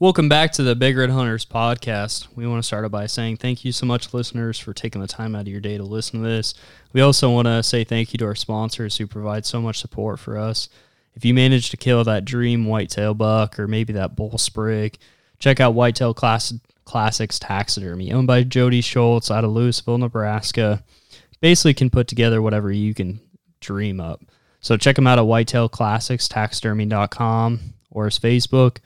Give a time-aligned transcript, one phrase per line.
[0.00, 2.28] Welcome back to the Big Red Hunters podcast.
[2.36, 5.34] We want to start by saying thank you so much, listeners, for taking the time
[5.34, 6.54] out of your day to listen to this.
[6.92, 10.20] We also want to say thank you to our sponsors who provide so much support
[10.20, 10.68] for us.
[11.16, 14.98] If you manage to kill that dream whitetail buck or maybe that bull sprig,
[15.40, 16.54] check out Whitetail Class-
[16.84, 20.84] Classics Taxidermy, owned by Jody Schultz out of Louisville, Nebraska.
[21.40, 23.18] Basically, can put together whatever you can
[23.58, 24.22] dream up.
[24.60, 27.60] So check them out at whitetailclassicstaxidermy.com
[27.90, 28.76] or his Facebook.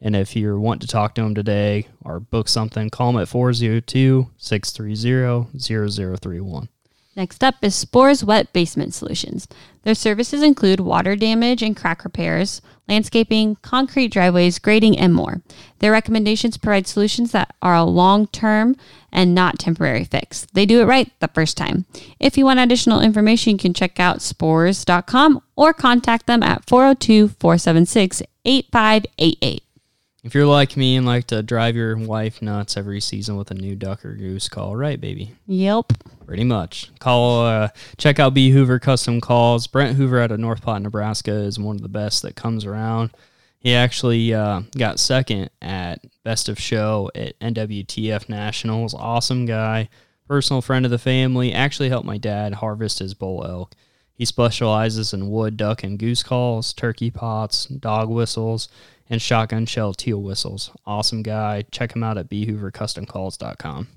[0.00, 3.28] And if you want to talk to him today or book something, call him at
[3.28, 6.68] 402 630 0031.
[7.16, 9.48] Next up is Spores Wet Basement Solutions.
[9.84, 15.40] Their services include water damage and crack repairs, landscaping, concrete driveways, grading, and more.
[15.78, 18.76] Their recommendations provide solutions that are a long term
[19.10, 20.46] and not temporary fix.
[20.52, 21.86] They do it right the first time.
[22.20, 27.28] If you want additional information, you can check out spores.com or contact them at 402
[27.28, 29.65] 476 8588.
[30.26, 33.54] If you're like me and like to drive your wife nuts every season with a
[33.54, 35.30] new duck or goose call, right, baby?
[35.46, 35.92] Yep.
[36.26, 36.90] Pretty much.
[36.98, 39.68] Call, uh, check out B Hoover Custom Calls.
[39.68, 43.10] Brent Hoover out of North Platte, Nebraska is one of the best that comes around.
[43.60, 48.94] He actually uh, got second at Best of Show at NWTF Nationals.
[48.94, 49.88] Awesome guy,
[50.26, 51.52] personal friend of the family.
[51.52, 53.76] Actually helped my dad harvest his bull elk.
[54.12, 58.68] He specializes in wood, duck, and goose calls, turkey pots, dog whistles,
[59.08, 60.70] and shotgun shell teal whistles.
[60.86, 61.64] Awesome guy.
[61.70, 63.88] Check him out at bhoovercustomcalls.com.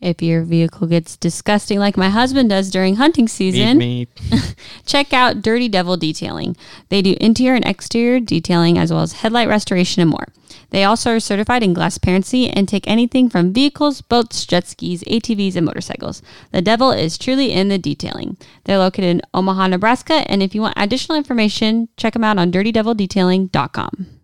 [0.00, 4.06] If your vehicle gets disgusting like my husband does during hunting season,
[4.86, 6.56] check out Dirty Devil Detailing.
[6.88, 10.26] They do interior and exterior detailing as well as headlight restoration and more.
[10.70, 15.04] They also are certified in glass parency and take anything from vehicles, boats, jet skis,
[15.04, 16.22] ATVs, and motorcycles.
[16.50, 18.38] The devil is truly in the detailing.
[18.64, 22.50] They're located in Omaha, Nebraska, and if you want additional information, check them out on
[22.50, 24.19] dirtydevilDetailing.com.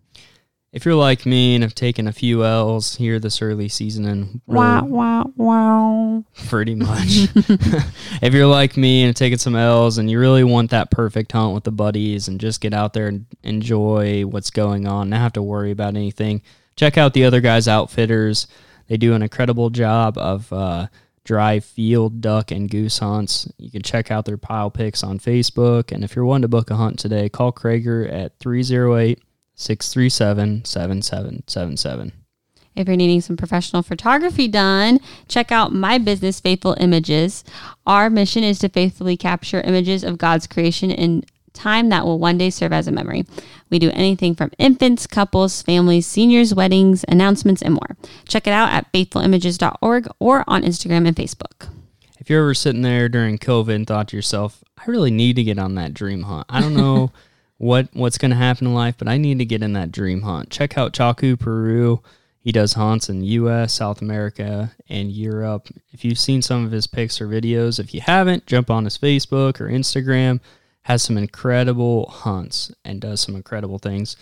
[0.77, 4.43] If you're like me and have taken a few L's here this early season and
[4.47, 6.25] really, Wow, wow, wow.
[6.49, 7.29] pretty much.
[8.21, 11.33] if you're like me and have taken some L's and you really want that perfect
[11.33, 15.21] hunt with the buddies and just get out there and enjoy what's going on, not
[15.21, 16.43] have to worry about anything,
[16.77, 18.47] check out the other guys' outfitters.
[18.89, 20.89] They do an incredible job of uh,
[21.25, 23.51] dry field duck and goose hunts.
[23.57, 25.91] You can check out their pile picks on Facebook.
[25.91, 29.23] And if you're wanting to book a hunt today, call Krager at 308
[29.57, 32.13] 637 7777.
[32.77, 37.43] If you're needing some professional photography done, check out My Business Faithful Images.
[37.87, 41.25] Our mission is to faithfully capture images of God's creation in
[41.55, 43.25] time that will one day serve as a memory.
[43.71, 47.97] We do anything from infants, couples, families, seniors, weddings, announcements, and more.
[48.29, 51.71] Check it out at faithfulimages.org or on Instagram and Facebook.
[52.19, 55.45] If you're ever sitting there during COVID and thought to yourself, I really need to
[55.45, 56.47] get on that dream hunt.
[56.51, 57.11] I don't know
[57.59, 60.23] what what's going to happen in life, but I need to get in that dream
[60.23, 60.51] hunt.
[60.51, 62.03] Check out Chaku Peru.
[62.41, 65.69] He does hunts in the US, South America, and Europe.
[65.91, 68.97] If you've seen some of his pics or videos, if you haven't, jump on his
[68.97, 70.41] Facebook or Instagram.
[70.83, 74.17] Has some incredible hunts and does some incredible things.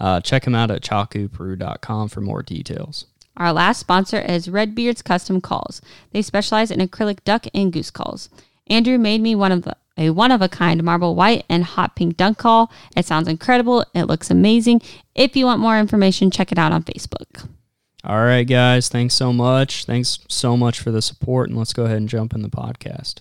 [0.00, 3.06] Uh, check him out at chakuperu.com for more details.
[3.36, 5.80] Our last sponsor is Redbeard's Custom Calls.
[6.10, 8.28] They specialize in acrylic duck and goose calls.
[8.66, 11.96] Andrew made me one of the a one of a kind marble white and hot
[11.96, 12.72] pink dunk call.
[12.96, 13.84] It sounds incredible.
[13.94, 14.80] It looks amazing.
[15.14, 17.46] If you want more information, check it out on Facebook.
[18.04, 18.88] All right, guys.
[18.88, 19.84] Thanks so much.
[19.84, 21.50] Thanks so much for the support.
[21.50, 23.16] And let's go ahead and jump in the podcast.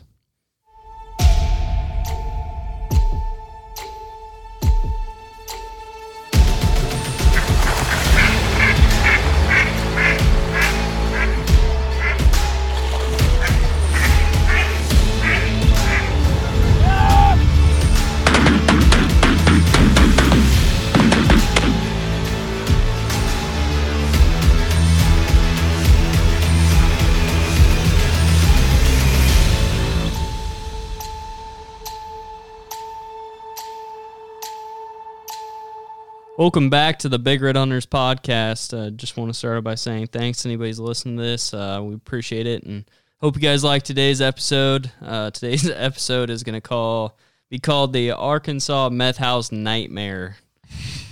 [36.37, 38.71] Welcome back to the Big Red Hunters podcast.
[38.71, 41.51] Uh, just want to start by saying thanks to anybody who's listening to this.
[41.51, 42.85] Uh, we appreciate it and
[43.19, 44.91] hope you guys like today's episode.
[45.01, 47.17] Uh, today's episode is going to call
[47.49, 50.37] be called the Arkansas Meth House Nightmare.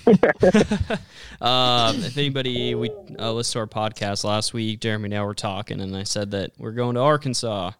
[0.05, 0.13] uh,
[1.41, 5.81] if anybody we uh, listened to our podcast last week, Jeremy and I were talking,
[5.81, 7.71] and I said that we're going to Arkansas,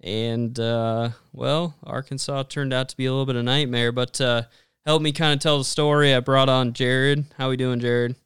[0.00, 3.92] and uh, well, Arkansas turned out to be a little bit of a nightmare.
[3.92, 4.44] But uh,
[4.86, 6.14] help me kind of tell the story.
[6.14, 7.24] I brought on Jared.
[7.36, 8.14] How we doing, Jared?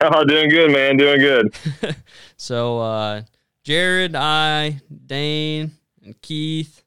[0.00, 0.96] Oh, doing good, man.
[0.96, 1.54] Doing good.
[2.36, 3.22] So uh,
[3.62, 5.70] Jared, I, Dane,
[6.02, 6.82] and Keith,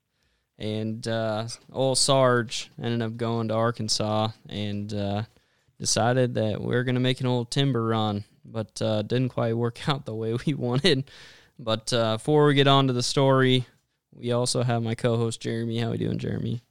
[0.60, 5.24] and uh, old Sarge ended up going to Arkansas and uh,
[5.80, 9.80] decided that we are gonna make an old timber run, but uh, didn't quite work
[9.90, 11.10] out the way we wanted.
[11.58, 13.66] But uh, before we get on to the story,
[14.14, 15.80] we also have my co-host Jeremy.
[15.80, 16.62] How we doing, Jeremy?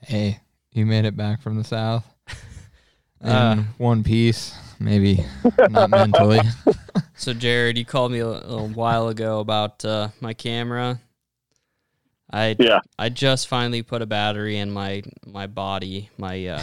[0.00, 0.40] Hey,
[0.72, 2.04] you made it back from the south
[3.20, 5.24] in Uh, one piece, maybe
[5.70, 6.40] not mentally.
[7.14, 10.98] So, Jared, you called me a, a while ago about uh, my camera.
[12.32, 12.80] I Yeah.
[12.98, 16.62] I just finally put a battery in my my body, my uh,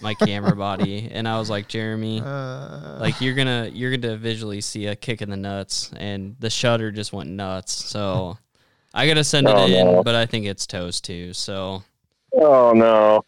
[0.00, 4.60] my camera body, and I was like, Jeremy, Uh, like you're gonna you're gonna visually
[4.60, 7.72] see a kick in the nuts, and the shutter just went nuts.
[7.72, 8.38] So
[8.94, 10.02] I gotta send it Oh, in, no.
[10.02, 11.32] but I think it's toast too.
[11.32, 11.84] So
[12.34, 13.24] Oh no.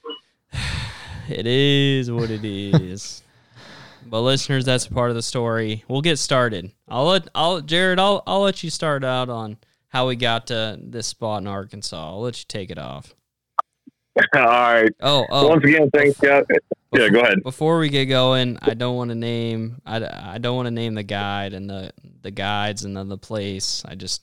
[1.29, 3.23] it is what it is.
[4.07, 5.85] but listeners, that's part of the story.
[5.89, 6.73] We'll get started.
[6.89, 7.99] I'll let I'll Jared.
[7.99, 9.59] I'll I'll let you start out on
[9.89, 12.11] how we got to this spot in Arkansas.
[12.11, 13.15] I'll let you take it off.
[14.35, 14.93] All right.
[15.01, 15.49] Oh, oh.
[15.49, 16.45] Once again, thanks, guys.
[16.93, 17.43] Yeah, go ahead.
[17.43, 20.95] Before we get going, I don't want to name I, I don't want to name
[20.95, 21.93] the guide and the
[22.23, 23.85] the guides and the, the place.
[23.85, 24.23] I just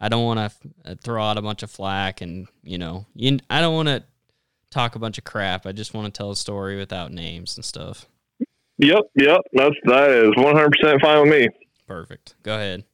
[0.00, 3.38] I don't want to uh, throw out a bunch of flack and you know you,
[3.50, 4.04] I don't want to
[4.74, 5.64] talk a bunch of crap.
[5.66, 8.06] I just want to tell a story without names and stuff.
[8.78, 9.40] Yep, yep.
[9.52, 11.48] That's that is one hundred percent fine with me.
[11.86, 12.34] Perfect.
[12.42, 12.84] Go ahead.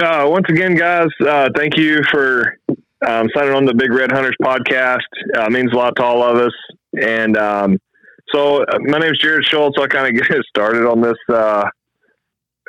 [0.00, 2.56] Uh, once again, guys, uh, thank you for
[3.04, 4.98] um, signing on the Big Red Hunters podcast.
[5.36, 6.52] Uh, it means a lot to all of us.
[7.02, 7.78] And um,
[8.32, 9.76] so, uh, my name is Jared Schultz.
[9.80, 11.64] I'll kind of get started on this uh,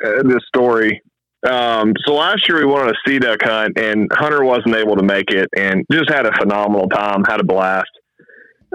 [0.04, 1.00] uh, this story.
[1.48, 4.96] Um, so last year we went on a sea duck hunt, and Hunter wasn't able
[4.96, 7.24] to make it, and just had a phenomenal time.
[7.24, 7.90] Had a blast.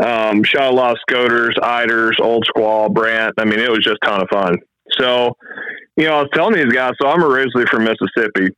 [0.04, 3.34] Um, shot a lot of scoters, eiders, old squaw, brant.
[3.38, 4.58] I mean, it was just a ton of fun.
[5.00, 5.36] So,
[5.96, 6.94] you know, I was telling these guys.
[7.02, 8.54] So I'm originally from Mississippi,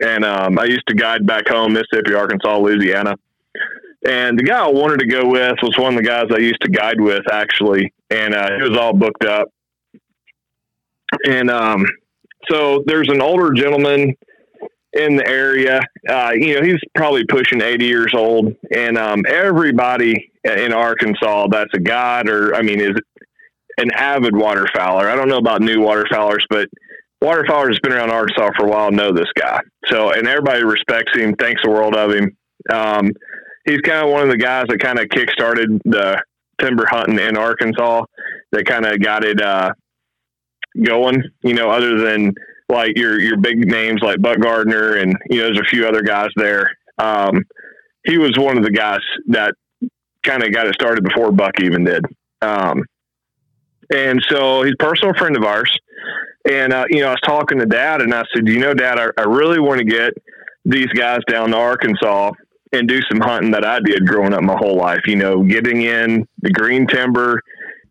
[0.00, 3.16] and um, I used to guide back home, Mississippi, Arkansas, Louisiana.
[4.06, 6.60] And the guy I wanted to go with was one of the guys I used
[6.60, 9.48] to guide with, actually, and uh, he was all booked up.
[11.26, 11.84] And um,
[12.50, 14.14] so there's an older gentleman
[14.92, 15.80] in the area.
[16.08, 21.74] Uh, you know, he's probably pushing 80 years old, and um, everybody in Arkansas that's
[21.74, 22.94] a god or, I mean, is
[23.78, 25.10] an avid waterfowler.
[25.10, 26.68] I don't know about new waterfowlers, but
[27.22, 29.60] waterfowlers has been around Arkansas for a while know this guy.
[29.86, 32.36] So, and everybody respects him, thinks the world of him.
[32.70, 33.10] Um,
[33.66, 36.22] he's kind of one of the guys that kind of kick-started the
[36.58, 38.04] timber hunting in Arkansas
[38.52, 39.72] that kind of got it uh,
[40.82, 42.34] going, you know, other than
[42.68, 46.02] like your, your big names like Buck Gardner and, you know, there's a few other
[46.02, 46.70] guys there.
[46.98, 47.44] Um,
[48.04, 49.54] he was one of the guys that
[50.22, 52.04] kind of got it started before Buck even did.
[52.42, 52.84] Um,
[53.94, 55.76] and so he's a personal friend of ours.
[56.48, 58.98] And, uh, you know, I was talking to dad and I said, you know, dad,
[58.98, 60.14] I, I really want to get
[60.64, 62.32] these guys down to Arkansas
[62.72, 65.82] and do some hunting that I did growing up my whole life, you know, getting
[65.82, 67.40] in the green timber,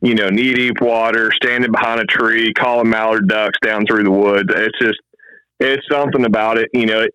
[0.05, 4.11] you know, knee deep water, standing behind a tree, calling mallard ducks down through the
[4.11, 4.49] woods.
[4.55, 4.99] It's just,
[5.59, 6.69] it's something about it.
[6.73, 7.11] You know, it,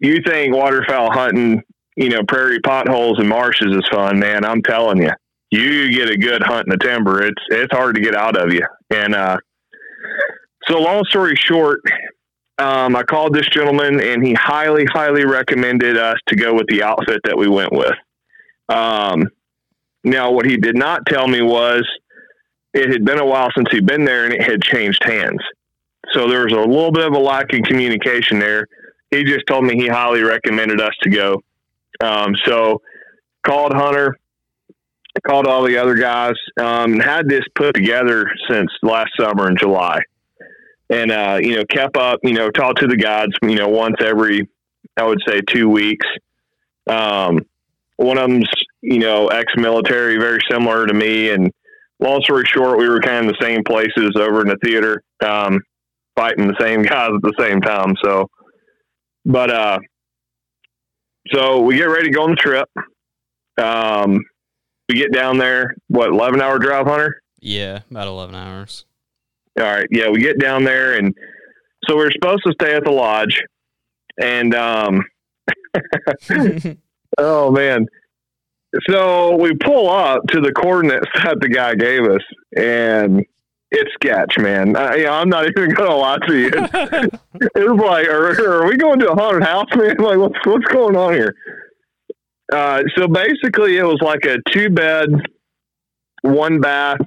[0.00, 1.62] you think waterfowl hunting,
[1.96, 4.46] you know, prairie potholes and marshes is fun, man.
[4.46, 5.10] I'm telling you,
[5.50, 7.22] you get a good hunt in the timber.
[7.22, 8.66] It's, it's hard to get out of you.
[8.88, 9.36] And, uh,
[10.66, 11.80] so long story short,
[12.56, 16.82] um, I called this gentleman and he highly, highly recommended us to go with the
[16.82, 17.94] outfit that we went with.
[18.70, 19.28] Um,
[20.10, 21.86] now, what he did not tell me was
[22.74, 25.40] it had been a while since he'd been there and it had changed hands.
[26.12, 28.66] So there was a little bit of a lack in communication there.
[29.10, 31.42] He just told me he highly recommended us to go.
[32.00, 32.80] Um, so
[33.44, 34.16] called Hunter,
[35.26, 39.56] called all the other guys, um, and had this put together since last summer in
[39.56, 40.00] July
[40.90, 43.96] and uh, you know kept up you know talked to the guides you know once
[44.00, 44.48] every
[44.96, 46.06] i would say two weeks
[46.88, 47.40] um,
[47.98, 48.48] one of them's
[48.80, 51.30] you know ex-military very similar to me.
[51.30, 51.52] And
[52.00, 55.02] long story short we were kind of in the same places over in the theater
[55.24, 55.60] um,
[56.16, 57.94] fighting the same guys at the same time.
[58.02, 58.28] So
[59.24, 59.78] but uh
[61.32, 62.68] so we get ready to go on the trip.
[63.60, 64.20] Um
[64.88, 67.20] we get down there what 11 hour drive hunter?
[67.40, 68.84] Yeah, about eleven hours.
[69.58, 69.86] all right.
[69.90, 71.14] Yeah, we get down there and
[71.86, 73.42] so we are supposed to stay at the lodge.
[74.20, 75.04] And um
[77.18, 77.86] oh man.
[78.90, 82.20] So we pull up to the coordinates that the guy gave us
[82.56, 83.24] and
[83.70, 84.76] it's sketch, man.
[84.76, 86.50] I, you know, I'm not even gonna lie to you.
[86.52, 86.72] It's,
[87.34, 89.96] it's like, are, are we going to a haunted house, man?
[89.98, 91.34] Like, what's what's going on here?
[92.52, 95.08] Uh, so basically, it was like a two bed,
[96.22, 97.00] one bath,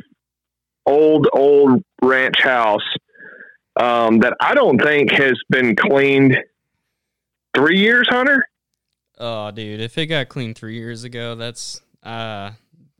[0.85, 2.87] old old ranch house
[3.79, 6.37] um, that I don't think has been cleaned
[7.55, 8.43] three years, Hunter.
[9.23, 12.49] Oh, dude, if it got cleaned three years ago, that's uh,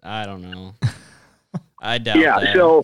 [0.04, 0.76] I don't know.
[1.82, 2.40] I doubt yeah.
[2.40, 2.56] that.
[2.56, 2.84] So,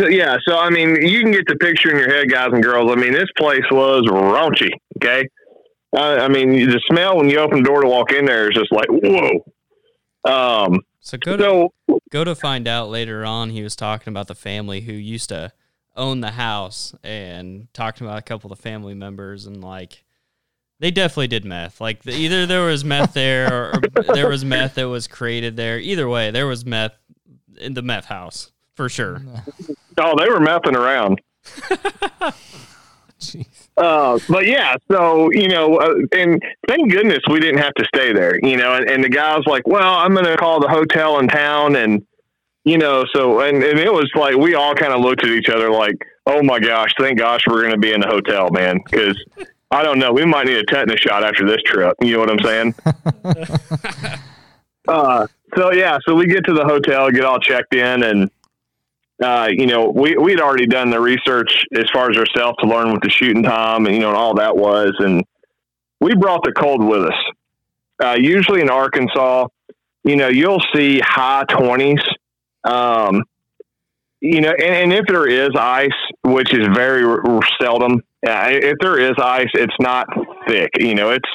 [0.00, 0.36] so yeah.
[0.44, 2.90] So I mean, you can get the picture in your head, guys and girls.
[2.90, 4.70] I mean, this place was raunchy.
[4.96, 5.28] Okay.
[5.96, 8.56] Uh, I mean, the smell when you open the door to walk in there is
[8.56, 9.44] just like whoa.
[10.24, 10.80] Um.
[10.98, 13.50] so go to So go to find out later on.
[13.50, 15.52] He was talking about the family who used to
[15.94, 20.02] own the house and talking about a couple of the family members and like
[20.80, 21.80] they definitely did meth.
[21.80, 25.56] Like the, either there was meth there or, or there was meth that was created
[25.56, 25.78] there.
[25.78, 26.92] Either way, there was meth
[27.58, 29.20] in the meth house for sure.
[29.98, 31.20] oh, they were messing around.
[33.20, 33.68] Jeez.
[33.76, 38.12] Uh, but yeah, so you know, uh, and thank goodness we didn't have to stay
[38.12, 38.38] there.
[38.42, 41.18] You know, and, and the guy was like, "Well, I'm going to call the hotel
[41.18, 42.06] in town," and
[42.64, 45.48] you know, so and and it was like we all kind of looked at each
[45.48, 48.78] other like, "Oh my gosh, thank gosh we're going to be in the hotel, man,"
[48.84, 49.16] because
[49.70, 51.94] I don't know, we might need a tetanus shot after this trip.
[52.00, 52.74] You know what I'm saying?
[54.88, 58.30] uh, so yeah, so we get to the hotel, get all checked in, and
[59.22, 62.92] uh, you know, we we'd already done the research as far as ourselves to learn
[62.92, 65.24] what the shooting time and you know and all that was, and
[66.00, 67.24] we brought the cold with us.
[68.02, 69.48] Uh, usually in Arkansas,
[70.04, 72.00] you know, you'll see high twenties.
[72.64, 73.24] Um,
[74.20, 75.90] you know, and, and if there is ice,
[76.24, 80.06] which is very r- r- seldom, uh, if there is ice, it's not
[80.46, 80.70] thick.
[80.78, 81.28] You know, it's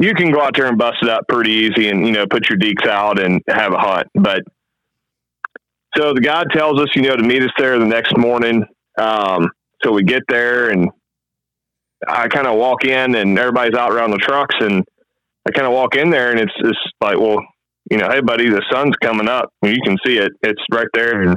[0.00, 2.48] you can go out there and bust it up pretty easy, and you know, put
[2.48, 4.06] your deeks out and have a hunt.
[4.14, 4.42] But
[5.96, 8.64] so the guide tells us, you know, to meet us there the next morning.
[8.98, 9.50] Um,
[9.82, 10.88] so we get there, and
[12.06, 14.84] I kind of walk in, and everybody's out around the trucks, and
[15.46, 17.38] I kind of walk in there, and it's just like, well,
[17.90, 19.50] you know, hey, buddy, the sun's coming up.
[19.62, 21.36] You can see it; it's right there, and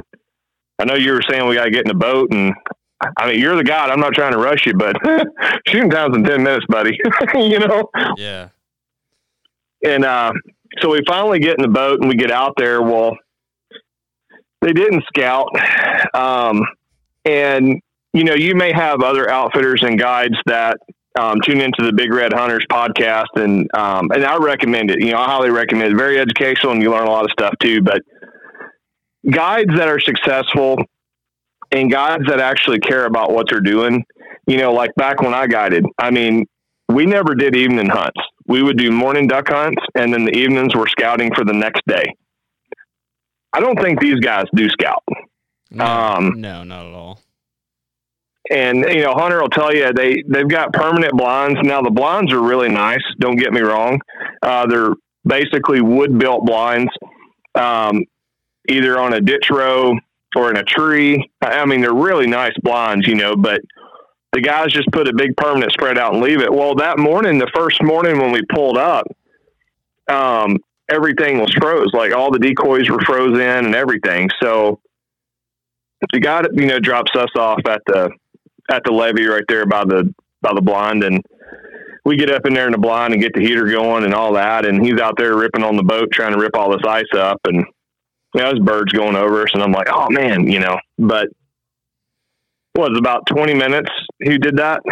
[0.78, 2.52] I know you were saying we got to get in the boat, and
[3.16, 3.90] I mean, you're the guide.
[3.90, 4.96] I'm not trying to rush you, but
[5.68, 6.98] shooting time's in ten minutes, buddy.
[7.34, 7.88] you know.
[8.16, 8.48] Yeah.
[9.84, 10.32] And uh,
[10.80, 12.82] so we finally get in the boat and we get out there.
[12.82, 13.16] Well,
[14.60, 15.48] they didn't scout,
[16.14, 16.62] um,
[17.24, 17.80] and
[18.12, 20.76] you know, you may have other outfitters and guides that
[21.18, 25.00] um, tune into the Big Red Hunters podcast, and um, and I recommend it.
[25.00, 25.96] You know, I highly recommend it.
[25.96, 27.82] Very educational, and you learn a lot of stuff too.
[27.82, 28.02] But
[29.30, 30.78] guides that are successful
[31.72, 34.04] and guys that actually care about what they're doing,
[34.46, 36.46] you know, like back when I guided, I mean,
[36.88, 38.20] we never did evening hunts.
[38.46, 41.82] We would do morning duck hunts, and then the evenings were scouting for the next
[41.86, 42.04] day.
[43.52, 45.02] I don't think these guys do scout.
[45.70, 47.18] No, Um, no, not at all.
[48.50, 52.32] and you know hunter will tell you they they've got permanent blinds now the blinds
[52.32, 54.00] are really nice don't get me wrong
[54.42, 56.90] uh, they're basically wood built blinds
[57.54, 58.02] um,
[58.68, 59.94] either on a ditch row
[60.36, 61.30] or in a tree.
[61.40, 63.60] I mean they're really nice blinds you know but
[64.32, 66.52] the guys just put a big permanent spread out and leave it.
[66.52, 69.06] Well that morning the first morning when we pulled up
[70.08, 70.58] um,
[70.90, 71.90] everything was froze.
[71.92, 74.30] Like all the decoys were frozen and everything.
[74.42, 74.80] So
[76.12, 78.10] the guy you know drops us off at the
[78.70, 81.22] at the levee right there by the by the blind and
[82.04, 84.32] we get up in there in the blind and get the heater going and all
[84.32, 87.04] that and he's out there ripping on the boat trying to rip all this ice
[87.14, 87.64] up and
[88.34, 91.28] you know, there's birds going over us and I'm like, oh man, you know, but
[92.74, 94.82] what was about 20 minutes who did that?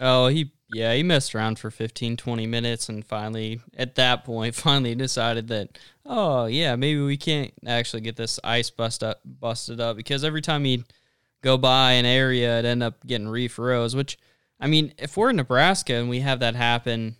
[0.00, 4.54] Oh, he yeah, he messed around for 15 20 minutes and finally at that point
[4.54, 9.80] finally decided that oh, yeah, maybe we can't actually get this ice bust up busted
[9.80, 10.84] up because every time he'd
[11.42, 14.18] go by an area it'd end up getting reef rows, which
[14.58, 17.16] I mean, if we're in Nebraska and we have that happen,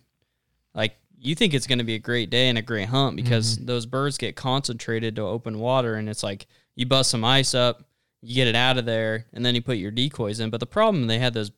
[0.73, 3.57] like you think it's going to be a great day and a great hunt because
[3.57, 7.83] those birds get concentrated to open water and it's like you bust some ice up,
[8.21, 10.49] you get it out of there, and then you put your decoys in.
[10.49, 11.51] But the problem they had those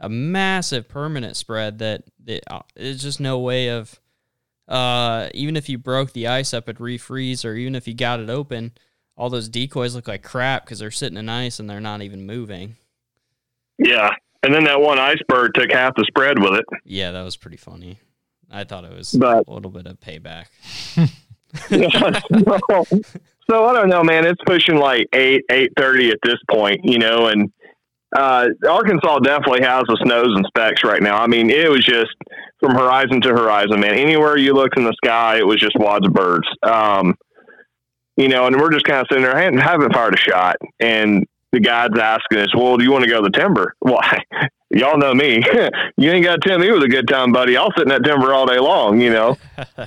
[0.00, 4.00] a massive permanent spread that that uh, just no way of
[4.66, 8.20] uh even if you broke the ice up at refreeze or even if you got
[8.20, 8.72] it open,
[9.16, 12.26] all those decoys look like crap because they're sitting in ice and they're not even
[12.26, 12.76] moving.
[13.78, 14.10] Yeah.
[14.42, 16.64] And then that one iceberg took half the spread with it.
[16.84, 17.98] Yeah, that was pretty funny.
[18.50, 20.46] I thought it was But- a little bit of payback.
[21.68, 22.84] so,
[23.50, 24.26] so I don't know, man.
[24.26, 27.50] It's pushing like eight, eight thirty at this point, you know, and
[28.16, 31.16] uh, Arkansas definitely has the snows and specks right now.
[31.20, 32.14] I mean, it was just
[32.60, 33.94] from horizon to horizon, man.
[33.94, 36.46] Anywhere you looked in the sky, it was just wads of birds.
[36.62, 37.14] Um,
[38.16, 41.26] you know, and we're just kind of sitting there, haven't, haven't fired a shot, and
[41.54, 44.00] the guys asking us, "Well, do you want to go to the timber?" Well,
[44.70, 45.42] y'all know me.
[45.96, 47.56] you ain't got to tell me it was a good time, buddy.
[47.56, 49.38] I'll sit in that timber all day long, you know.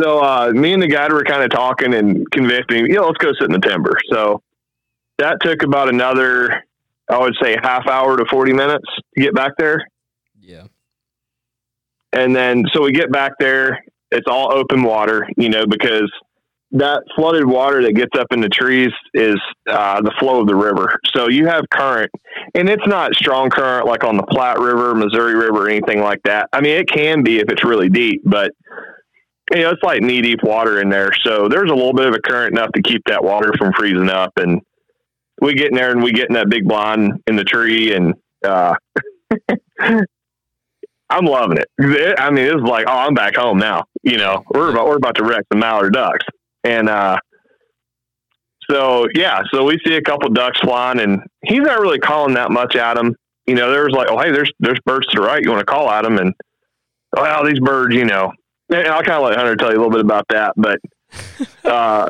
[0.00, 3.18] So uh, me and the guide were kind of talking and convinced me, yeah, let's
[3.18, 3.98] go sit in the timber.
[4.12, 4.42] So
[5.18, 6.64] that took about another,
[7.10, 9.84] I would say, half hour to forty minutes to get back there.
[10.40, 10.66] Yeah.
[12.12, 16.10] And then so we get back there, it's all open water, you know, because
[16.72, 19.38] that flooded water that gets up in the trees is
[19.70, 20.98] uh, the flow of the river.
[21.14, 22.10] So you have current,
[22.54, 26.20] and it's not strong current like on the Platte River, Missouri River, or anything like
[26.24, 26.48] that.
[26.52, 28.52] I mean, it can be if it's really deep, but
[29.54, 31.10] you know, it's like knee deep water in there.
[31.24, 34.10] So there's a little bit of a current enough to keep that water from freezing
[34.10, 34.32] up.
[34.36, 34.60] And
[35.40, 38.14] we get in there and we get in that big blind in the tree and,
[38.44, 38.74] uh,
[41.10, 42.18] I'm loving it.
[42.18, 43.84] I mean, it's like, oh, I'm back home now.
[44.02, 46.26] You know, we're about we're about to wreck the mallard ducks,
[46.64, 47.18] and uh,
[48.70, 52.50] so yeah, so we see a couple ducks flying, and he's not really calling that
[52.50, 53.14] much at them.
[53.46, 55.42] You know, there's like, oh, hey, there's there's birds to the right.
[55.42, 56.34] You want to call at them, and
[57.16, 58.32] well, these birds, you know,
[58.70, 60.52] and I'll kind of let Hunter tell you a little bit about that.
[60.56, 60.78] But
[61.64, 62.08] uh,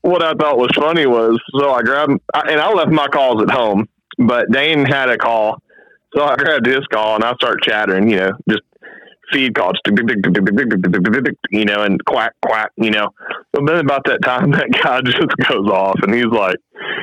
[0.00, 3.50] what I thought was funny was, so I grabbed, and I left my calls at
[3.50, 5.62] home, but Dane had a call
[6.14, 8.62] so I grabbed his call and I start chattering, you know, just
[9.32, 13.10] feed calls, you know, and quack, quack, you know.
[13.52, 15.18] But then about that time, that guy just
[15.48, 16.56] goes off and he's like,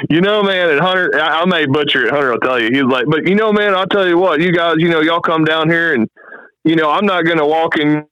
[0.09, 2.11] you know, man, at Hunter, I may butcher it.
[2.11, 2.69] Hunter will tell you.
[2.71, 5.21] He's like, but you know, man, I'll tell you what, you guys, you know, y'all
[5.21, 6.09] come down here and,
[6.63, 8.05] you know, I'm not going to walk in.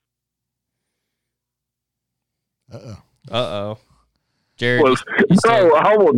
[2.71, 2.97] Uh oh.
[3.31, 3.77] Uh oh.
[4.57, 4.83] Jared.
[4.83, 5.03] Was,
[5.45, 6.17] no, I will,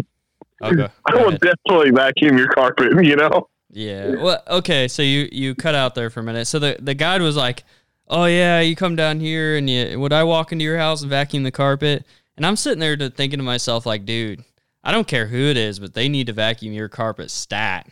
[0.61, 3.49] okay, I will definitely vacuum your carpet, you know?
[3.75, 4.15] Yeah.
[4.15, 4.87] Well, okay.
[4.87, 6.45] So you you cut out there for a minute.
[6.45, 7.63] So the the guide was like,
[8.07, 11.09] "Oh yeah, you come down here and you would I walk into your house and
[11.09, 12.05] vacuum the carpet?"
[12.37, 14.43] And I'm sitting there to, thinking to myself like, "Dude,
[14.83, 17.87] I don't care who it is, but they need to vacuum your carpet stat."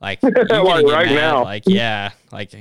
[0.00, 1.14] Like, like right mad.
[1.14, 1.44] now.
[1.44, 2.54] Like, yeah, like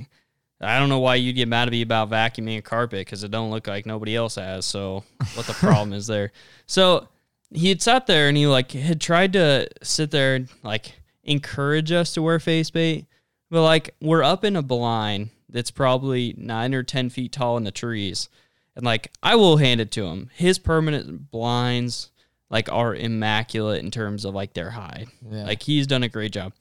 [0.62, 3.32] I don't know why you'd get mad at me about vacuuming a carpet because it
[3.32, 4.66] don't look like nobody else has.
[4.66, 6.32] So what the problem is there?
[6.66, 7.08] So
[7.52, 11.92] he had sat there and he like had tried to sit there and like encourage
[11.92, 13.08] us to wear face paint,
[13.50, 17.63] but like we're up in a blind that's probably nine or 10 feet tall in
[17.63, 18.29] the trees.
[18.75, 20.29] And like, I will hand it to him.
[20.34, 22.12] His permanent blinds
[22.50, 25.08] like are immaculate in terms of like their hide.
[25.29, 25.46] Yeah.
[25.46, 26.53] Like he's done a great job.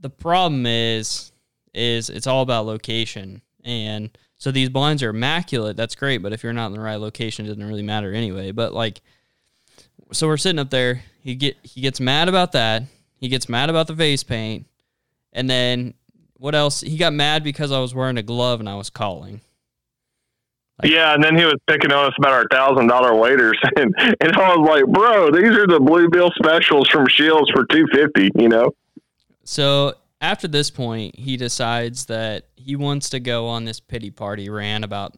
[0.00, 1.32] The problem is,
[1.74, 3.42] is it's all about location.
[3.64, 5.76] And so these blinds are immaculate.
[5.76, 6.18] That's great.
[6.18, 8.52] But if you're not in the right location, it doesn't really matter anyway.
[8.52, 9.00] But like,
[10.12, 11.02] so we're sitting up there.
[11.22, 12.84] He get he gets mad about that.
[13.16, 14.66] He gets mad about the face paint.
[15.32, 15.94] And then
[16.38, 16.80] what else?
[16.80, 19.40] He got mad because I was wearing a glove and I was calling.
[20.80, 23.92] Like, yeah, and then he was picking on us about our thousand dollar waders, and
[24.20, 27.86] and I was like, "Bro, these are the blue bluebill specials from Scheels for two
[27.92, 28.72] fifty, you know."
[29.42, 34.48] So after this point, he decides that he wants to go on this pity party
[34.48, 35.16] rant about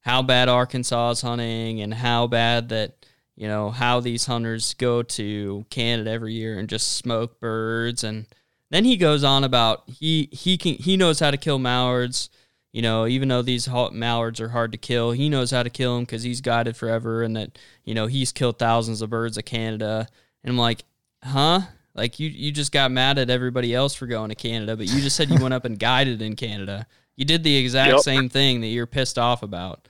[0.00, 5.02] how bad Arkansas is hunting and how bad that you know how these hunters go
[5.02, 8.26] to Canada every year and just smoke birds and
[8.72, 12.30] then he goes on about he he can he knows how to kill mallards
[12.72, 15.94] you know even though these mallards are hard to kill he knows how to kill
[15.94, 19.44] them because he's guided forever and that you know he's killed thousands of birds of
[19.44, 20.08] Canada
[20.42, 20.84] and I'm like
[21.22, 21.60] huh
[21.94, 25.00] like you you just got mad at everybody else for going to Canada but you
[25.00, 28.00] just said you went up and guided in Canada you did the exact yep.
[28.00, 29.86] same thing that you're pissed off about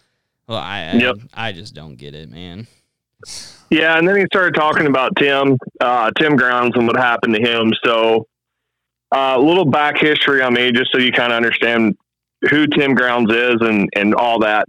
[0.48, 1.16] well I yep.
[1.32, 2.66] I, I just don't get it man
[3.70, 7.40] yeah, and then he started talking about Tim, uh, Tim Grounds, and what happened to
[7.40, 7.72] him.
[7.84, 8.26] So,
[9.14, 11.96] uh, a little back history on me, just so you kind of understand
[12.50, 14.66] who Tim Grounds is and and all that.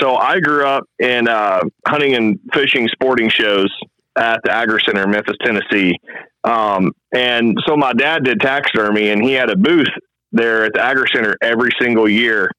[0.00, 3.72] So, I grew up in uh, hunting and fishing sporting shows
[4.18, 5.96] at the Agri Center in Memphis, Tennessee.
[6.42, 9.88] Um, and so, my dad did taxidermy, and he had a booth
[10.32, 12.50] there at the Agri Center every single year.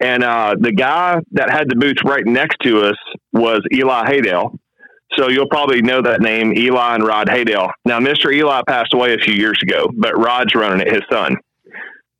[0.00, 2.96] And uh, the guy that had the booth right next to us
[3.32, 4.58] was Eli Haydel.
[5.14, 7.70] So you'll probably know that name, Eli and Rod Haydel.
[7.84, 8.34] Now, Mr.
[8.34, 11.36] Eli passed away a few years ago, but Rod's running it, his son.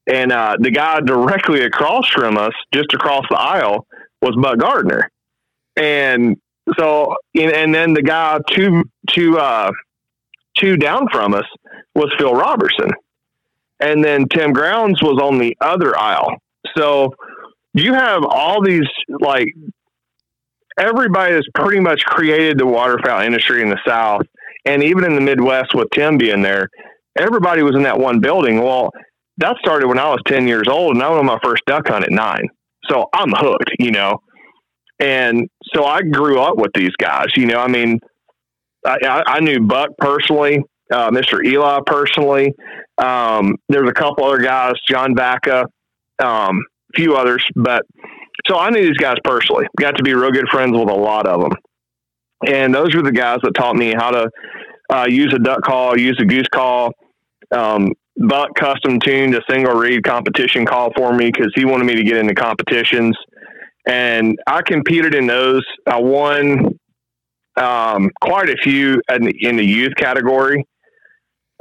[0.07, 3.87] And uh, the guy directly across from us, just across the aisle,
[4.23, 5.11] was Buck Gardner.
[5.77, 6.37] And
[6.79, 9.71] so, and then the guy two, two, uh,
[10.57, 11.45] two down from us
[11.95, 12.91] was Phil Robertson.
[13.81, 16.37] And then Tim Grounds was on the other aisle.
[16.77, 17.15] So
[17.75, 18.87] you have all these
[19.21, 19.49] like
[20.79, 24.23] everybody has pretty much created the waterfowl industry in the South,
[24.65, 26.69] and even in the Midwest with Tim being there,
[27.19, 28.63] everybody was in that one building.
[28.63, 28.91] Well,
[29.39, 31.89] that started when I was 10 years old, and I went on my first duck
[31.89, 32.49] hunt at nine.
[32.89, 34.19] So I'm hooked, you know.
[34.99, 37.59] And so I grew up with these guys, you know.
[37.59, 37.99] I mean,
[38.87, 41.45] I, I knew Buck personally, uh, Mr.
[41.45, 42.55] Eli personally.
[42.97, 45.67] Um, there's a couple other guys, John Vaca,
[46.19, 46.63] um,
[46.95, 47.83] a few others, but
[48.49, 49.67] so I knew these guys personally.
[49.79, 51.53] Got to be real good friends with a lot of them,
[52.47, 54.31] and those were the guys that taught me how to
[54.91, 56.93] uh, use a duck call, use a goose call.
[57.53, 61.95] Um, Buck custom tuned a single reed competition call for me because he wanted me
[61.97, 63.17] to get into competitions.
[63.87, 65.63] and I competed in those.
[65.87, 66.79] I won
[67.57, 70.67] um, quite a few in the, in the youth category,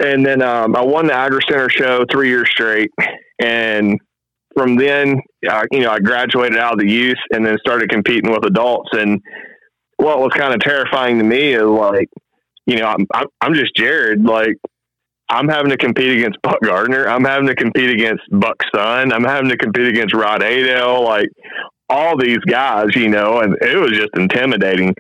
[0.01, 2.91] and then um, I won the Agri Center show three years straight.
[3.39, 3.99] And
[4.55, 8.45] from then, you know, I graduated out of the youth and then started competing with
[8.45, 8.89] adults.
[8.93, 9.21] And
[9.97, 12.09] what was kind of terrifying to me is like,
[12.65, 14.23] you know, I'm I'm, just Jared.
[14.23, 14.55] Like,
[15.29, 17.07] I'm having to compete against Buck Gardner.
[17.07, 19.11] I'm having to compete against Buck Son.
[19.11, 21.03] I'm having to compete against Rod Haydel.
[21.03, 21.29] Like
[21.89, 24.93] all these guys, you know, and it was just intimidating.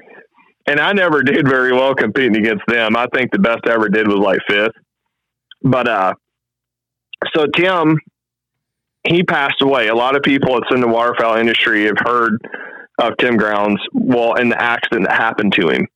[0.67, 2.95] And I never did very well competing against them.
[2.95, 4.75] I think the best I ever did was like fifth.
[5.63, 6.13] But uh,
[7.35, 7.97] so Tim,
[9.07, 9.87] he passed away.
[9.87, 12.39] A lot of people that's in the waterfowl industry have heard
[12.99, 13.79] of Tim Grounds.
[13.93, 15.87] Well, in the accident that happened to him.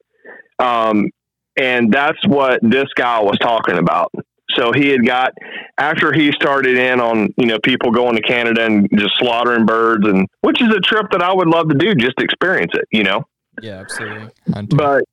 [0.59, 1.09] Um,
[1.57, 4.11] and that's what this guy was talking about.
[4.55, 5.33] So he had got
[5.77, 10.07] after he started in on you know people going to Canada and just slaughtering birds,
[10.07, 13.03] and which is a trip that I would love to do, just experience it, you
[13.03, 13.23] know.
[13.61, 14.29] Yeah, absolutely.
[14.75, 15.03] But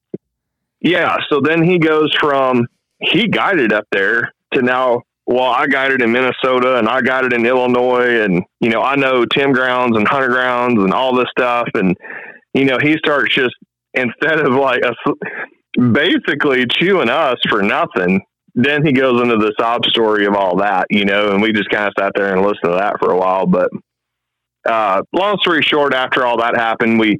[0.81, 2.67] yeah, so then he goes from
[3.01, 5.03] he guided up there to now.
[5.27, 9.25] Well, I guided in Minnesota and I guided in Illinois, and you know I know
[9.25, 11.97] Tim Grounds and Hunter Grounds and all this stuff, and
[12.55, 13.55] you know he starts just
[13.95, 14.93] instead of like a,
[15.81, 18.21] basically chewing us for nothing.
[18.55, 21.69] Then he goes into the sob story of all that, you know, and we just
[21.69, 23.47] kind of sat there and listened to that for a while.
[23.47, 23.69] But
[24.67, 27.19] uh, long story short, after all that happened, we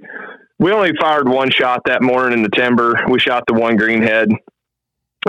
[0.59, 2.95] we only fired one shot that morning in the timber.
[3.11, 4.29] We shot the one greenhead.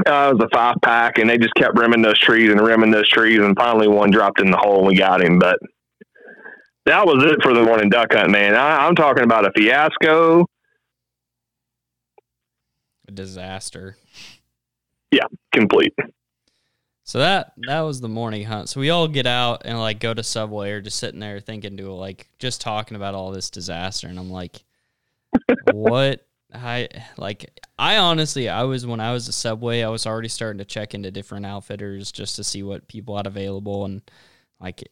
[0.06, 2.92] Uh, it was a five pack, and they just kept rimming those trees and rimming
[2.92, 5.40] those trees, and finally one dropped in the hole, and we got him.
[5.40, 5.58] But
[6.86, 8.56] that was it for the morning duck hunt, man.
[8.56, 10.46] I, I'm talking about a fiasco.
[13.08, 13.98] A disaster.
[15.12, 15.94] Yeah, complete.
[17.08, 18.68] So that that was the morning hunt.
[18.68, 21.78] So we all get out and like go to Subway or just sitting there thinking
[21.78, 24.62] to like just talking about all this disaster and I'm like
[25.72, 30.30] what I like I honestly I was when I was a Subway I was already
[30.30, 34.02] starting to check into different outfitters just to see what people had available and
[34.60, 34.90] like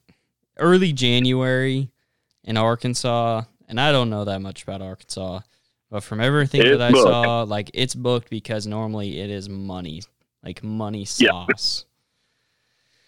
[0.57, 1.91] early January
[2.43, 5.39] in Arkansas and I don't know that much about Arkansas
[5.89, 7.03] but from everything that I booked.
[7.03, 10.01] saw like it's booked because normally it is money
[10.45, 11.85] like money sauce.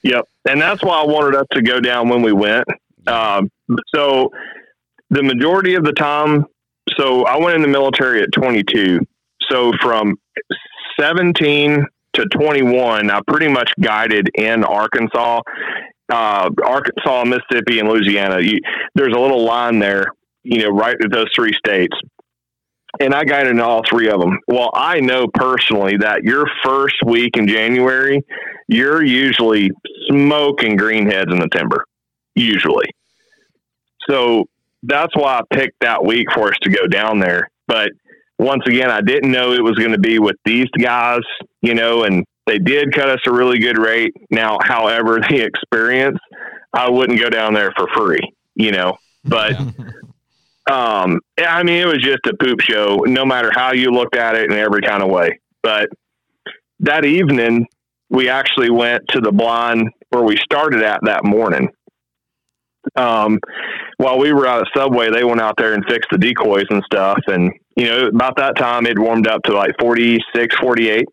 [0.04, 0.28] Yep.
[0.50, 2.66] And that's why I wanted us to go down when we went.
[3.06, 3.50] Um,
[3.94, 4.32] so
[5.10, 6.46] the majority of the time,
[6.97, 9.00] so I went in the military at 22.
[9.50, 10.15] So from
[11.00, 15.41] 17 to 21, I pretty much guided in Arkansas,
[16.12, 18.39] uh, Arkansas, Mississippi, and Louisiana.
[18.41, 18.60] You,
[18.95, 20.06] there's a little line there,
[20.43, 21.95] you know, right at those three states.
[23.00, 24.39] And I guided in all three of them.
[24.47, 28.23] Well, I know personally that your first week in January,
[28.67, 29.69] you're usually
[30.08, 31.86] smoking greenheads in the timber,
[32.34, 32.88] usually.
[34.10, 34.45] So
[34.84, 37.50] that's why I picked that week for us to go down there.
[37.68, 37.92] But
[38.40, 41.22] once again, I didn't know it was going to be with these guys,
[41.62, 44.13] you know, and they did cut us a really good rate.
[44.30, 46.20] Now, however, the experience,
[46.74, 48.22] I wouldn't go down there for free,
[48.56, 49.56] you know, but.
[50.70, 54.36] Um, I mean, it was just a poop show, no matter how you looked at
[54.36, 55.40] it in every kind of way.
[55.63, 55.88] But
[56.82, 57.68] that evening,
[58.10, 61.70] we actually went to the blind where we started at that morning.
[62.95, 63.39] Um,
[63.97, 66.84] while we were out at Subway, they went out there and fixed the decoys and
[66.86, 67.19] stuff.
[67.28, 71.06] And, you know, about that time, it warmed up to like 46, 48.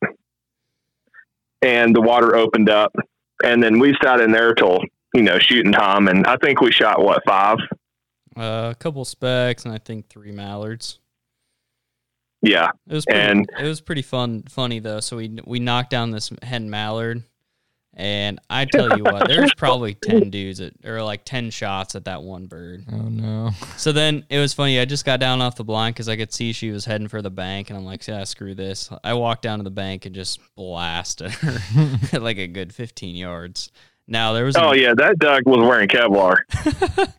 [1.63, 2.95] And the water opened up.
[3.43, 4.81] And then we sat in there till,
[5.15, 6.09] you know, shooting time.
[6.09, 7.59] And I think we shot, what, five?
[8.37, 10.99] Uh, a couple specks and I think three mallards.
[12.43, 12.71] Yeah.
[12.89, 15.01] It was pretty, And- it was pretty fun, funny though.
[15.01, 17.23] So we we knocked down this hen mallard,
[17.97, 22.05] and I tell you what, there's probably ten dudes at, or like ten shots at
[22.07, 22.85] that one bird.
[22.93, 23.51] Oh no.
[23.77, 24.79] So then it was funny.
[24.81, 27.23] I just got down off the blind because I could see she was heading for
[27.23, 28.91] the bank, and I'm like, yeah, screw this.
[29.03, 31.59] I walked down to the bank and just blasted her
[32.13, 33.71] at like a good 15 yards.
[34.07, 34.93] Now there was a- Oh, yeah.
[34.95, 36.37] That duck was wearing Kevlar.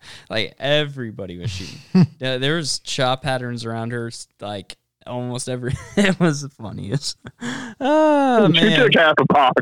[0.29, 1.79] like everybody was shooting.
[2.19, 5.73] Yeah, there was shot patterns around her, like almost every.
[5.97, 7.17] it was the funniest.
[7.79, 8.79] Oh She man!
[8.79, 9.61] took half a box.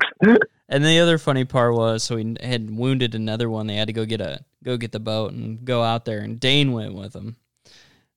[0.74, 3.68] And the other funny part was, so he had wounded another one.
[3.68, 6.40] They had to go get a go get the boat and go out there, and
[6.40, 7.36] Dane went with them.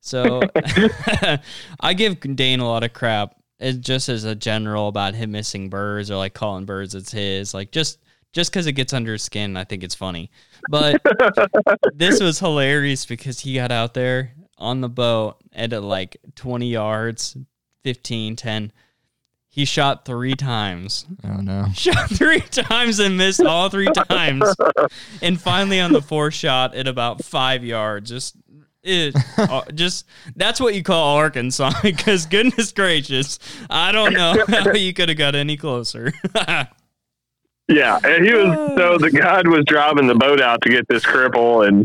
[0.01, 0.41] So
[1.81, 3.37] I give Dane a lot of crap.
[3.59, 7.53] It just as a general about him missing birds or like calling birds it's his.
[7.53, 7.99] Like just
[8.33, 10.31] just because it gets under his skin, I think it's funny.
[10.71, 11.03] But
[11.95, 17.37] this was hilarious because he got out there on the boat at like 20 yards,
[17.85, 18.73] 15, 10.
[19.57, 21.65] He shot three times Oh no.
[21.75, 24.55] shot three times and missed all three times.
[25.23, 28.37] And finally on the fourth shot at about five yards, just
[28.83, 33.39] It, uh, just that's what you call Arkansas because goodness gracious,
[33.71, 36.13] I don't know how you could have got any closer.
[37.69, 38.99] Yeah, and he was so oh.
[38.99, 41.85] the guide was driving the boat out to get this cripple, and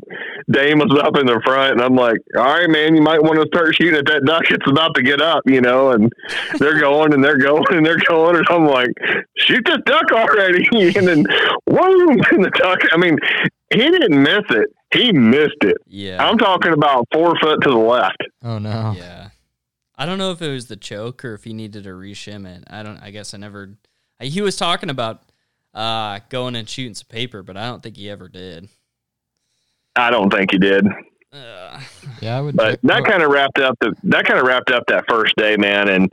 [0.52, 3.42] Dane was up in the front, and I'm like, "All right, man, you might want
[3.42, 4.44] to start shooting at that duck.
[4.52, 6.14] It's about to get up, you know." And
[6.60, 8.92] they're going and they're going and they're going, and I'm like,
[9.38, 10.68] "Shoot this duck already!"
[11.02, 11.26] And then,
[11.66, 12.80] whoa, and the duck.
[12.92, 13.18] I mean,
[13.74, 15.78] he didn't miss it; he missed it.
[15.88, 18.22] yeah, I'm talking about four foot to the left.
[18.44, 18.94] Oh no.
[18.96, 19.30] yeah.
[19.96, 22.64] I don't know if it was the choke or if he needed to reshim it.
[22.68, 22.98] I don't.
[22.98, 23.78] I guess I never.
[24.20, 25.24] He was talking about
[25.74, 28.68] uh going and shooting some paper, but I don't think he ever did.
[29.96, 30.86] I don't think he did.
[31.34, 31.80] Uh,
[32.22, 32.56] Yeah, I would.
[32.56, 35.56] but that kind of wrapped up the that kind of wrapped up that first day,
[35.58, 35.90] man.
[35.90, 36.12] And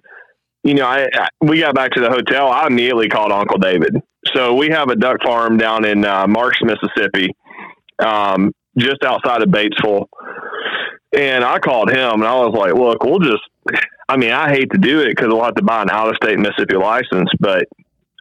[0.65, 2.49] you know, I, I we got back to the hotel.
[2.49, 3.97] I immediately called Uncle David.
[4.35, 7.35] So we have a duck farm down in uh, Marks, Mississippi,
[8.01, 10.07] um, just outside of Batesville.
[11.17, 13.43] And I called him, and I was like, "Look, we'll just."
[14.11, 16.77] I mean, I hate to do it because we'll have to buy an out-of-state Mississippi
[16.77, 17.65] license, but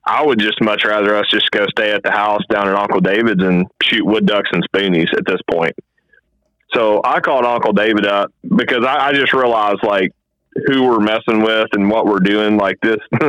[0.08, 3.02] I would just much rather us just go stay at the house down at Uncle
[3.02, 5.76] David's and shoot wood ducks and spoonies at this point.
[6.74, 10.12] So I called Uncle David up because I, I just realized like
[10.68, 12.58] who we're messing with and what we're doing.
[12.58, 12.98] Like this,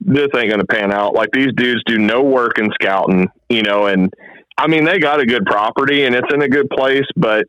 [0.00, 1.14] this ain't going to pan out.
[1.14, 4.12] Like these dudes do no work in scouting, you know, and
[4.56, 7.44] I mean, they got a good property and it's in a good place, but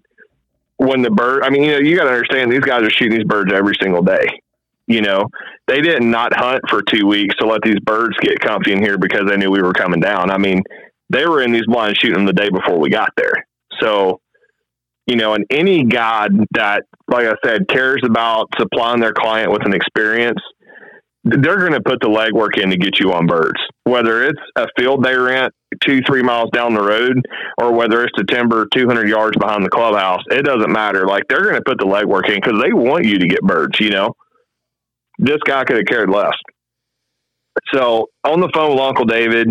[0.78, 3.18] when the bird, I mean, you know, you got to understand these guys are shooting
[3.18, 4.26] these birds every single day.
[4.88, 5.30] You know,
[5.68, 8.98] they didn't not hunt for two weeks to let these birds get comfy in here
[8.98, 10.30] because they knew we were coming down.
[10.30, 10.62] I mean,
[11.10, 13.48] they were in these blinds shooting the day before we got there.
[13.82, 14.20] So,
[15.08, 19.66] you know, and any guide that, like I said, cares about supplying their client with
[19.66, 20.40] an experience,
[21.24, 23.60] they're going to put the legwork in to get you on birds.
[23.84, 25.52] Whether it's a field they rent
[25.84, 27.26] two, three miles down the road,
[27.58, 31.08] or whether it's the timber 200 yards behind the clubhouse, it doesn't matter.
[31.08, 33.80] Like they're going to put the legwork in because they want you to get birds,
[33.80, 34.14] you know?
[35.18, 36.34] This guy could have cared less.
[37.74, 39.50] So on the phone with Uncle David,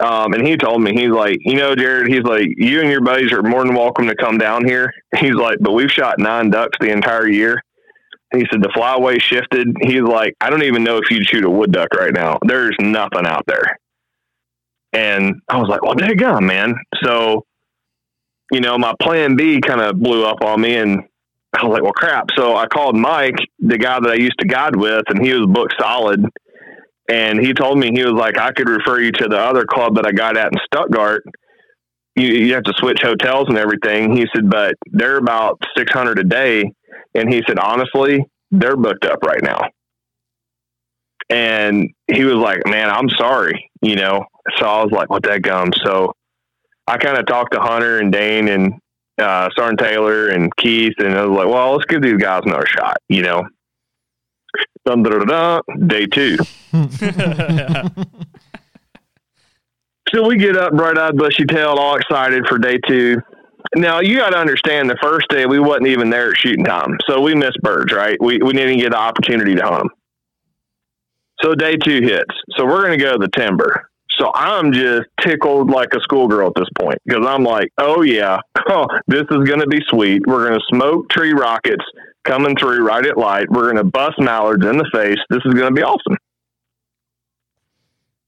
[0.00, 3.00] um, and he told me, he's like, you know, Jared, he's like, you and your
[3.00, 4.92] buddies are more than welcome to come down here.
[5.18, 7.62] He's like, but we've shot nine ducks the entire year.
[8.32, 9.68] He said the flyway shifted.
[9.82, 12.38] He's like, I don't even know if you'd shoot a wood duck right now.
[12.44, 13.78] There's nothing out there.
[14.92, 16.74] And I was like, well, daggone, man.
[17.02, 17.44] So,
[18.50, 21.04] you know, my plan B kind of blew up on me and
[21.56, 22.26] I was like, well, crap.
[22.36, 25.46] So I called Mike, the guy that I used to guide with, and he was
[25.46, 26.24] booked solid.
[27.08, 29.96] And he told me, he was like, I could refer you to the other club
[29.96, 31.22] that I got at in Stuttgart.
[32.16, 34.16] You, you have to switch hotels and everything.
[34.16, 36.72] He said, but they're about 600 a day.
[37.14, 39.60] And he said, honestly, they're booked up right now.
[41.28, 44.24] And he was like, man, I'm sorry, you know?
[44.58, 45.72] So I was like, what that gum?
[45.84, 46.12] So
[46.86, 48.74] I kind of talked to Hunter and Dane and
[49.18, 52.66] uh, Sergeant Taylor and Keith, and I was like, well, let's give these guys another
[52.66, 53.44] shot, you know?
[54.84, 56.36] Dun, dun, dun, dun, day two.
[60.14, 63.20] So we get up, bright eyed, bushy tailed, all excited for day two.
[63.74, 66.98] Now you got to understand, the first day we wasn't even there at shooting time,
[67.08, 67.92] so we missed birds.
[67.92, 68.16] Right?
[68.20, 69.88] We we didn't get the opportunity to hunt them.
[71.42, 72.30] So day two hits.
[72.56, 73.90] So we're going to go to the timber.
[74.18, 78.38] So I'm just tickled like a schoolgirl at this point because I'm like, oh yeah,
[79.06, 80.22] this is going to be sweet.
[80.26, 81.84] We're going to smoke tree rockets
[82.24, 83.50] coming through right at light.
[83.50, 85.18] We're going to bust mallards in the face.
[85.30, 86.16] This is going to be awesome.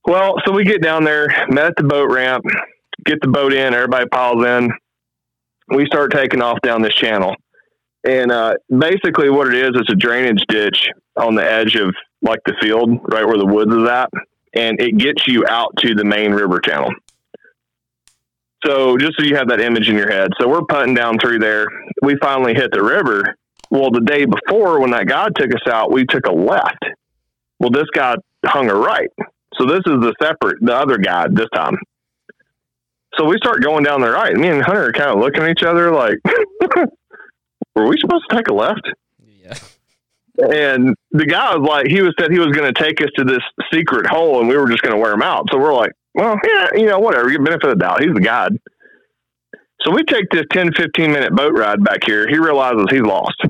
[0.05, 2.45] Well, so we get down there, met at the boat ramp,
[3.05, 4.71] get the boat in, everybody piles in.
[5.69, 7.35] We start taking off down this channel.
[8.05, 12.39] And uh, basically, what it is, it's a drainage ditch on the edge of like
[12.45, 14.09] the field, right where the woods is at.
[14.57, 16.89] And it gets you out to the main river channel.
[18.65, 20.31] So, just so you have that image in your head.
[20.39, 21.67] So, we're putting down through there.
[22.01, 23.35] We finally hit the river.
[23.69, 26.83] Well, the day before, when that guy took us out, we took a left.
[27.59, 28.15] Well, this guy
[28.45, 29.09] hung a right.
[29.55, 31.77] So this is the separate, the other guy this time.
[33.17, 34.35] So we start going down the right.
[34.35, 36.17] Me and Hunter are kind of looking at each other like,
[37.75, 38.87] were we supposed to take a left?
[40.37, 43.23] And the guy was like, he was said he was going to take us to
[43.23, 43.41] this
[43.73, 45.47] secret hole and we were just going to wear him out.
[45.51, 47.29] So we're like, well, yeah, you know, whatever.
[47.29, 48.03] Give benefit of the doubt.
[48.03, 48.59] He's the guide.
[49.81, 52.27] So we take this 10, 15 minute boat ride back here.
[52.27, 53.41] He realizes he's lost.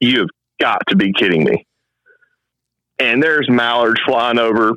[0.00, 1.66] You've got to be kidding me
[2.98, 4.72] and there's mallards flying over,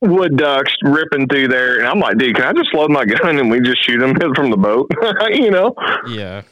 [0.00, 3.38] wood ducks ripping through there, and I'm like, dude, can I just load my gun
[3.38, 4.90] and we just shoot them from the boat,
[5.30, 5.74] you know?
[6.08, 6.42] Yeah.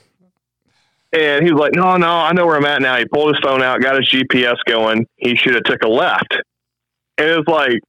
[1.12, 2.96] And he was like, no, no, I know where I'm at now.
[2.96, 5.06] He pulled his phone out, got his GPS going.
[5.16, 6.36] He should have took a left,
[7.18, 7.80] and it's like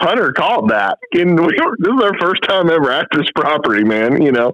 [0.00, 3.84] Hunter called that, and we were, this is our first time ever at this property,
[3.84, 4.22] man.
[4.22, 4.52] You know.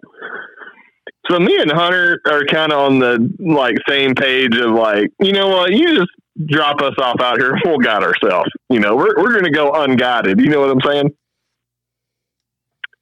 [1.31, 5.33] So me and Hunter are kind of on the like same page of like, you
[5.33, 6.11] know what, you just
[6.47, 8.51] drop us off out here, we'll guide ourselves.
[8.71, 10.41] You know, we're we're gonna go unguided.
[10.41, 11.11] You know what I'm saying?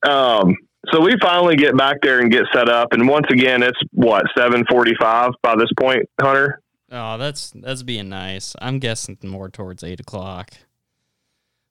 [0.06, 0.54] Um,
[0.92, 4.25] so we finally get back there and get set up, and once again, it's what
[4.37, 6.61] seven forty-five by this point, Hunter.
[6.90, 8.55] Oh, that's that's being nice.
[8.61, 10.51] I'm guessing more towards eight o'clock.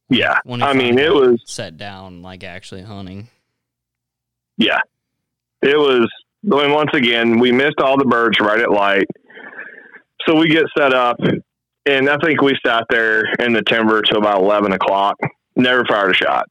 [0.09, 3.29] Yeah, When I mean, it was set down like actually hunting.
[4.57, 4.79] yeah,
[5.61, 6.07] it was.
[6.43, 9.07] And once again, we missed all the birds right at light,
[10.27, 11.17] so we get set up,
[11.85, 15.15] and I think we sat there in the timber till about eleven o'clock.
[15.55, 16.47] Never fired a shot.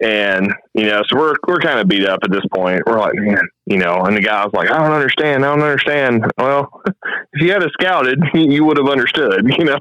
[0.00, 2.82] And you know, so we're we're kind of beat up at this point.
[2.86, 4.04] We're like, man, you know.
[4.04, 5.44] And the guy was like, I don't understand.
[5.44, 6.24] I don't understand.
[6.38, 6.82] Well,
[7.32, 9.44] if you had a scouted, you would have understood.
[9.58, 9.78] You know.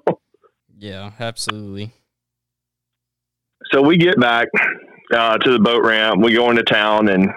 [0.79, 1.91] Yeah, absolutely.
[3.71, 4.47] So we get back
[5.13, 6.23] uh, to the boat ramp.
[6.23, 7.29] We go into town, and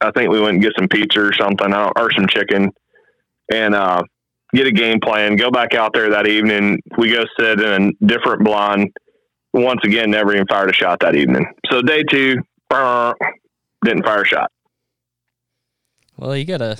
[0.00, 2.70] I think we went and get some pizza or something, uh, or some chicken,
[3.52, 4.02] and uh,
[4.54, 5.36] get a game plan.
[5.36, 6.80] Go back out there that evening.
[6.96, 8.92] We go sit in a different blind.
[9.54, 11.46] Once again, never even fired a shot that evening.
[11.70, 12.38] So day two,
[12.70, 14.50] didn't fire a shot.
[16.16, 16.78] Well, you gotta,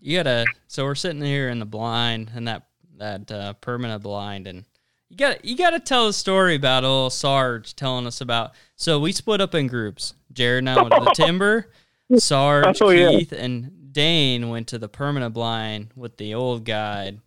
[0.00, 0.46] you gotta.
[0.66, 4.64] So we're sitting here in the blind and that that uh, permanent blind, and
[5.08, 8.52] you got you got to tell a story about old Sarge telling us about.
[8.76, 10.14] So we split up in groups.
[10.32, 11.70] Jared and I went to the timber.
[12.16, 13.10] Sarge, Oh, yeah.
[13.10, 17.20] Keith, and Dane went to the permanent blind with the old guide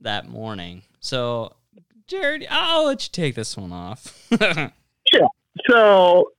[0.00, 0.82] that morning.
[1.00, 1.54] So,
[2.06, 4.26] Jared, I'll let you take this one off.
[4.40, 4.68] yeah.
[5.68, 6.30] So,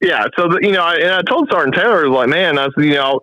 [0.00, 0.24] yeah.
[0.38, 2.68] So, the, you know, I, and I told Sergeant Taylor, I was like, man, I
[2.76, 3.20] you know,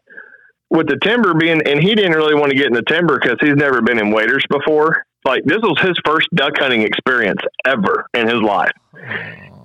[0.69, 3.37] with the timber being, and he didn't really want to get in the timber because
[3.41, 5.03] he's never been in waders before.
[5.25, 8.71] Like, this was his first duck hunting experience ever in his life.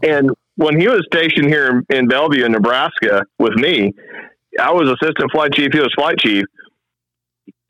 [0.02, 3.92] And when he was stationed here in, in Bellevue, Nebraska, with me,
[4.61, 5.72] I was assistant flight chief.
[5.72, 6.44] He was flight chief.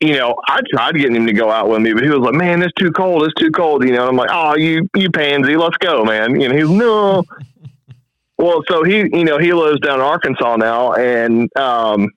[0.03, 2.33] You know, I tried getting him to go out with me, but he was like,
[2.33, 3.23] "Man, it's too cold.
[3.23, 6.39] It's too cold." You know, and I'm like, "Oh, you you pansy, let's go, man."
[6.41, 7.23] You know, he's no.
[8.37, 12.09] well, so he, you know, he lives down in Arkansas now, and um,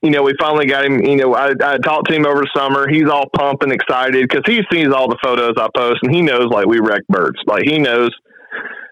[0.00, 1.04] you know, we finally got him.
[1.04, 2.88] You know, I, I talked to him over the summer.
[2.88, 6.22] He's all pumped and excited because he sees all the photos I post, and he
[6.22, 7.36] knows like we wreck birds.
[7.46, 8.12] Like he knows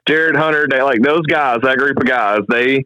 [0.07, 2.85] Jared Hunter, they like those guys, that group of guys, they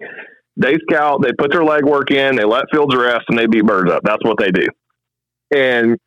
[0.57, 3.90] they scout, they put their legwork in, they let fields rest, and they beat birds
[3.90, 4.03] up.
[4.05, 4.66] That's what they do.
[5.55, 5.99] And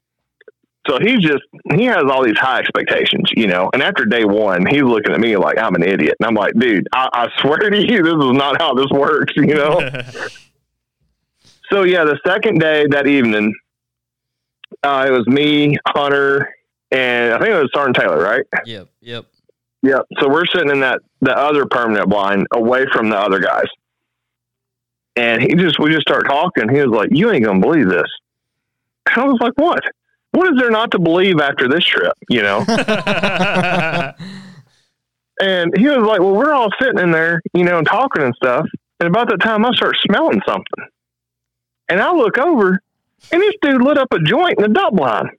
[0.88, 1.44] so he just
[1.76, 3.70] he has all these high expectations, you know.
[3.74, 6.54] And after day one, he's looking at me like I'm an idiot, and I'm like,
[6.58, 9.80] dude, I, I swear to you, this is not how this works, you know.
[11.72, 13.54] so yeah, the second day that evening,
[14.82, 16.50] uh, it was me, Hunter,
[16.90, 18.46] and I think it was Sergeant Taylor, right?
[18.66, 19.26] yep, yep.
[19.84, 20.06] Yep.
[20.20, 23.66] So we're sitting in that the other permanent blind away from the other guys.
[25.16, 26.70] And he just we just start talking.
[26.70, 28.08] He was like, You ain't gonna believe this.
[29.18, 29.84] I was like, What?
[30.32, 32.14] What is there not to believe after this trip?
[32.30, 32.60] You know?
[35.42, 38.36] and he was like, Well, we're all sitting in there, you know, and talking and
[38.36, 38.66] stuff.
[39.00, 40.86] And about that time I start smelling something.
[41.90, 42.82] And I look over
[43.32, 45.30] and this dude lit up a joint in the duck line.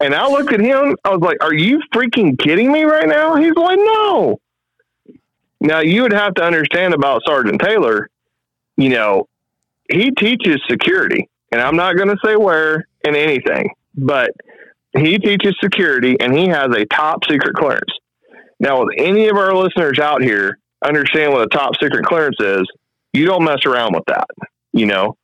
[0.00, 0.96] And I looked at him.
[1.04, 4.38] I was like, "Are you freaking kidding me right now?" He's like, "No."
[5.60, 8.08] Now you would have to understand about Sergeant Taylor.
[8.76, 9.28] You know,
[9.90, 14.30] he teaches security, and I'm not going to say where in anything, but
[14.96, 17.92] he teaches security, and he has a top secret clearance.
[18.58, 22.64] Now, with any of our listeners out here, understand what a top secret clearance is.
[23.12, 24.26] You don't mess around with that.
[24.72, 25.16] You know,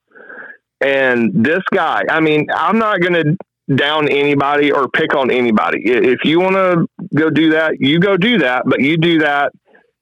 [0.81, 2.03] and this guy.
[2.09, 3.37] I mean, I'm not going to
[3.75, 5.83] down anybody or pick on anybody.
[5.85, 9.53] If you want to go do that, you go do that, but you do that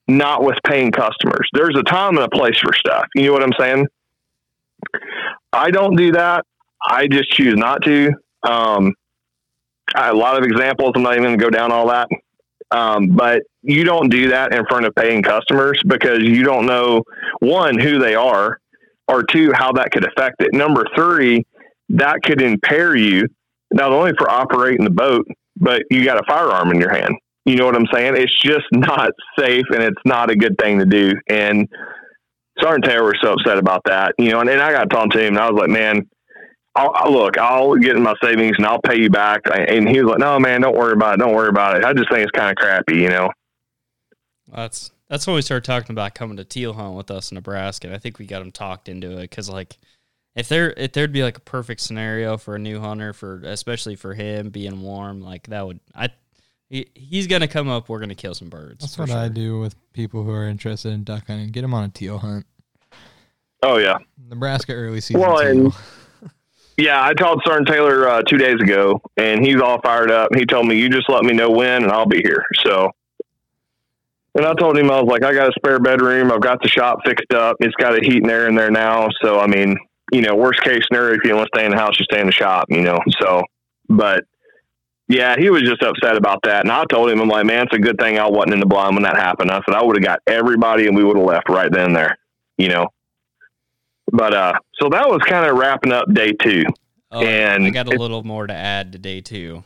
[0.07, 1.47] not with paying customers.
[1.53, 3.05] There's a time and a place for stuff.
[3.15, 3.87] You know what I'm saying?
[5.53, 6.45] I don't do that.
[6.81, 8.11] I just choose not to.
[8.43, 8.93] Um,
[9.95, 10.93] a lot of examples.
[10.95, 12.07] I'm not even going to go down all that.
[12.71, 17.03] Um, but you don't do that in front of paying customers because you don't know
[17.39, 18.59] one who they are,
[19.07, 20.53] or two how that could affect it.
[20.53, 21.45] Number three,
[21.89, 23.27] that could impair you
[23.71, 25.27] not only for operating the boat,
[25.57, 27.13] but you got a firearm in your hand.
[27.45, 28.15] You know what I'm saying?
[28.15, 31.13] It's just not safe and it's not a good thing to do.
[31.29, 31.67] And
[32.59, 35.19] Sergeant Taylor was so upset about that, you know, and, and I got talking to
[35.19, 36.07] him and I was like, man,
[36.75, 39.41] I'll, I'll look, I'll get in my savings and I'll pay you back.
[39.45, 41.17] And he was like, no, man, don't worry about it.
[41.17, 41.83] Don't worry about it.
[41.83, 43.29] I just think it's kind of crappy, you know?
[44.47, 47.87] That's that's when we started talking about coming to teal hunt with us in Nebraska.
[47.87, 49.77] And I think we got him talked into it because like
[50.35, 53.95] if there if there'd be like a perfect scenario for a new hunter for especially
[53.95, 56.09] for him being warm like that would I
[56.71, 57.89] he, he's gonna come up.
[57.89, 58.79] We're gonna kill some birds.
[58.79, 61.49] That's for what I do with people who are interested in duck hunting.
[61.49, 62.45] Get them on a teal hunt.
[63.61, 63.97] Oh yeah.
[64.29, 65.21] Nebraska early season.
[65.21, 65.47] Well, too.
[65.47, 65.73] and-
[66.77, 70.29] Yeah, I called Sergeant Taylor uh, two days ago, and he's all fired up.
[70.33, 72.89] He told me, "You just let me know when, and I'll be here." So,
[74.33, 76.31] and I told him I was like, "I got a spare bedroom.
[76.31, 77.57] I've got the shop fixed up.
[77.59, 79.09] It's got a heat and air in there now.
[79.21, 79.77] So, I mean,
[80.11, 82.21] you know, worst case scenario, if you want to stay in the house, you stay
[82.21, 82.65] in the shop.
[82.69, 83.43] You know, so,
[83.89, 84.23] but."
[85.11, 86.61] Yeah, he was just upset about that.
[86.63, 88.65] And I told him, I'm like, man, it's a good thing I wasn't in the
[88.65, 89.51] blind when that happened.
[89.51, 91.95] I said, I would have got everybody and we would have left right then and
[91.95, 92.17] there,
[92.57, 92.87] you know?
[94.09, 96.63] But, uh, so that was kind of wrapping up day two.
[97.11, 99.65] Oh, And I got a little more to add to day two.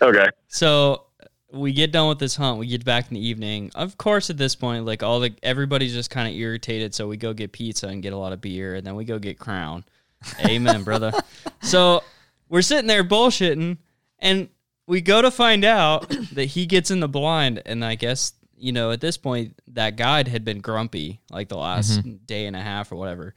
[0.00, 0.28] Okay.
[0.46, 1.06] So
[1.52, 2.60] we get done with this hunt.
[2.60, 3.72] We get back in the evening.
[3.74, 6.94] Of course, at this point, like all the everybody's just kind of irritated.
[6.94, 9.18] So we go get pizza and get a lot of beer, and then we go
[9.18, 9.84] get Crown.
[10.44, 11.12] Amen, brother.
[11.60, 12.04] So
[12.48, 13.78] we're sitting there bullshitting,
[14.20, 14.48] and
[14.88, 18.72] we go to find out that he gets in the blind, and I guess you
[18.72, 22.16] know at this point that guide had been grumpy like the last mm-hmm.
[22.26, 23.34] day and a half or whatever.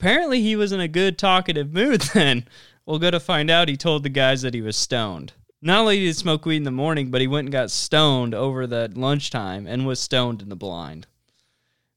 [0.00, 2.02] Apparently, he was in a good talkative mood.
[2.14, 2.48] Then
[2.86, 5.32] we'll go to find out he told the guys that he was stoned.
[5.60, 8.32] Not only did he smoke weed in the morning, but he went and got stoned
[8.32, 11.06] over the lunchtime and was stoned in the blind.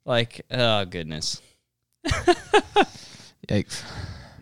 [0.03, 1.41] Like, oh goodness,
[3.47, 3.83] Yikes.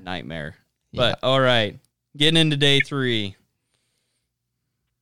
[0.02, 0.56] nightmare.
[0.94, 1.78] But all right,
[2.18, 3.36] getting into day three.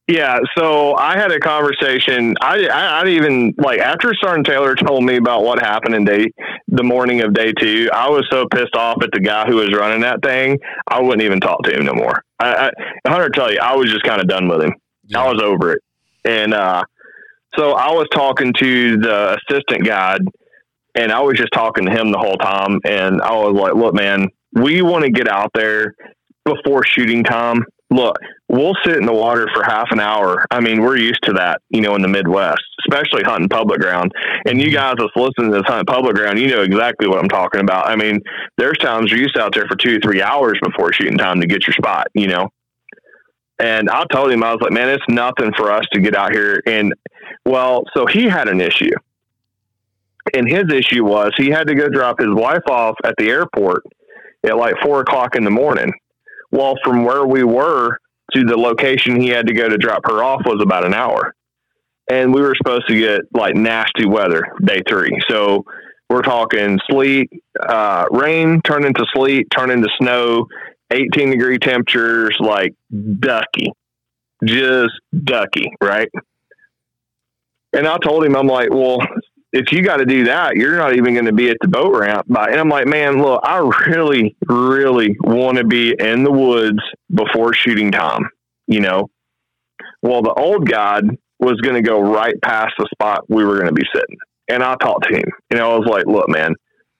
[0.08, 2.34] Yeah, so I had a conversation.
[2.40, 6.32] I, I, I even like after Sergeant Taylor told me about what happened in day
[6.70, 7.90] the morning of day two.
[7.94, 10.60] I was so pissed off at the guy who was running that thing.
[10.88, 12.24] I wouldn't even talk to him no more.
[12.40, 12.72] I,
[13.06, 14.74] I Hunter tell you, I was just kind of done with him.
[15.14, 15.82] I was over it,
[16.24, 16.84] and uh,
[17.58, 20.22] so I was talking to the assistant guide,
[20.96, 22.80] and I was just talking to him the whole time.
[22.86, 25.96] And I was like, "Look, man, we want to get out there
[26.46, 27.66] before shooting time.
[27.90, 28.18] Look,
[28.50, 30.46] we'll sit in the water for half an hour.
[30.52, 34.12] I mean, we're used to that, you know, in the Midwest, especially hunting public ground.
[34.46, 34.74] And you mhm.
[34.74, 37.88] guys that's listening to this hunting public ground, you know exactly what I'm talking about.
[37.88, 38.20] I mean,
[38.58, 41.66] there's times you're used out there for two, three hours before shooting time to get
[41.66, 42.50] your spot, you know.
[43.60, 46.34] And I told him, I was like, man, it's nothing for us to get out
[46.34, 46.62] here.
[46.68, 46.94] And
[47.46, 48.92] well, so he had an issue.
[50.36, 53.84] And his issue was he had to go drop his wife off at the airport
[54.46, 55.92] at like four o'clock in the morning.
[56.52, 57.98] Well, from where we were
[58.34, 61.34] to the location he had to go to drop her off was about an hour.
[62.10, 65.18] And we were supposed to get like nasty weather day three.
[65.30, 65.66] So
[66.10, 67.30] we're talking sleet,
[67.60, 70.48] uh, rain turn into sleet, turn into snow,
[70.92, 72.74] 18 degree temperatures, like
[73.20, 73.74] ducky,
[74.46, 74.94] just
[75.24, 76.08] ducky, right?
[77.74, 79.00] And I told him, I'm like, well,
[79.54, 81.96] if you got to do that, you're not even going to be at the boat
[81.96, 82.26] ramp.
[82.28, 86.80] And I'm like, man, look, I really, really want to be in the woods
[87.14, 88.30] before shooting time,
[88.68, 89.10] you know?
[90.02, 91.06] Well, the old guide
[91.40, 94.18] was going to go right past the spot we were going to be sitting.
[94.50, 96.54] And I talked to him, and I was like, look, man,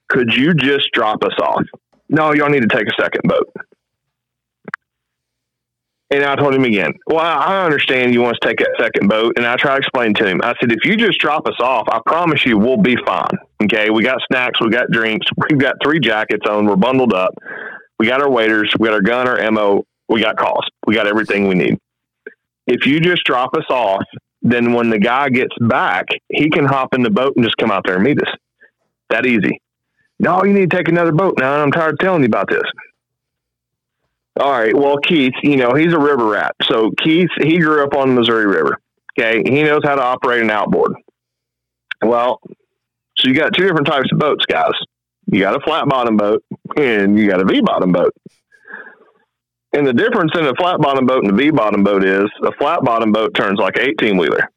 [0.08, 1.62] could you just drop us off?
[2.08, 3.52] No, y'all need to take a second boat.
[6.10, 9.08] And I told him again, well, I understand you want us to take that second
[9.08, 9.34] boat.
[9.36, 11.86] And I tried to explain to him, I said, if you just drop us off,
[11.90, 13.36] I promise you we'll be fine.
[13.64, 13.90] Okay.
[13.90, 17.34] We got snacks, we got drinks, we've got three jackets on, we're bundled up.
[17.98, 21.06] We got our waders, we got our gun, our ammo, we got calls, we got
[21.06, 21.78] everything we need.
[22.66, 24.04] If you just drop us off,
[24.40, 27.70] then when the guy gets back, he can hop in the boat and just come
[27.70, 28.32] out there and meet us.
[29.10, 29.60] That easy.
[30.20, 31.62] No, you need to take another boat now.
[31.62, 32.62] I'm tired of telling you about this.
[34.38, 34.74] All right.
[34.74, 36.52] Well, Keith, you know, he's a river rat.
[36.64, 38.78] So Keith, he grew up on the Missouri River.
[39.18, 39.42] Okay.
[39.44, 40.92] He knows how to operate an outboard.
[42.02, 42.40] Well,
[43.16, 44.72] so you got two different types of boats, guys.
[45.26, 46.42] You got a flat bottom boat
[46.76, 48.12] and you got a V bottom boat.
[49.72, 52.52] And the difference in a flat bottom boat and a V bottom boat is a
[52.58, 54.48] flat bottom boat turns like an 18 wheeler.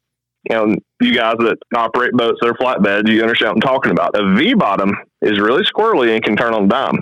[0.48, 4.16] You you guys that operate boats that are flatbed, you understand what I'm talking about.
[4.16, 6.98] A V bottom is really squirrely and can turn on dime.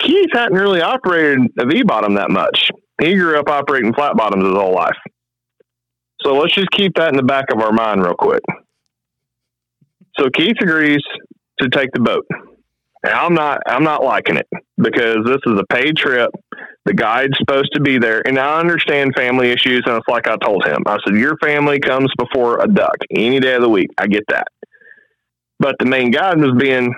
[0.00, 2.70] Keith hadn't really operated a V bottom that much.
[3.00, 4.96] He grew up operating flat bottoms his whole life.
[6.22, 8.42] So let's just keep that in the back of our mind real quick.
[10.18, 11.02] So Keith agrees
[11.60, 12.26] to take the boat.
[13.02, 14.46] And I'm not I'm not liking it
[14.78, 16.30] because this is a paid trip.
[16.86, 18.26] The guide's supposed to be there.
[18.26, 20.82] And I understand family issues and it's like I told him.
[20.86, 23.90] I said, Your family comes before a duck any day of the week.
[23.98, 24.48] I get that.
[25.58, 26.94] But the main guide was being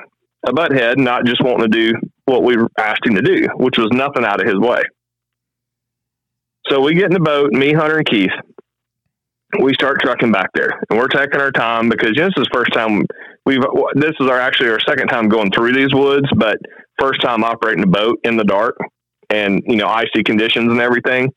[0.47, 1.93] a butthead, not just wanting to do
[2.27, 4.83] what we asked him to do, which was nothing out of his way.
[6.69, 8.33] So we get in the boat, me, Hunter, and Keith.
[9.61, 12.45] We start trucking back there, and we're taking our time because you know, this is
[12.45, 13.07] the first time
[13.47, 13.63] we've.
[13.95, 16.59] This is our actually our second time going through these woods, but
[16.99, 18.77] first time operating a boat in the dark
[19.31, 21.33] and you know icy conditions and everything.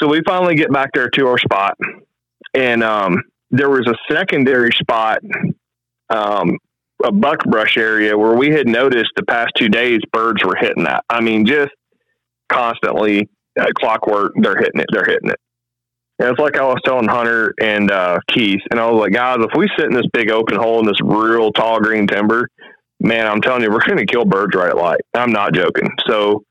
[0.00, 1.76] So we finally get back there to our spot,
[2.54, 5.18] and um, there was a secondary spot
[6.08, 6.56] um,
[7.04, 11.04] a buckbrush area where we had noticed the past two days birds were hitting that.
[11.08, 11.70] I mean, just
[12.50, 13.28] constantly
[13.58, 14.32] uh, clockwork.
[14.36, 14.86] They're hitting it.
[14.92, 15.38] They're hitting it.
[16.18, 19.38] And it's like I was telling Hunter and uh, Keith, and I was like, guys,
[19.40, 22.46] if we sit in this big open hole in this real tall green timber,
[23.00, 25.00] man, I'm telling you, we're going to kill birds right light.
[25.14, 25.88] I'm not joking.
[26.06, 26.44] So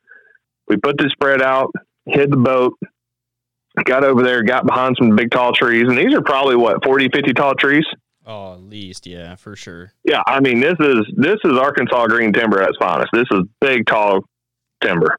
[0.68, 1.72] we put the spread out,
[2.08, 2.74] hid the boat,
[3.86, 7.10] got over there, got behind some big tall trees, and these are probably what 40,
[7.14, 7.86] 50 tall trees.
[8.30, 9.92] Oh, at least, yeah, for sure.
[10.04, 13.10] Yeah, I mean, this is this is Arkansas green timber at its finest.
[13.12, 14.20] This is big, tall
[14.84, 15.18] timber.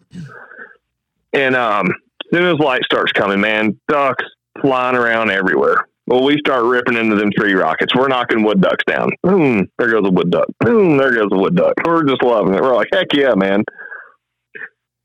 [1.33, 4.25] And um, as soon as light starts coming, man, ducks
[4.61, 5.89] flying around everywhere.
[6.07, 7.97] Well, we start ripping into them tree rockets.
[7.97, 9.11] We're knocking wood ducks down.
[9.25, 10.47] Boom, there goes a wood duck.
[10.61, 11.75] Boom, there goes a wood duck.
[11.85, 12.63] We're just loving it.
[12.63, 13.65] We're like, heck yeah, man.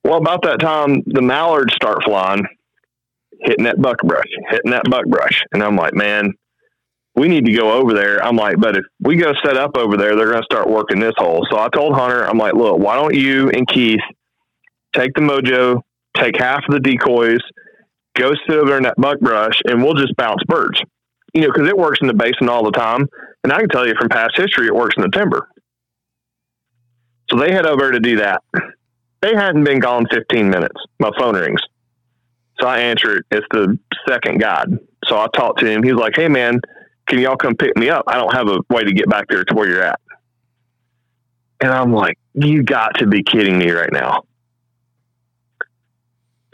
[0.04, 2.46] Well, about that time, the mallards start flying,
[3.40, 5.42] hitting that buckbrush, hitting that buckbrush.
[5.54, 6.34] And I'm like, man,
[7.16, 8.24] we need to go over there.
[8.24, 11.00] I'm like, but if we go set up over there, they're going to start working
[11.00, 11.46] this hole.
[11.50, 14.02] So I told Hunter, I'm like, look, why don't you and Keith
[14.94, 15.82] take the mojo,
[16.18, 17.40] take half of the decoys,
[18.16, 20.82] go sit over there in that buckbrush, and we'll just bounce birds.
[21.34, 23.08] You know, because it works in the basin all the time.
[23.44, 25.50] And I can tell you from past history, it works in the timber.
[27.30, 28.42] So they head over to do that.
[29.22, 30.76] They hadn't been gone 15 minutes.
[31.00, 31.62] My phone rings.
[32.60, 33.26] So I answer it.
[33.32, 34.68] It's the second guide.
[35.06, 35.84] So I talked to him.
[35.84, 36.62] He's like, hey, man,
[37.08, 38.06] can y'all come pick me up?
[38.08, 40.00] I don't have a way to get back there to where you're at.
[41.62, 44.24] And I'm like, you got to be kidding me right now.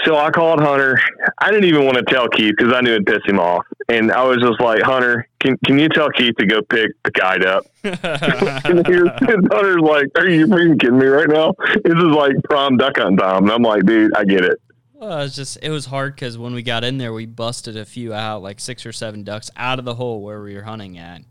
[0.06, 1.00] So I called Hunter.
[1.40, 3.66] I didn't even want to tell Keith because I knew it'd piss him off.
[3.88, 7.12] And I was just like, Hunter, can can you tell Keith to go pick the
[7.12, 7.66] guide up?
[7.84, 11.54] and Hunter's like, Are you freaking kidding me right now?
[11.84, 13.44] This is like prom duck hunt time.
[13.44, 14.60] And I'm like, dude, I get it.
[15.02, 17.86] Well, it's just it was hard because when we got in there, we busted a
[17.86, 21.00] few out, like six or seven ducks out of the hole where we were hunting
[21.00, 21.24] at,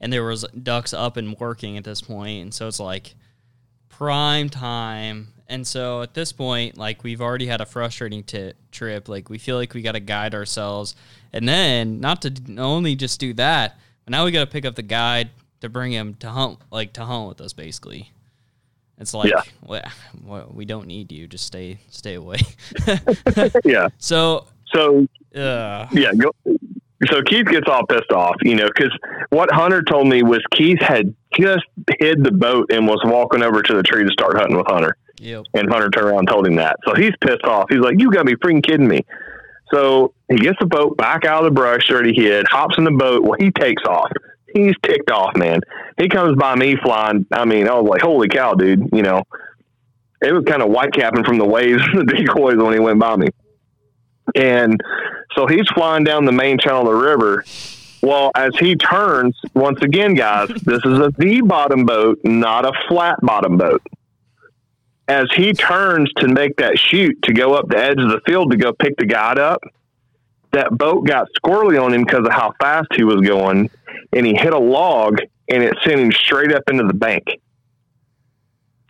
[0.00, 3.16] and there was ducks up and working at this point, and so it's like
[3.88, 5.32] prime time.
[5.48, 9.08] And so at this point, like we've already had a frustrating t- trip.
[9.08, 10.94] Like we feel like we got to guide ourselves,
[11.32, 14.76] and then not to only just do that, but now we got to pick up
[14.76, 15.30] the guide
[15.62, 18.12] to bring him to hunt, like to hunt with us, basically.
[18.98, 19.42] It's like Yeah.
[20.24, 21.26] well, we don't need you.
[21.26, 22.38] Just stay stay away.
[23.64, 23.88] Yeah.
[23.98, 26.32] so So uh, yeah, go,
[27.06, 28.96] so Keith gets all pissed off, you know, because
[29.30, 31.64] what Hunter told me was Keith had just
[31.98, 34.96] hid the boat and was walking over to the tree to start hunting with Hunter.
[35.20, 35.44] yep.
[35.52, 36.76] And Hunter turned around and told him that.
[36.86, 37.66] So he's pissed off.
[37.68, 39.04] He's like, You got to be freaking kidding me.
[39.72, 42.84] So he gets the boat back out of the brush that he hid, hops in
[42.84, 43.22] the boat.
[43.22, 44.10] Well, he takes off.
[44.56, 45.60] He's ticked off, man.
[45.98, 47.26] He comes by me flying.
[47.30, 48.88] I mean, I was like, Holy cow, dude.
[48.90, 49.22] You know,
[50.22, 52.98] it was kind of white capping from the waves and the decoys when he went
[52.98, 53.28] by me.
[54.34, 54.80] And
[55.36, 57.44] so he's flying down the main channel of the river.
[58.02, 62.72] Well, as he turns, once again, guys, this is a V bottom boat, not a
[62.88, 63.82] flat bottom boat.
[65.06, 68.50] As he turns to make that shoot to go up the edge of the field
[68.52, 69.60] to go pick the guide up,
[70.52, 73.70] that boat got squirrely on him because of how fast he was going,
[74.12, 77.24] and he hit a log and it sent him straight up into the bank.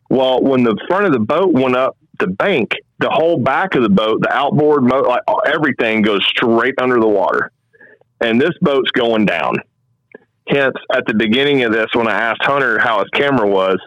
[0.09, 3.83] Well, when the front of the boat went up the bank, the whole back of
[3.83, 7.51] the boat, the outboard, mo- like everything goes straight under the water.
[8.21, 9.57] And this boat's going down.
[10.49, 13.79] Hence, at the beginning of this, when I asked Hunter how his camera was,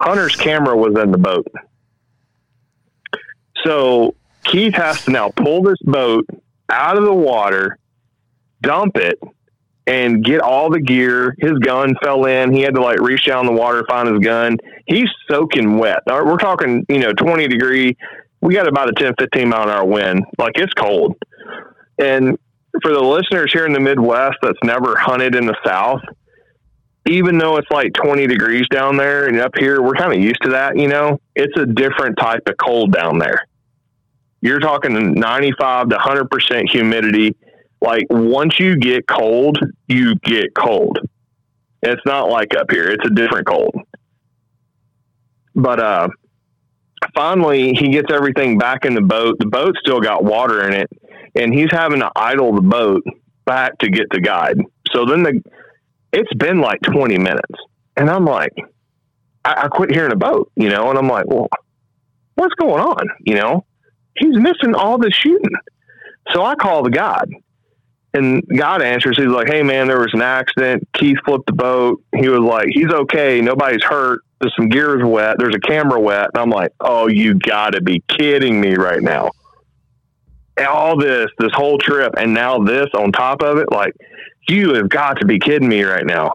[0.00, 1.46] Hunter's camera was in the boat.
[3.64, 4.14] So
[4.44, 6.26] Keith has to now pull this boat
[6.70, 7.78] out of the water,
[8.62, 9.18] dump it,
[9.90, 11.34] and get all the gear.
[11.38, 12.52] His gun fell in.
[12.54, 14.56] He had to like reach down in the water, find his gun.
[14.86, 15.98] He's soaking wet.
[16.06, 17.96] We're talking, you know, 20 degree.
[18.40, 20.24] We got about a 10, 15 mile an hour wind.
[20.38, 21.16] Like it's cold.
[21.98, 22.38] And
[22.82, 26.02] for the listeners here in the Midwest that's never hunted in the South,
[27.08, 30.40] even though it's like 20 degrees down there and up here, we're kind of used
[30.42, 33.44] to that, you know, it's a different type of cold down there.
[34.40, 37.34] You're talking 95 to 100% humidity.
[37.80, 39.58] Like once you get cold,
[39.88, 40.98] you get cold.
[41.82, 42.88] It's not like up here.
[42.88, 43.74] It's a different cold.
[45.54, 46.08] But uh
[47.14, 49.38] finally he gets everything back in the boat.
[49.38, 50.90] The boat still got water in it
[51.34, 53.02] and he's having to idle the boat
[53.46, 54.58] back to get the guide.
[54.92, 55.42] So then the
[56.12, 57.58] it's been like 20 minutes.
[57.96, 58.52] And I'm like,
[59.44, 61.48] I, I quit hearing a boat, you know, and I'm like, well,
[62.34, 63.08] what's going on?
[63.20, 63.64] You know,
[64.16, 65.54] he's missing all the shooting.
[66.32, 67.30] So I call the guide
[68.12, 69.16] and God answers.
[69.16, 70.88] He's like, Hey man, there was an accident.
[70.94, 72.02] Keith flipped the boat.
[72.14, 73.40] He was like, he's okay.
[73.40, 74.20] Nobody's hurt.
[74.40, 75.36] There's some gears wet.
[75.38, 76.30] There's a camera wet.
[76.34, 79.30] And I'm like, Oh, you gotta be kidding me right now.
[80.56, 82.14] And all this, this whole trip.
[82.18, 83.94] And now this on top of it, like,
[84.48, 86.32] you have got to be kidding me right now.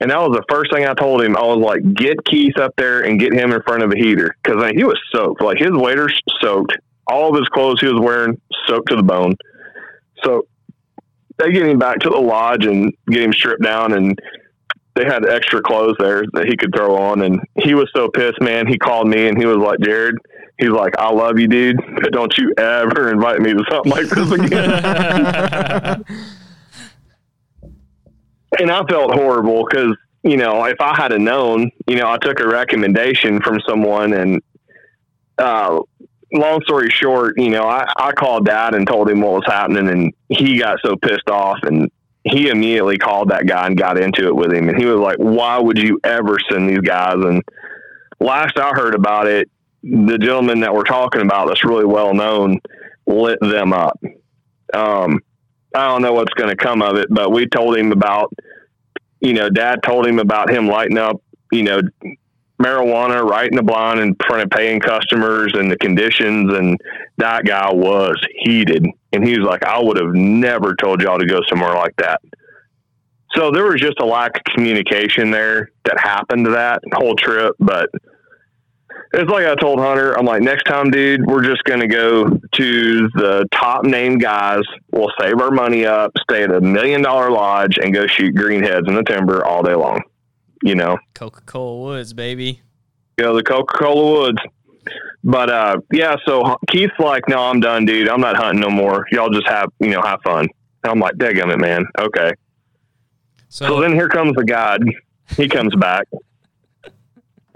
[0.00, 1.36] And that was the first thing I told him.
[1.36, 4.34] I was like, get Keith up there and get him in front of a heater
[4.42, 5.40] because he was soaked.
[5.40, 6.76] Like his waders soaked.
[7.06, 9.36] All of his clothes he was wearing soaked to the bone.
[10.22, 10.46] So
[11.38, 14.18] they get him back to the lodge and get him stripped down and
[14.94, 18.40] they had extra clothes there that he could throw on and he was so pissed
[18.40, 18.66] man.
[18.66, 20.16] He called me and he was like jared
[20.58, 24.06] he's like i love you dude but don't you ever invite me to something like
[24.06, 26.04] this again.
[28.58, 32.40] And i felt horrible because you know if i had known you know i took
[32.40, 34.40] a recommendation from someone and
[35.36, 35.80] uh
[36.32, 39.88] long story short, you know, I, I called dad and told him what was happening
[39.88, 41.90] and he got so pissed off and
[42.24, 44.68] he immediately called that guy and got into it with him.
[44.68, 47.14] And he was like, why would you ever send these guys?
[47.14, 47.42] And
[48.18, 49.48] last I heard about it,
[49.82, 52.58] the gentleman that we're talking about that's really well known
[53.06, 54.00] lit them up.
[54.74, 55.20] Um,
[55.74, 58.32] I don't know what's going to come of it, but we told him about,
[59.20, 61.22] you know, dad told him about him lighting up,
[61.52, 61.80] you know,
[62.62, 66.52] marijuana right in the blind in front of paying customers and the conditions.
[66.54, 66.78] And
[67.18, 68.86] that guy was heated.
[69.12, 72.20] And he was like, I would have never told y'all to go somewhere like that.
[73.34, 77.54] So there was just a lack of communication there that happened to that whole trip.
[77.58, 77.90] But
[79.12, 82.28] it's like I told Hunter, I'm like, next time, dude, we're just going to go
[82.28, 84.62] to the top name guys.
[84.90, 88.88] We'll save our money up, stay at a million dollar lodge, and go shoot greenheads
[88.88, 90.02] in the timber all day long
[90.62, 92.62] you know, Coca Cola Woods, baby.
[93.18, 94.38] You know, the Coca Cola Woods.
[95.24, 98.08] But uh, yeah, so Keith's like, no, I'm done, dude.
[98.08, 99.06] I'm not hunting no more.
[99.10, 100.46] Y'all just have, you know, have fun.
[100.84, 101.14] And I'm like,
[101.50, 101.84] it, man.
[101.98, 102.32] Okay.
[103.48, 104.84] So, so then here comes the God.
[105.36, 106.06] He comes back.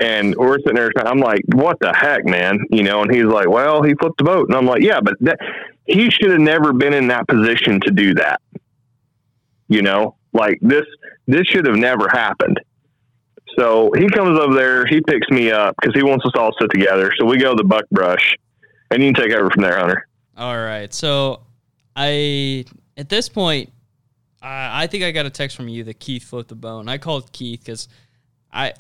[0.01, 0.91] And we're sitting there.
[0.97, 2.59] I'm like, what the heck, man?
[2.71, 4.49] You know, and he's like, well, he flipped the boat.
[4.49, 5.39] And I'm like, yeah, but that,
[5.85, 8.41] he should have never been in that position to do that.
[9.69, 10.87] You know, like this,
[11.27, 12.59] this should have never happened.
[13.59, 16.57] So he comes over there, he picks me up because he wants us all to
[16.61, 17.13] sit together.
[17.19, 18.37] So we go to the buck brush,
[18.91, 20.07] and you can take over from there, Hunter.
[20.37, 20.93] All right.
[20.93, 21.43] So
[21.97, 22.65] I,
[22.97, 23.73] at this point,
[24.41, 26.89] I, I think I got a text from you that Keith flipped the bone.
[26.89, 27.89] I called Keith because
[28.53, 28.73] I,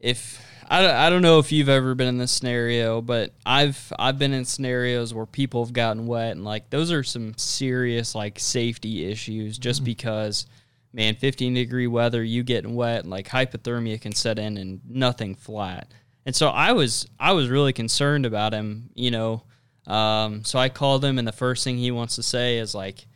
[0.00, 4.18] if I, I don't know if you've ever been in this scenario, but I've I've
[4.18, 8.38] been in scenarios where people have gotten wet and like those are some serious like
[8.38, 9.86] safety issues just mm-hmm.
[9.86, 10.46] because
[10.92, 15.92] man, 15 degree weather, you getting wet, like hypothermia can set in and nothing flat.
[16.24, 19.42] And so I was I was really concerned about him, you know.
[19.86, 23.06] Um, so I called him, and the first thing he wants to say is like,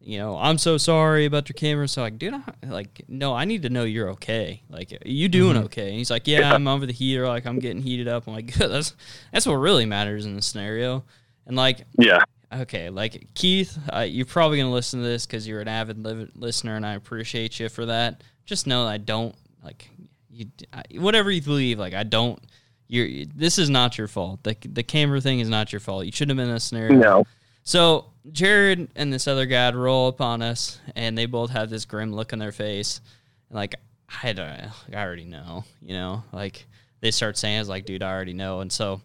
[0.00, 1.88] you know, I'm so sorry about your camera.
[1.88, 4.62] So like, dude, I, like, no, I need to know you're okay.
[4.68, 5.64] Like, you doing mm-hmm.
[5.66, 5.88] okay?
[5.88, 7.26] And he's like, yeah, I'm over the heater.
[7.26, 8.26] Like, I'm getting heated up.
[8.26, 8.70] I'm like, good.
[8.70, 8.94] That's
[9.32, 11.04] that's what really matters in the scenario.
[11.46, 12.24] And like, yeah,
[12.62, 16.30] Okay, like Keith, uh, you're probably gonna listen to this because you're an avid li-
[16.34, 18.22] listener, and I appreciate you for that.
[18.44, 19.88] Just know I don't like
[20.30, 20.46] you.
[20.72, 22.38] I, whatever you believe, like I don't.
[22.86, 23.26] You're.
[23.34, 24.42] This is not your fault.
[24.42, 26.06] The the camera thing is not your fault.
[26.06, 26.98] You shouldn't have been in a scenario.
[26.98, 27.26] No.
[27.64, 32.12] So Jared and this other guy roll upon us, and they both have this grim
[32.12, 33.00] look on their face,
[33.48, 33.74] and like
[34.22, 36.66] I don't, I already know, you know, like
[37.00, 39.00] they start saying, "It's like, dude, I already know." And so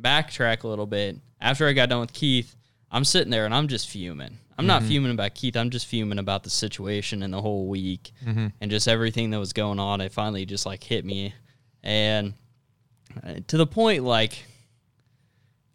[0.00, 1.16] backtrack a little bit.
[1.40, 2.54] After I got done with Keith,
[2.92, 4.38] I'm sitting there and I'm just fuming.
[4.58, 4.66] I'm mm-hmm.
[4.66, 5.56] not fuming about Keith.
[5.56, 8.48] I'm just fuming about the situation and the whole week mm-hmm.
[8.60, 10.02] and just everything that was going on.
[10.02, 11.34] It finally just like hit me,
[11.82, 12.34] and
[13.24, 14.44] uh, to the point like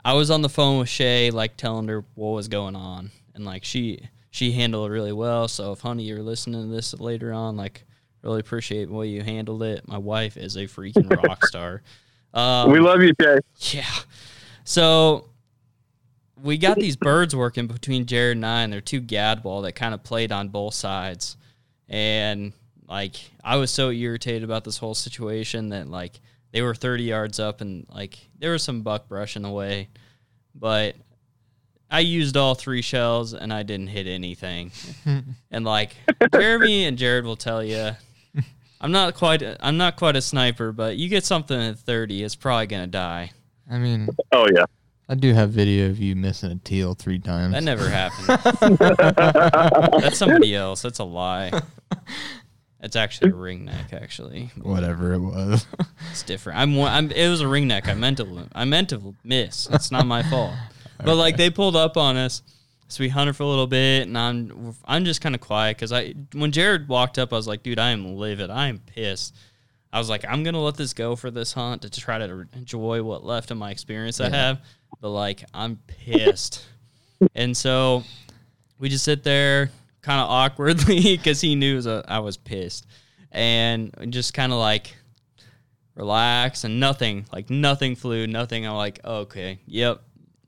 [0.05, 3.43] I was on the phone with Shay, like telling her what was going on, and
[3.43, 5.47] like she she handled it really well.
[5.47, 7.83] So if honey, you're listening to this later on, like
[8.21, 9.87] really appreciate the way you handled it.
[9.87, 11.81] My wife is a freaking rock star.
[12.33, 13.39] Um, we love you, Shay.
[13.75, 13.89] Yeah.
[14.63, 15.29] So
[16.41, 19.93] we got these birds working between Jared and I, and they're two gadwall that kind
[19.93, 21.37] of played on both sides.
[21.89, 22.53] And
[22.87, 26.19] like I was so irritated about this whole situation that like
[26.51, 29.89] they were 30 yards up and like there was some buck brush in the way,
[30.55, 30.95] but
[31.89, 34.71] I used all three shells and I didn't hit anything.
[35.51, 35.95] and like
[36.33, 37.91] Jeremy and Jared will tell you,
[38.79, 42.35] I'm not quite I'm not quite a sniper, but you get something at 30, it's
[42.35, 43.31] probably gonna die.
[43.69, 44.65] I mean, oh yeah.
[45.09, 47.53] I do have video of you missing a teal three times.
[47.53, 48.77] That never happened.
[50.01, 50.81] That's somebody else.
[50.81, 51.51] That's a lie.
[52.81, 54.51] It's actually a ring neck, actually.
[54.61, 55.65] Whatever it was.
[56.11, 56.59] It's different.
[56.59, 57.11] I'm, I'm.
[57.11, 57.87] It was a ring neck.
[57.87, 58.47] I meant to.
[58.53, 59.67] I meant to miss.
[59.71, 60.53] It's not my fault.
[60.97, 61.19] But okay.
[61.19, 62.43] like they pulled up on us,
[62.87, 64.75] so we hunted for a little bit, and I'm.
[64.85, 66.13] I'm just kind of quiet because I.
[66.33, 68.49] When Jared walked up, I was like, dude, I am livid.
[68.49, 69.35] I am pissed.
[69.91, 73.01] I was like, I'm gonna let this go for this hunt to try to enjoy
[73.01, 74.27] what left of my experience yeah.
[74.27, 74.61] I have
[75.01, 76.65] but like I'm pissed.
[77.35, 78.03] and so
[78.79, 79.71] we just sit there
[80.01, 82.85] kind of awkwardly because he knew I was pissed.
[83.31, 84.95] and just kind of like
[85.95, 88.65] relax and nothing, like nothing flew, nothing.
[88.67, 90.01] I'm like, okay, yep,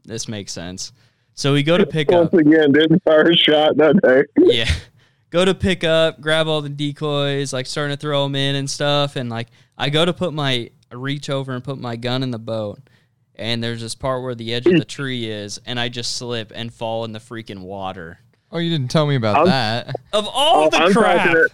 [0.06, 0.92] this makes sense.
[1.34, 2.34] So we go to pick Once up.
[2.40, 4.24] again, didn't fire a shot that day.
[4.54, 4.70] Yeah.
[5.32, 8.68] Go to pick up, grab all the decoys, like starting to throw them in and
[8.68, 9.16] stuff.
[9.16, 12.32] And like, I go to put my, I reach over and put my gun in
[12.32, 12.80] the boat.
[13.40, 16.52] And there's this part where the edge of the tree is, and I just slip
[16.54, 18.20] and fall in the freaking water.
[18.52, 19.96] Oh, you didn't tell me about I'm- that.
[20.12, 21.26] Of all Oh, the I'm crap.
[21.28, 21.48] talking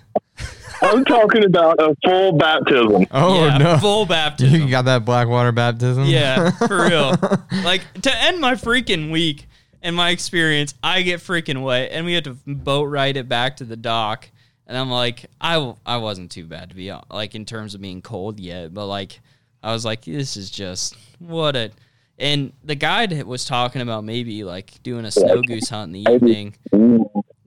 [0.82, 3.06] I'm talking about a full baptism.
[3.12, 3.78] Oh yeah, no.
[3.78, 4.62] Full baptism.
[4.62, 6.06] You got that Blackwater baptism?
[6.06, 7.16] Yeah, for real.
[7.64, 9.46] like to end my freaking week
[9.82, 13.58] and my experience, I get freaking wet, and we had to boat ride it back
[13.58, 14.30] to the dock.
[14.68, 18.02] And I'm like, I I wasn't too bad to be like in terms of being
[18.02, 19.20] cold yet, but like
[19.66, 21.72] I was like, this is just what a.
[22.20, 26.12] And the guide was talking about maybe like doing a snow goose hunt in the
[26.14, 26.56] evening,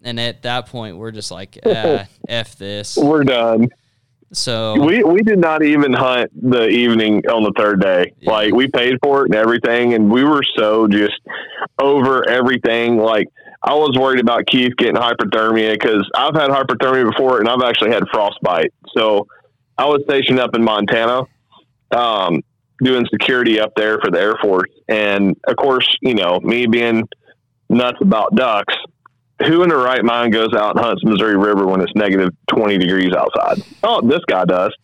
[0.03, 2.97] and at that point we're just like, ah, f this.
[2.97, 3.69] We're done.
[4.33, 8.13] So We we did not even hunt the evening on the third day.
[8.21, 8.31] Yeah.
[8.33, 11.19] Like we paid for it and everything, and we were so just
[11.79, 12.99] over everything.
[12.99, 13.29] Like
[13.63, 17.93] I was worried about Keith getting hyperthermia because I've had hyperthermia before, and I've actually
[17.93, 18.75] had frostbite.
[18.97, 19.29] So
[19.79, 21.23] I was stationed up in Montana,
[21.91, 22.43] um,
[22.83, 27.09] doing security up there for the Air Force, and of course, you know me being
[27.69, 28.75] nuts about ducks.
[29.47, 32.77] Who in their right mind goes out and hunts Missouri River when it's negative 20
[32.79, 33.63] degrees outside?
[33.85, 34.75] Oh, this guy does.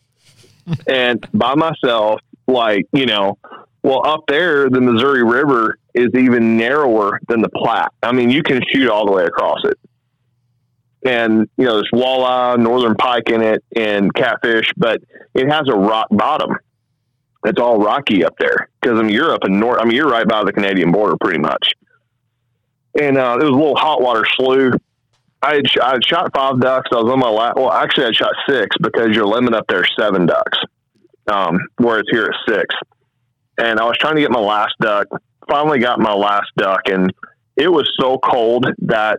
[0.87, 3.37] and by myself, like, you know,
[3.83, 7.93] well, up there, the Missouri River is even narrower than the Platte.
[8.03, 9.79] I mean, you can shoot all the way across it.
[11.05, 15.03] And, you know, there's walleye, northern pike in it, and catfish, but
[15.35, 16.57] it has a rock bottom.
[17.45, 19.81] It's all rocky up there because I mean, you're up in north.
[19.81, 21.75] I mean, you're right by the Canadian border pretty much
[23.01, 24.75] and uh, it was a little hot water slough.
[25.43, 26.89] I had, I had shot five ducks.
[26.93, 27.57] I was on my last.
[27.57, 30.59] Well, actually, I shot six because your limit up there is seven ducks,
[31.27, 32.75] um, whereas here it's six.
[33.59, 35.07] And I was trying to get my last duck.
[35.49, 37.13] Finally, got my last duck, and
[37.57, 39.19] it was so cold that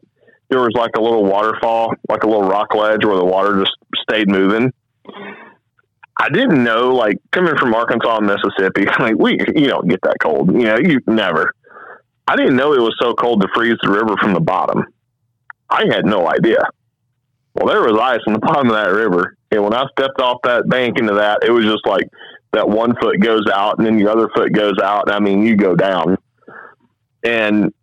[0.49, 3.75] there was like a little waterfall, like a little rock ledge where the water just
[4.09, 4.73] stayed moving.
[6.17, 10.17] I didn't know, like coming from Arkansas and Mississippi, like we, you don't get that
[10.21, 10.53] cold.
[10.53, 11.53] You know, you never.
[12.27, 14.85] I didn't know it was so cold to freeze the river from the bottom.
[15.69, 16.63] I had no idea.
[17.53, 19.37] Well, there was ice on the bottom of that river.
[19.51, 22.09] And when I stepped off that bank into that, it was just like
[22.53, 25.07] that one foot goes out and then your other foot goes out.
[25.07, 26.17] And I mean, you go down.
[27.23, 27.73] And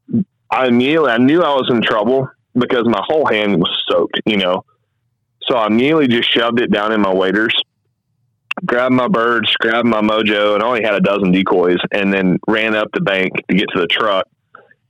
[0.51, 4.37] I immediately, I knew I was in trouble because my whole hand was soaked, you
[4.37, 4.65] know.
[5.43, 7.55] So I immediately just shoved it down in my waders,
[8.65, 12.75] grabbed my birds, grabbed my mojo, and only had a dozen decoys, and then ran
[12.75, 14.27] up the bank to get to the truck.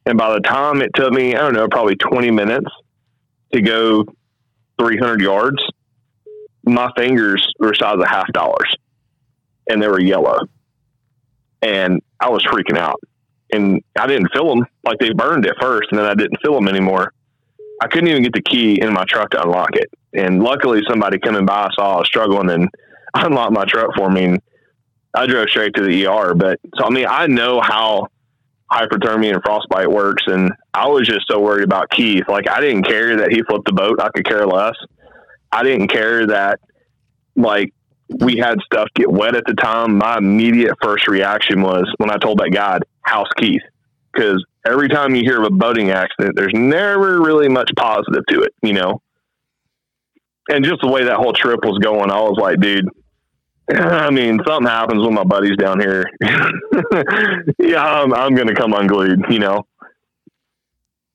[0.06, 2.70] And by the time it took me, I don't know, probably 20 minutes
[3.52, 4.04] to go
[4.78, 5.62] 300 yards,
[6.64, 8.74] my fingers were size of half dollars
[9.68, 10.40] and they were yellow.
[11.60, 13.00] And I was freaking out.
[13.52, 16.54] And I didn't fill them like they burned at first, and then I didn't fill
[16.54, 17.12] them anymore.
[17.82, 19.90] I couldn't even get the key in my truck to unlock it.
[20.14, 22.68] And luckily, somebody coming by saw I was struggling and
[23.26, 24.24] unlocked my truck for me.
[24.24, 24.42] And
[25.14, 26.34] I drove straight to the ER.
[26.34, 28.08] But so, I mean, I know how
[28.72, 30.22] hyperthermia and frostbite works.
[30.26, 32.24] And I was just so worried about Keith.
[32.28, 34.00] Like, I didn't care that he flipped the boat.
[34.00, 34.74] I could care less.
[35.50, 36.60] I didn't care that,
[37.36, 37.74] like,
[38.20, 39.98] we had stuff get wet at the time.
[39.98, 43.62] My immediate first reaction was when I told that guy, House Keith.
[44.12, 48.42] Because every time you hear of a boating accident, there's never really much positive to
[48.42, 49.00] it, you know?
[50.48, 52.88] And just the way that whole trip was going, I was like, dude,
[53.70, 56.04] I mean, something happens with my buddies down here.
[57.58, 59.66] yeah, I'm, I'm going to come unglued, you know.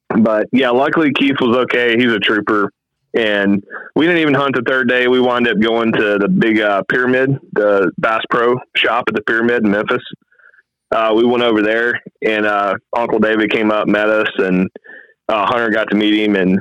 [0.10, 1.98] But yeah, luckily Keith was okay.
[1.98, 2.72] He's a trooper,
[3.14, 3.64] and
[3.96, 5.08] we didn't even hunt the third day.
[5.08, 9.22] We wound up going to the big uh, pyramid, the Bass Pro shop at the
[9.24, 10.04] pyramid in Memphis.
[10.90, 14.70] Uh, we went over there, and uh, Uncle David came up, met us, and
[15.28, 16.60] uh, Hunter got to meet him, and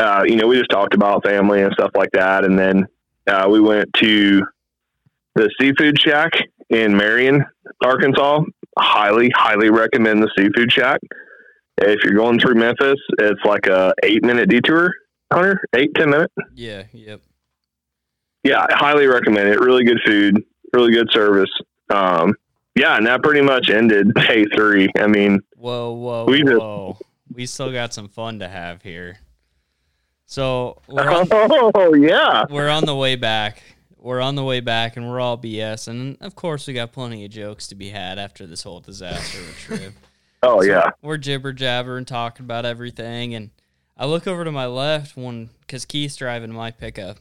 [0.00, 2.86] uh, you know, we just talked about family and stuff like that, and then
[3.28, 4.42] uh, we went to
[5.34, 6.32] the Seafood Shack
[6.70, 7.44] in Marion,
[7.84, 8.42] Arkansas.
[8.78, 11.00] Highly, highly recommend the Seafood Shack.
[11.78, 14.92] If you're going through Memphis, it's like a eight minute detour,
[15.32, 16.30] Hunter, eight ten minute.
[16.54, 17.20] Yeah, yep.
[18.44, 19.60] Yeah, I highly recommend it.
[19.60, 21.50] Really good food, really good service.
[21.90, 22.34] Um,
[22.74, 24.88] yeah, and that pretty much ended day three.
[24.98, 26.98] I mean, Whoa, whoa, We just- whoa.
[27.34, 29.18] We still got some fun to have here.
[30.26, 33.62] So we're on, oh yeah, we're on the way back.
[34.02, 35.86] We're on the way back, and we're all BS.
[35.86, 39.38] And of course, we got plenty of jokes to be had after this whole disaster
[39.38, 39.94] of a trip.
[40.42, 40.90] oh So yeah.
[41.00, 43.34] We're jibber jabber and talking about everything.
[43.34, 43.50] And
[43.96, 47.18] I look over to my left when, because Keith's driving my pickup.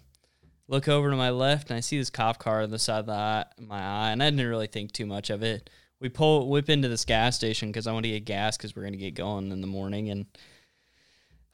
[0.68, 3.06] look over to my left and I see this cop car on the side of
[3.06, 5.70] the eye, my eye, and I didn't really think too much of it.
[6.00, 8.86] We pull whip into this gas station because I want to get gas because we're
[8.86, 10.26] gonna get going in the morning and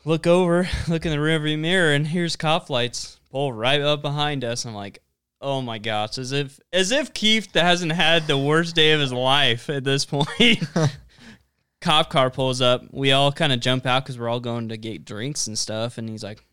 [0.05, 4.45] look over, look in the rearview mirror, and here's cop lights pull right up behind
[4.45, 4.65] us.
[4.65, 5.01] I'm like,
[5.41, 9.13] oh my gosh, as if as if Keith hasn't had the worst day of his
[9.13, 10.27] life at this point.
[11.81, 12.83] cop car pulls up.
[12.91, 15.97] We all kind of jump out because we're all going to get drinks and stuff.
[15.97, 16.43] And he's like,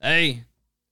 [0.00, 0.44] "Hey,"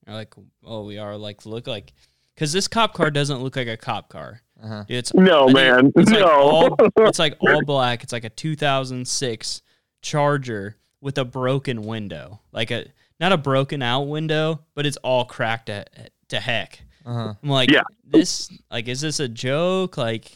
[0.07, 0.35] we're like,
[0.65, 1.93] "Oh, we are." Like, look like,
[2.35, 4.43] because this cop car doesn't look like a cop car.
[4.63, 4.85] Uh-huh.
[4.89, 5.93] It's No, I think man.
[5.97, 6.31] It's like no.
[6.31, 6.77] all
[7.07, 8.03] it's like all black.
[8.03, 9.63] It's like a 2006
[10.03, 12.87] Charger with a broken window, like a
[13.21, 15.85] not a broken out window, but it's all cracked to,
[16.29, 16.83] to heck.
[17.07, 17.35] Uh-huh.
[17.43, 17.83] I'm like, Yeah.
[18.05, 19.97] this like is this a joke?
[19.97, 20.31] Like,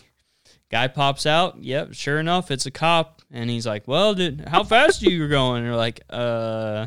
[0.70, 1.62] guy pops out.
[1.62, 5.28] Yep, sure enough, it's a cop, and he's like, "Well, dude, how fast are you
[5.28, 6.86] going?" And you're like, "Uh."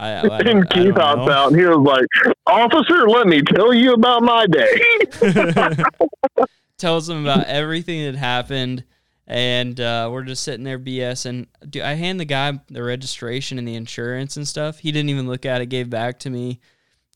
[0.00, 2.06] I, I, I don't, and I Keith don't hops out and he was like,
[2.46, 4.80] Officer, let me tell you about my day.
[6.78, 8.84] tells him about everything that happened,
[9.26, 11.46] and uh, we're just sitting there BSing.
[11.68, 14.78] Dude, I hand the guy the registration and the insurance and stuff.
[14.78, 15.66] He didn't even look at it.
[15.66, 16.60] Gave back to me,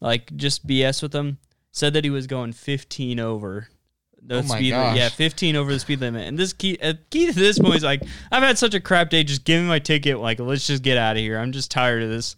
[0.01, 1.39] like just BS with him.
[1.73, 3.69] Said that he was going 15 over
[4.25, 4.97] the Oh speed limit.
[4.97, 6.29] Yeah, 15 over the speed limit.
[6.29, 9.11] And this key, uh, key to this point is like, I've had such a crap
[9.11, 9.25] day.
[9.25, 10.19] Just give me my ticket.
[10.19, 11.39] Like, let's just get out of here.
[11.39, 12.37] I'm just tired of this.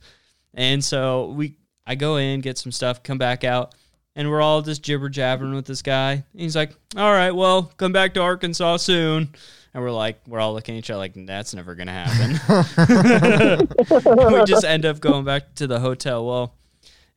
[0.54, 1.56] And so we,
[1.86, 3.74] I go in, get some stuff, come back out,
[4.16, 6.12] and we're all just jibber jabbering with this guy.
[6.12, 9.34] And he's like, "All right, well, come back to Arkansas soon."
[9.74, 13.66] And we're like, we're all looking at each other like, "That's never gonna happen."
[14.34, 16.24] we just end up going back to the hotel.
[16.24, 16.54] Well,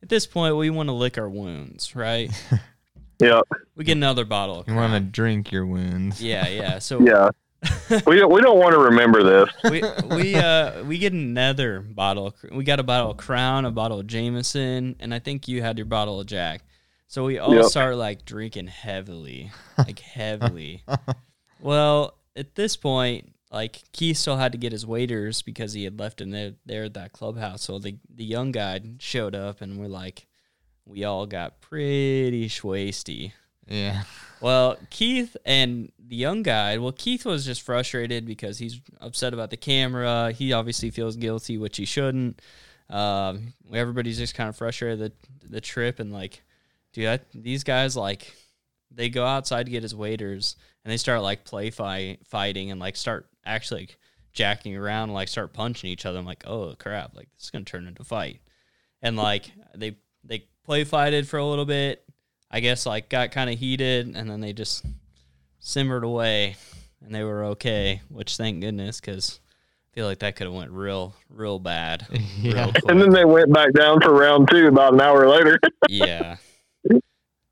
[0.02, 2.30] at this point, we want to lick our wounds, right?
[3.20, 3.40] yeah,
[3.76, 4.60] We get another bottle.
[4.60, 6.22] Of You want to drink your wounds.
[6.22, 6.78] Yeah, yeah.
[6.80, 7.30] So yeah.
[8.06, 9.48] we don't we don't want to remember this.
[9.70, 9.82] we
[10.16, 12.34] we uh we get another bottle.
[12.52, 15.76] We got a bottle of Crown, a bottle of Jameson, and I think you had
[15.76, 16.62] your bottle of Jack.
[17.08, 17.64] So we all Yep.
[17.64, 20.84] start like drinking heavily, like heavily.
[21.60, 25.98] well, at this point, like Keith still had to get his waders because he had
[25.98, 27.62] left him there, there at that clubhouse.
[27.62, 30.26] So the the young guy showed up, and we're like,
[30.84, 33.32] we all got pretty schwasty.
[33.66, 34.04] Yeah.
[34.40, 39.50] Well, Keith and the young guy, well, Keith was just frustrated because he's upset about
[39.50, 40.32] the camera.
[40.32, 42.40] He obviously feels guilty, which he shouldn't.
[42.88, 45.12] Um, everybody's just kind of frustrated the
[45.46, 46.42] the trip and like,
[46.94, 48.34] dude, I, these guys like,
[48.90, 50.56] they go outside to get his waiters
[50.88, 53.98] and they start like play fight fighting and like start actually like
[54.32, 56.18] jacking around and like start punching each other.
[56.18, 58.40] I'm like, oh crap, like this is gonna turn into a fight.
[59.02, 62.06] And like they they play fighted for a little bit.
[62.50, 64.82] I guess like got kind of heated and then they just
[65.58, 66.56] simmered away
[67.04, 69.40] and they were okay, which thank goodness because
[69.92, 72.06] I feel like that could have went real real bad.
[72.38, 72.64] Yeah.
[72.64, 72.72] Real.
[72.88, 75.60] And then they went back down for round two about an hour later.
[75.90, 76.36] yeah.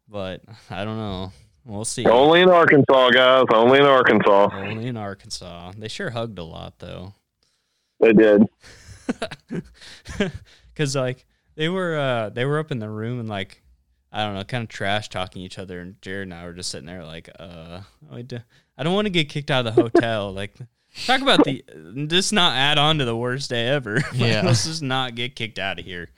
[0.09, 1.33] But I don't know.
[1.67, 2.07] We'll see.
[2.07, 3.45] Only in Arkansas, guys.
[3.53, 4.51] Only in Arkansas.
[4.53, 5.73] Only in Arkansas.
[5.77, 7.15] They sure hugged a lot though.
[8.01, 8.45] They did.
[10.77, 13.63] Cause like they were uh they were up in the room and like
[14.13, 16.71] I don't know, kind of trash talking each other and Jared and I were just
[16.71, 17.81] sitting there like, uh
[18.13, 18.39] I, d-
[18.79, 20.33] I don't want to get kicked out of the hotel.
[20.35, 20.55] like
[21.07, 21.65] talk about the
[22.07, 24.03] just not add on to the worst day ever.
[24.15, 24.43] Yeah.
[24.45, 26.11] let's just not get kicked out of here.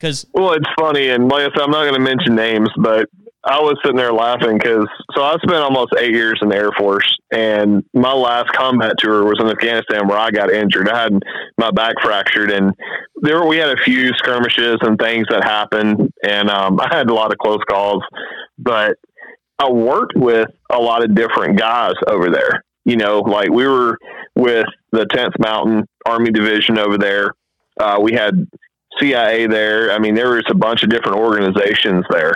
[0.00, 3.08] Cause Well, it's funny, and like I said, I'm not going to mention names, but
[3.46, 6.70] I was sitting there laughing because so I spent almost eight years in the Air
[6.78, 10.88] Force, and my last combat tour was in Afghanistan where I got injured.
[10.88, 11.22] I had
[11.58, 12.72] my back fractured, and
[13.16, 17.14] there we had a few skirmishes and things that happened, and um, I had a
[17.14, 18.02] lot of close calls,
[18.58, 18.96] but
[19.58, 22.64] I worked with a lot of different guys over there.
[22.86, 23.98] You know, like we were
[24.36, 27.32] with the 10th Mountain Army Division over there.
[27.78, 28.46] Uh, we had
[29.00, 29.90] CIA there.
[29.90, 32.34] I mean, there was a bunch of different organizations there.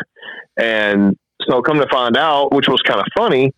[0.58, 1.16] And
[1.48, 3.52] so come to find out, which was kind of funny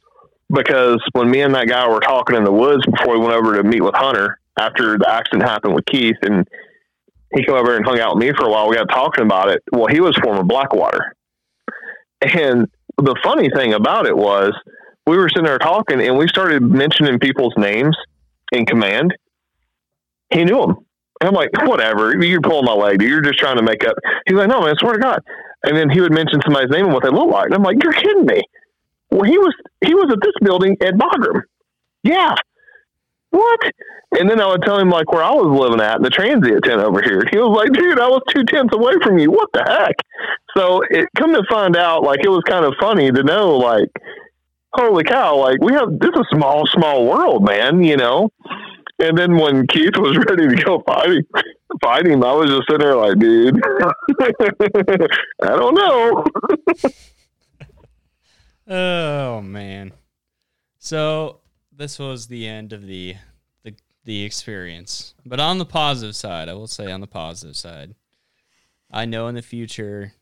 [0.53, 3.57] because when me and that guy were talking in the woods before we went over
[3.57, 6.47] to meet with Hunter after the accident happened with Keith and
[7.35, 8.69] he came over and hung out with me for a while.
[8.69, 9.63] We got talking about it.
[9.73, 11.15] Well, he was former Blackwater.
[12.21, 14.53] And the funny thing about it was
[15.07, 17.97] we were sitting there talking and we started mentioning people's names
[18.53, 19.15] in command.
[20.31, 20.77] He knew them.
[21.21, 22.23] And I'm like, whatever.
[22.23, 23.01] You're pulling my leg.
[23.01, 23.97] You're just trying to make up.
[24.27, 25.23] He's like, no, man, I swear to God.
[25.63, 27.47] And then he would mention somebody's name and what they look like.
[27.47, 28.43] And I'm like, you're kidding me.
[29.11, 29.55] Well, he was
[29.85, 31.43] he was at this building at Bagram.
[32.03, 32.35] Yeah.
[33.31, 33.61] What?
[34.19, 36.81] And then I would tell him like where I was living at the transient tent
[36.81, 37.23] over here.
[37.31, 39.31] He was like, dude, I was two tenths away from you.
[39.31, 39.95] What the heck?
[40.57, 43.89] So it come to find out, like it was kind of funny to know, like,
[44.73, 48.31] holy cow, like we have this is a small, small world, man, you know.
[49.01, 51.23] And then when Keith was ready to go fight, he,
[51.83, 52.23] fight him.
[52.23, 53.61] I was just sitting there like, dude,
[55.43, 56.25] I don't know.
[58.71, 59.93] Oh man.
[60.79, 61.41] So
[61.73, 63.17] this was the end of the
[63.65, 63.75] the
[64.05, 65.15] the experience.
[65.27, 67.97] But on the positive side, I will say on the positive side,
[68.89, 70.13] I know in the future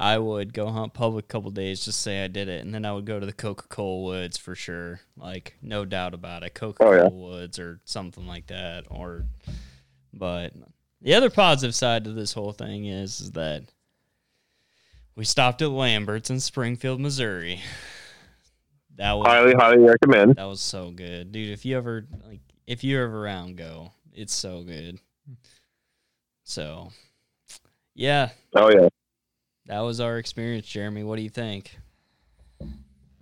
[0.00, 2.84] I would go hunt public a couple days, just say I did it, and then
[2.84, 5.00] I would go to the Coca Cola Woods for sure.
[5.16, 6.54] Like no doubt about it.
[6.54, 7.08] Coca Cola yeah.
[7.08, 8.84] Woods or something like that.
[8.90, 9.24] Or
[10.14, 10.52] but
[11.02, 13.64] the other positive side to this whole thing is, is that
[15.16, 17.60] we stopped at Lambert's in Springfield, Missouri.
[18.96, 20.36] That was highly, highly recommend.
[20.36, 21.50] that was so good, dude.
[21.50, 23.92] If you ever like, if you're ever around, go.
[24.12, 24.98] It's so good.
[26.44, 26.90] So,
[27.94, 28.88] yeah, Oh yeah.
[29.68, 31.04] That was our experience, Jeremy.
[31.04, 31.78] What do you think?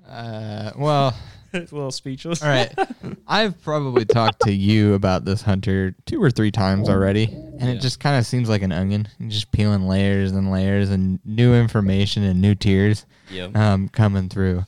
[0.09, 1.16] Uh, well,
[1.53, 2.42] a little speechless.
[2.42, 2.72] all right.
[3.26, 7.70] I've probably talked to you about this hunter two or three times already, and Yeah.
[7.70, 11.18] it just kind of seems like an onion, You're just peeling layers and layers and
[11.24, 13.57] new information and new tears Yep.
[13.57, 14.64] um, coming through.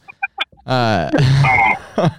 [0.66, 1.10] Uh,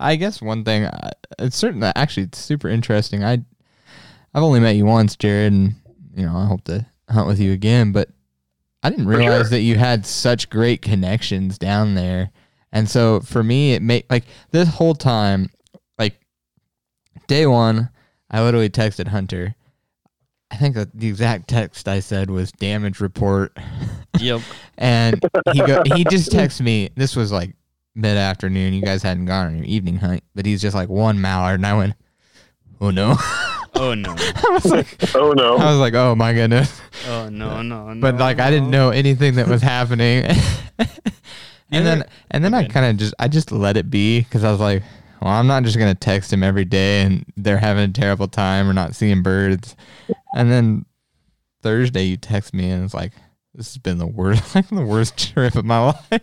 [0.00, 3.22] I guess one thing, uh, it's certain actually it's super interesting.
[3.22, 3.38] I
[4.34, 5.74] I've only met you once, Jared, and
[6.16, 7.92] you know I hope to hunt with you again.
[7.92, 8.08] But
[8.82, 9.50] I didn't realize sure.
[9.50, 12.30] that you had such great connections down there.
[12.72, 15.50] And so for me, it made like this whole time,
[15.98, 16.18] like
[17.26, 17.90] day one,
[18.30, 19.54] I literally texted Hunter.
[20.50, 23.56] I think the exact text I said was damage report.
[24.18, 24.40] Yep.
[24.78, 25.22] And
[25.52, 26.90] he go, he just texted me.
[26.96, 27.54] This was like
[27.94, 28.72] mid afternoon.
[28.74, 31.66] You guys hadn't gone on your evening hunt, but he's just like one mallard, and
[31.66, 31.94] I went,
[32.80, 33.16] "Oh no!"
[33.74, 34.14] Oh no.
[34.18, 35.56] I was like, Oh no.
[35.56, 38.00] I was like, "Oh my goodness!" Oh no no no.
[38.00, 40.24] But like, I didn't know anything that was happening.
[41.70, 44.50] and then and then I kind of just I just let it be because I
[44.50, 44.82] was like,
[45.20, 48.68] "Well, I'm not just gonna text him every day and they're having a terrible time
[48.68, 49.74] or not seeing birds."
[50.34, 50.84] And then
[51.62, 53.12] Thursday, you text me and it's like.
[53.54, 56.22] This has been the worst, like the worst trip of my life.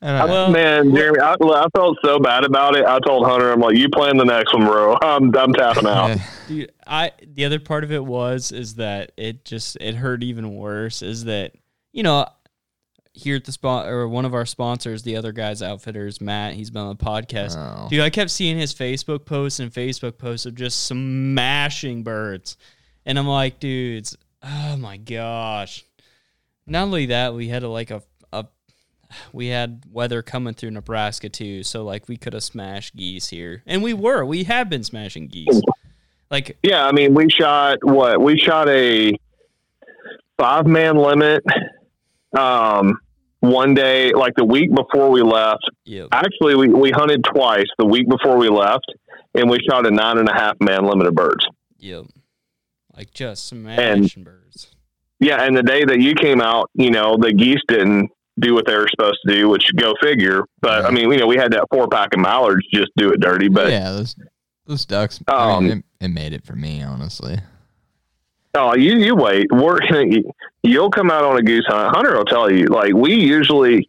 [0.00, 2.84] And I, Well- Man, Jeremy, I, I felt so bad about it.
[2.86, 4.96] I told Hunter, I'm like, you plan the next one, bro.
[5.02, 6.16] I'm, I'm tapping out.
[6.46, 10.54] Dude, I the other part of it was is that it just it hurt even
[10.54, 11.52] worse is that
[11.92, 12.26] you know
[13.12, 16.70] here at the spot or one of our sponsors the other guy's outfitters Matt he's
[16.70, 17.88] been on the podcast Oh.
[17.90, 22.56] dude I kept seeing his Facebook posts and Facebook posts of just smashing birds
[23.04, 25.84] and I'm like dudes oh my gosh
[26.66, 28.17] not only that we had a, like a a
[29.32, 33.62] we had weather coming through Nebraska too so like we could have smashed geese here
[33.66, 35.60] and we were we have been smashing geese
[36.30, 38.20] like Yeah, I mean, we shot what?
[38.20, 39.12] We shot a
[40.36, 41.42] five man limit
[42.36, 42.98] um,
[43.40, 45.64] one day, like the week before we left.
[45.84, 46.08] Yep.
[46.12, 48.86] Actually, we, we hunted twice the week before we left,
[49.34, 51.46] and we shot a nine and a half man limit of birds.
[51.78, 52.06] Yep.
[52.96, 54.74] Like just smashing birds.
[55.20, 58.66] Yeah, and the day that you came out, you know, the geese didn't do what
[58.66, 60.44] they were supposed to do, which go figure.
[60.60, 63.20] But I mean, you know, we had that four pack of mallards just do it
[63.20, 63.48] dirty.
[63.48, 64.16] But yeah, those
[64.66, 65.20] those ducks.
[65.28, 67.38] I Um, mean, it, it made it for me, honestly.
[68.54, 69.46] Oh, you you wait.
[69.52, 69.78] We're
[70.62, 71.94] you'll come out on a goose hunt.
[71.94, 72.66] Hunter will tell you.
[72.66, 73.86] Like we usually,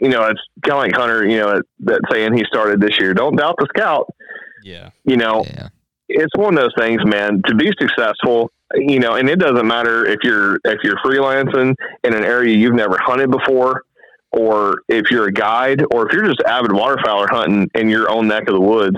[0.00, 1.26] you know, it's kind of like Hunter.
[1.26, 3.14] You know, that saying he started this year.
[3.14, 4.08] Don't doubt the scout.
[4.62, 4.90] Yeah.
[5.04, 5.68] You know, Yeah,
[6.08, 7.42] it's one of those things, man.
[7.46, 12.14] To be successful, you know, and it doesn't matter if you're if you're freelancing in
[12.14, 13.82] an area you've never hunted before,
[14.30, 18.28] or if you're a guide, or if you're just avid waterfowler hunting in your own
[18.28, 18.96] neck of the woods.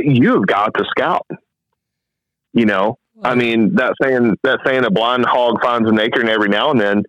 [0.00, 1.26] You've got to scout.
[2.54, 6.48] You know, I mean, that saying that saying a blind hog finds an acorn every
[6.48, 7.02] now and then.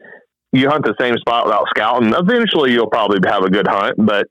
[0.52, 2.14] You hunt the same spot without scouting.
[2.16, 4.28] Eventually, you'll probably have a good hunt, but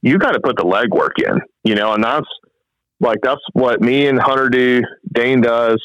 [0.00, 1.40] you got to put the legwork in.
[1.64, 2.28] You know, and that's
[3.00, 4.82] like that's what me and Hunter do.
[5.12, 5.78] Dane does.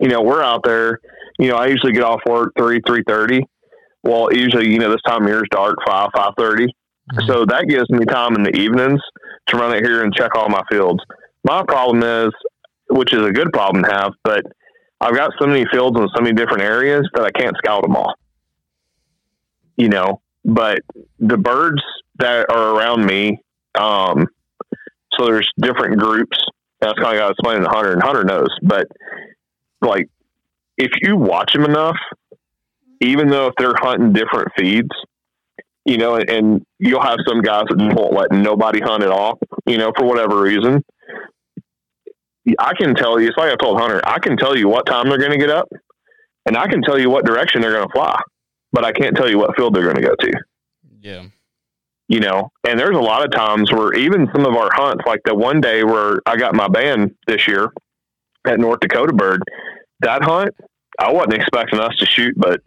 [0.00, 0.98] You know, we're out there.
[1.38, 3.42] You know, I usually get off work three three thirty.
[4.02, 6.66] Well, usually, you know, this time of year is dark five five thirty.
[7.12, 7.26] Mhm.
[7.26, 9.00] So that gives me time in the evenings
[9.48, 11.02] to run it here and check all my fields.
[11.44, 12.32] My problem is,
[12.90, 14.42] which is a good problem to have, but
[15.00, 17.96] I've got so many fields in so many different areas that I can't scout them
[17.96, 18.14] all.
[19.76, 20.80] You know, but
[21.18, 21.82] the birds
[22.18, 23.38] that are around me,
[23.78, 24.26] um,
[25.14, 26.36] so there's different groups.
[26.80, 28.48] That's kind of got to explain to Hunter, and Hunter knows.
[28.62, 28.86] But
[29.82, 30.08] like,
[30.76, 31.96] if you watch them enough,
[33.00, 34.90] even though if they're hunting different feeds,
[35.84, 39.10] you know, and, and you'll have some guys that just won't let nobody hunt at
[39.10, 40.84] all, you know, for whatever reason.
[42.58, 45.08] I can tell you, it's like I told Hunter, I can tell you what time
[45.08, 45.68] they're going to get up,
[46.46, 48.18] and I can tell you what direction they're going to fly,
[48.72, 50.32] but I can't tell you what field they're going to go to.
[51.00, 51.24] Yeah.
[52.08, 55.20] you know, and there's a lot of times where even some of our hunts, like
[55.24, 57.72] the one day where I got my band this year
[58.46, 59.42] at North Dakota Bird,
[60.00, 60.54] that hunt,
[60.98, 62.60] I wasn't expecting us to shoot, but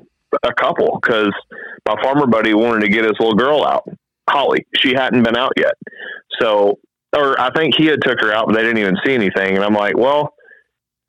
[0.43, 1.31] a couple because
[1.87, 3.87] my farmer buddy wanted to get his little girl out,
[4.29, 4.65] Holly.
[4.75, 5.73] She hadn't been out yet.
[6.39, 6.79] So,
[7.15, 9.55] or I think he had took her out, but they didn't even see anything.
[9.55, 10.33] And I'm like, well,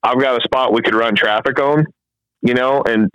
[0.02, 1.86] I've got a spot we could run traffic on,
[2.42, 3.08] you know, and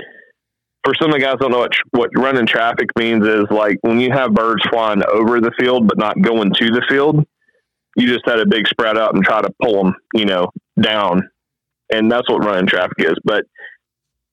[0.84, 4.00] for some of the guys don't know what, what running traffic means is like when
[4.00, 7.24] you have birds flying over the field, but not going to the field,
[7.96, 10.50] you just had a big spread up and try to pull them, you know,
[10.82, 11.30] down.
[11.92, 13.16] And that's what running traffic is.
[13.24, 13.46] But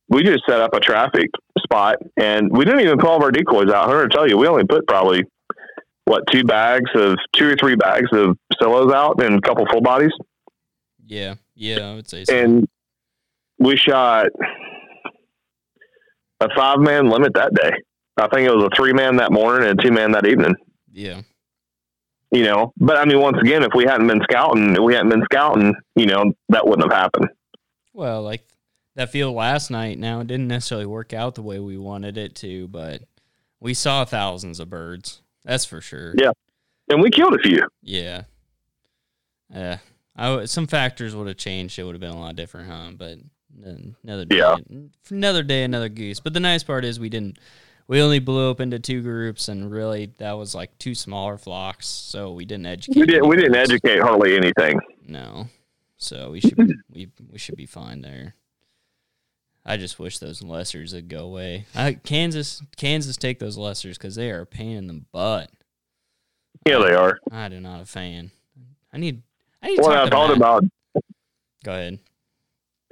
[0.08, 3.30] we just set up a traffic spot and we didn't even pull all of our
[3.30, 3.84] decoys out.
[3.84, 5.24] I'm going to tell you, we only put probably
[6.04, 9.80] what two bags of two or three bags of silos out and a couple full
[9.80, 10.12] bodies.
[11.04, 12.34] Yeah, yeah, I would say so.
[12.34, 12.68] And
[13.58, 14.26] we shot
[16.40, 17.72] a five man limit that day.
[18.16, 20.54] I think it was a three man that morning and a two man that evening.
[20.92, 21.22] Yeah.
[22.32, 25.10] You know, but I mean, once again, if we hadn't been scouting, if we hadn't
[25.10, 27.28] been scouting, you know, that wouldn't have happened.
[27.96, 28.46] Well, like
[28.94, 29.98] that field last night.
[29.98, 33.02] Now it didn't necessarily work out the way we wanted it to, but
[33.58, 35.22] we saw thousands of birds.
[35.44, 36.12] That's for sure.
[36.16, 36.32] Yeah,
[36.90, 37.66] and we killed a few.
[37.82, 38.24] Yeah.
[39.52, 39.78] Yeah.
[40.14, 41.78] I, some factors would have changed.
[41.78, 42.90] It would have been a lot different, huh?
[42.96, 43.18] But
[44.04, 44.56] another day, Yeah.
[45.10, 46.20] another day, another goose.
[46.20, 47.38] But the nice part is we didn't.
[47.88, 51.86] We only blew up into two groups, and really that was like two smaller flocks.
[51.86, 52.98] So we didn't educate.
[53.00, 53.28] We didn't.
[53.28, 54.80] We didn't educate hardly anything.
[55.06, 55.46] No.
[55.98, 56.56] So we should
[56.92, 58.34] we we should be fine there.
[59.64, 61.66] I just wish those lessers would go away.
[61.74, 65.50] I, Kansas Kansas take those lessers because they are a pain in the butt.
[66.66, 67.18] Yeah, they are.
[67.32, 68.30] I do not a fan.
[68.92, 69.22] I need
[69.62, 70.36] I need to What talk I thought Matt.
[70.36, 70.64] about.
[71.64, 71.98] Go ahead.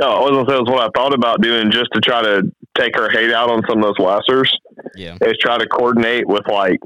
[0.00, 2.42] No, I was gonna say was what I thought about doing just to try to
[2.76, 4.50] take our hate out on some of those lessers.
[4.96, 5.16] Yeah.
[5.22, 6.80] is try to coordinate with like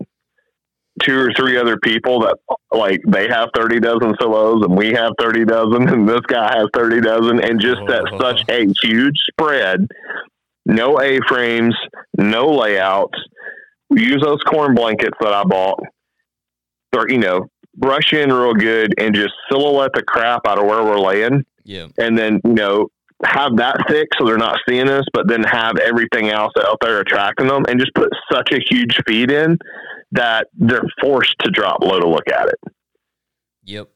[1.03, 2.37] two or three other people that
[2.73, 6.67] like they have 30 dozen silos and we have 30 dozen and this guy has
[6.75, 8.19] 30 dozen and just set Oh.
[8.21, 9.87] such a huge spread.
[10.67, 11.75] No a-frames
[12.17, 13.19] no layouts.
[13.91, 15.81] We use those corn blankets that i bought.
[16.97, 20.83] Or you know brush in real good and just silhouette the crap out of where
[20.83, 21.45] we're laying.
[21.65, 21.87] Yeah.
[21.99, 22.89] and then you know
[23.25, 27.01] have that thick so they're not seeing us, but then have everything else out there
[27.01, 29.59] attracting them, and just put such a huge feed in
[30.13, 32.73] that they're forced to drop low to look at it.
[33.65, 33.89] Yep.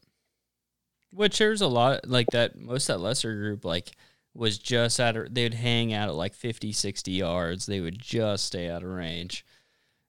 [1.13, 2.59] Which there's a lot like that.
[2.59, 3.93] Most of that lesser group like
[4.35, 7.67] was just out a, they'd hang out at like 50, 60 yards.
[7.67, 9.45] They would just stay out of range.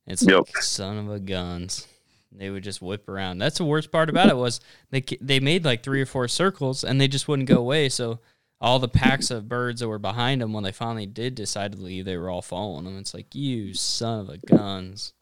[0.07, 0.37] It's Yep.
[0.47, 1.87] like son of a guns.
[2.31, 3.37] They would just whip around.
[3.37, 6.83] That's the worst part about it was they they made like three or four circles
[6.83, 7.89] and they just wouldn't go away.
[7.89, 8.19] So
[8.59, 11.77] all the packs of birds that were behind them when they finally did decide to
[11.77, 12.97] leave, they were all following them.
[12.97, 15.13] It's like you son of a guns.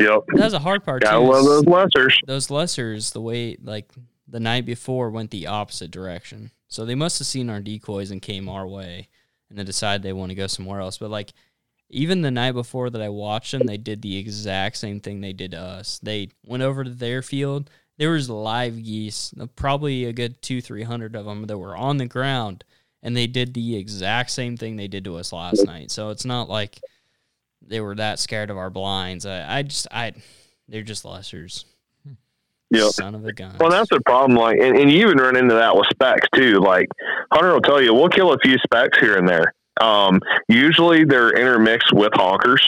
[0.00, 1.30] Yep, That's a hard part gotta too.
[1.30, 2.14] love those lessers.
[2.26, 3.90] those lessers, the way like
[4.26, 6.50] the night before went the opposite direction.
[6.68, 9.08] So they must have seen our decoys and came our way
[9.48, 10.98] and then decided they want to go somewhere else.
[10.98, 11.32] But like
[11.88, 15.32] even the night before that I watched them, they did the exact same thing they
[15.32, 15.98] did to us.
[16.02, 17.68] They went over to their field.
[17.98, 21.76] There was live geese, uh, probably a good two, three hundred of them that were
[21.76, 22.64] on the ground,
[23.02, 25.90] and they did the exact same thing they did to us last night.
[25.90, 26.80] So it's not like
[27.66, 29.26] they were that scared of our blinds.
[29.26, 30.12] I, I just, I,
[30.68, 31.64] they're just lessers.
[32.72, 32.92] Yep.
[32.92, 33.56] Son of a gun.
[33.58, 34.38] Well, that's the problem.
[34.38, 36.60] Like, and, and you even run into that with specs too.
[36.60, 36.86] Like
[37.32, 39.54] Hunter will tell you, we'll kill a few specs here and there.
[39.80, 42.60] Um, usually they're intermixed with honkers,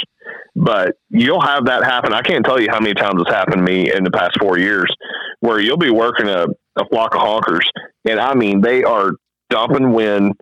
[0.56, 2.12] but you'll have that happen.
[2.12, 4.59] I can't tell you how many times it's happened to me in the past four
[4.59, 4.93] years,
[5.40, 6.47] where you'll be working a,
[6.77, 7.64] a flock of honkers,
[8.09, 9.12] and I mean they are
[9.51, 10.32] dumping wind,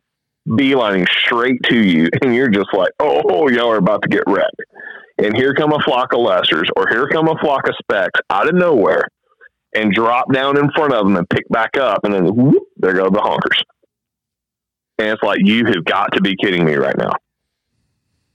[0.48, 4.08] beelining straight to you, and you're just like, oh, oh, oh, y'all are about to
[4.08, 4.62] get wrecked.
[5.18, 8.48] And here come a flock of lessers, or here come a flock of specks out
[8.48, 9.08] of nowhere
[9.74, 12.94] and drop down in front of them and pick back up, and then whoop, there
[12.94, 13.60] go the honkers.
[14.98, 17.12] And it's like you have got to be kidding me right now.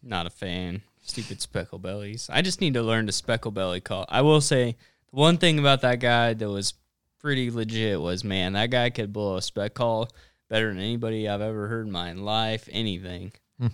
[0.01, 0.81] Not a fan.
[1.01, 2.29] Stupid speckle bellies.
[2.31, 4.05] I just need to learn to speckle belly call.
[4.09, 4.75] I will say
[5.11, 6.73] the one thing about that guy that was
[7.19, 10.09] pretty legit was man, that guy could blow a spec call
[10.49, 12.67] better than anybody I've ever heard in my life.
[12.71, 13.33] Anything.
[13.59, 13.67] Hmm.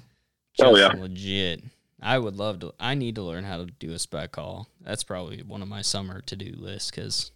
[0.62, 1.02] Oh, Just yeah.
[1.02, 1.64] legit.
[2.02, 2.74] I would love to.
[2.80, 4.68] I need to learn how to do a spec call.
[4.82, 7.32] That's probably one of my summer to do lists because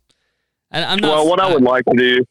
[0.71, 1.15] I'm not.
[1.15, 2.25] well, what I would like to do.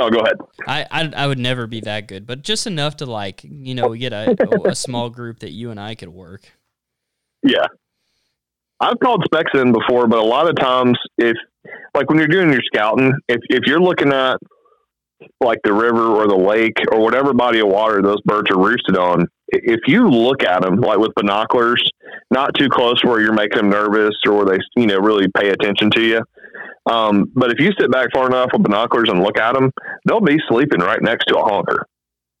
[0.00, 0.36] Oh, go ahead.
[0.66, 3.88] I, I I would never be that good, but just enough to like you know
[3.88, 4.36] we get a,
[4.68, 6.52] a small group that you and I could work.
[7.42, 7.66] Yeah.
[8.80, 11.36] I've called specs in before, but a lot of times, if
[11.94, 14.38] like when you're doing your scouting, if if you're looking at
[15.40, 18.96] like the river or the lake or whatever body of water those birds are roosted
[18.96, 21.82] on, if you look at them like with binoculars,
[22.30, 25.90] not too close where you're making them nervous or they you know really pay attention
[25.92, 26.22] to you.
[26.86, 29.70] Um, but if you sit back far enough with binoculars and look at them,
[30.06, 31.86] they'll be sleeping right next to a honker.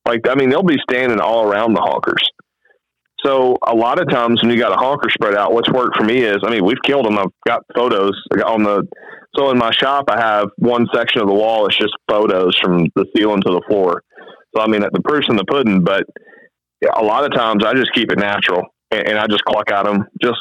[0.06, 2.24] Like I mean, they'll be standing all around the honkers.
[3.24, 6.04] So a lot of times when you got a honker spread out, what's worked for
[6.04, 7.18] me is, I mean, we've killed them.
[7.18, 8.12] I've got photos
[8.44, 8.86] on the.
[9.36, 11.66] So in my shop, I have one section of the wall.
[11.66, 14.02] It's just photos from the ceiling to the floor.
[14.54, 15.82] So I mean, the proof's in the pudding.
[15.82, 16.04] But
[16.96, 19.84] a lot of times, I just keep it natural and, and I just cluck at
[19.84, 20.06] them.
[20.22, 20.38] Just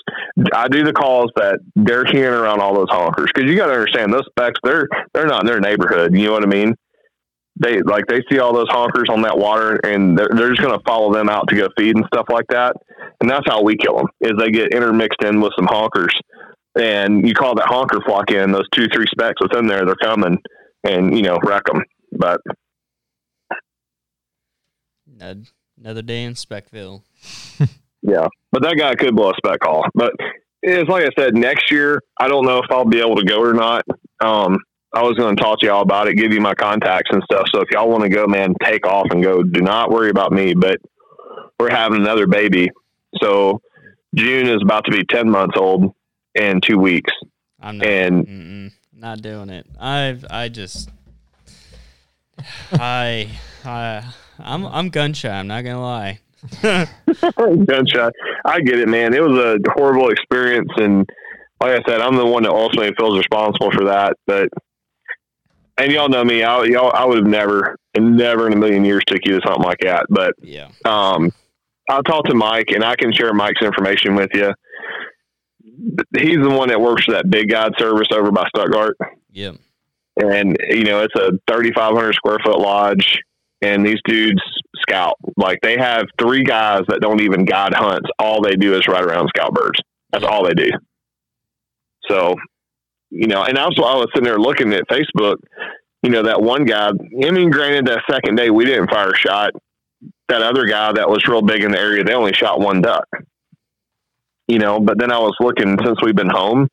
[0.53, 3.73] I do the calls that they're hearing around all those honkers because you got to
[3.73, 4.59] understand those specs.
[4.63, 6.15] They're they're not in their neighborhood.
[6.15, 6.75] You know what I mean?
[7.59, 10.77] They like they see all those honkers on that water and they're, they're just going
[10.77, 12.75] to follow them out to go feed and stuff like that.
[13.21, 16.13] And that's how we kill them is they get intermixed in with some honkers.
[16.75, 20.37] And you call that honker flock in those two three specks within there they're coming
[20.83, 22.39] and you know wreck them but
[25.79, 27.03] another day in speckville.
[28.03, 30.13] Yeah but that guy could blow a speck call but
[30.61, 33.41] it's like i said next year i don't know if i'll be able to go
[33.41, 33.83] or not.
[34.21, 34.59] Um
[34.93, 37.47] I was going to talk to y'all about it, give you my contacts and stuff.
[37.53, 39.43] So if y'all want to go, man, take off and go.
[39.43, 40.53] Do not worry about me.
[40.53, 40.77] But
[41.59, 42.69] we're having another baby,
[43.21, 43.61] so
[44.15, 45.93] June is about to be ten months old
[46.35, 47.11] in two weeks.
[47.59, 49.65] I'm not, and not doing it.
[49.79, 50.89] I've I just
[52.71, 53.29] I
[53.65, 55.29] I I'm I'm gun shy.
[55.29, 56.19] I'm not gonna lie.
[56.61, 58.09] gun shy.
[58.45, 59.13] I get it, man.
[59.13, 61.09] It was a horrible experience, and
[61.59, 64.15] like I said, I'm the one that ultimately feels responsible for that.
[64.27, 64.49] But
[65.77, 66.43] and y'all know me.
[66.43, 69.63] I y'all I would have never, never in a million years took you to something
[69.63, 70.05] like that.
[70.09, 71.31] But yeah, um,
[71.89, 74.53] I'll talk to Mike, and I can share Mike's information with you.
[76.17, 78.97] He's the one that works for that Big God service over by Stuttgart.
[79.31, 79.51] Yeah,
[80.21, 83.19] And you know, it's a 3,500 square foot lodge,
[83.61, 84.41] and these dudes
[84.81, 85.15] scout.
[85.37, 88.09] Like they have three guys that don't even guide hunts.
[88.19, 89.79] All they do is ride around scout birds.
[90.11, 90.71] That's all they do.
[92.09, 92.35] So
[93.09, 95.37] you know, and also I was sitting there looking at Facebook,
[96.03, 99.17] you know, that one guy, I mean, granted, that second day we didn't fire a
[99.17, 99.51] shot.
[100.27, 103.07] That other guy that was real big in the area, they only shot one duck.
[104.47, 106.67] You know, but then I was looking since we've been home,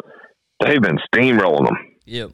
[0.60, 1.76] they've been steamrolling them.
[2.04, 2.30] Yep.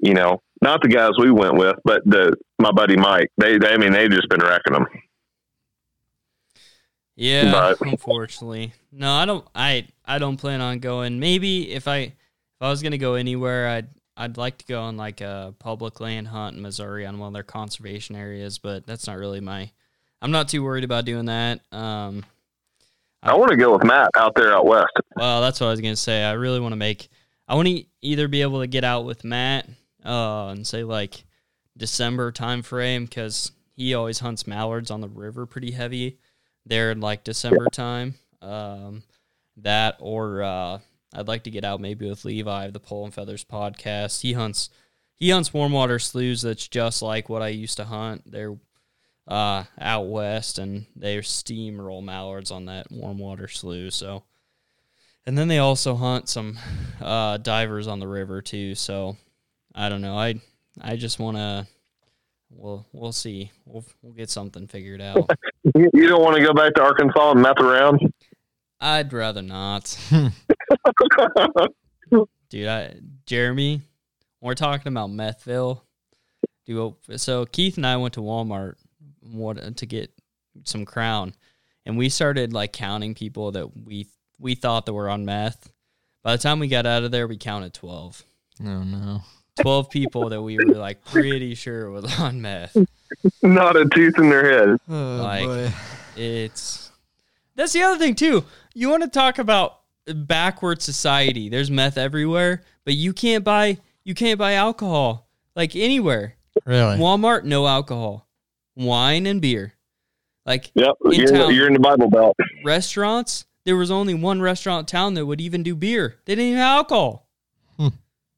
[0.00, 3.30] You know, not the guys we went with, but the my buddy Mike.
[3.38, 4.86] They, they I mean, they've just been wrecking them.
[7.16, 9.46] Yeah, but, unfortunately, no, I don't.
[9.54, 11.20] I I don't plan on going.
[11.20, 12.14] Maybe if I
[12.60, 16.28] I was gonna go anywhere, I'd I'd like to go on like a public land
[16.28, 19.70] hunt in Missouri on one of their conservation areas, but that's not really my.
[20.22, 21.60] I'm not too worried about doing that.
[21.72, 22.24] Um,
[23.22, 24.92] I, I want to go with Matt out there out west.
[25.16, 26.22] Well, that's what I was gonna say.
[26.22, 27.08] I really want to make.
[27.48, 29.68] I want to either be able to get out with Matt,
[30.04, 31.24] uh, and say like
[31.76, 36.18] December time frame because he always hunts mallards on the river pretty heavy
[36.64, 38.14] there in like December time.
[38.40, 39.02] Um,
[39.58, 40.78] that or uh,
[41.14, 44.22] I'd like to get out maybe with Levi of the Pole and Feathers podcast.
[44.22, 44.70] He hunts
[45.14, 48.30] he hunts warm water sloughs that's just like what I used to hunt.
[48.30, 48.56] They're
[49.26, 53.92] uh, out west and they're steamroll mallards on that warm water slough.
[53.92, 54.24] So
[55.26, 56.58] and then they also hunt some
[57.00, 58.74] uh, divers on the river too.
[58.74, 59.16] So
[59.74, 60.16] I don't know.
[60.16, 60.40] I
[60.80, 61.66] I just want to.
[62.50, 63.50] We'll we'll see.
[63.64, 65.28] We'll we'll get something figured out.
[65.74, 68.00] you don't want to go back to Arkansas and meth around.
[68.84, 69.98] I'd rather not.
[72.50, 73.80] dude, I, Jeremy,
[74.42, 75.80] we're talking about Methville.
[76.66, 78.74] Dude, so Keith and I went to Walmart
[79.76, 80.10] to get
[80.64, 81.34] some Crown,
[81.86, 84.06] and we started like counting people that we
[84.38, 85.72] we thought that were on meth.
[86.22, 88.22] By the time we got out of there, we counted twelve.
[88.60, 89.22] Oh no.
[89.62, 92.76] 12 people that we were like pretty sure was on meth.
[93.40, 94.78] Not a tooth in their head.
[94.88, 95.72] Oh, like boy.
[96.16, 96.90] it's
[97.54, 98.44] that's the other thing too.
[98.74, 101.48] You want to talk about backward society.
[101.48, 106.36] There's meth everywhere, but you can't buy you can't buy alcohol like anywhere.
[106.66, 106.98] Really?
[106.98, 108.28] Walmart, no alcohol,
[108.74, 109.74] wine and beer.
[110.44, 112.36] Like yep, in you're, town, you're in the Bible Belt.
[112.64, 116.16] Restaurants, there was only one restaurant in town that would even do beer.
[116.26, 117.28] They didn't even have alcohol.
[117.78, 117.88] Hmm.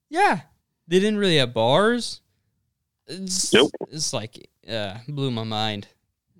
[0.08, 0.40] Yeah,
[0.86, 2.20] they didn't really have bars.
[3.08, 3.70] It's, nope.
[3.90, 5.88] It's like uh, blew my mind.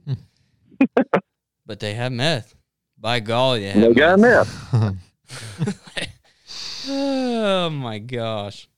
[0.05, 0.15] Hmm.
[1.67, 2.55] but they have meth.
[2.99, 4.95] By golly, they have they got meth.
[6.89, 8.69] oh my gosh.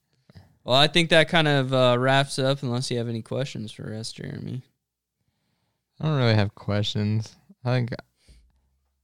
[0.63, 2.61] Well, I think that kind of uh, wraps up.
[2.61, 4.61] Unless you have any questions for us, Jeremy.
[5.99, 7.35] I don't really have questions.
[7.63, 7.93] I think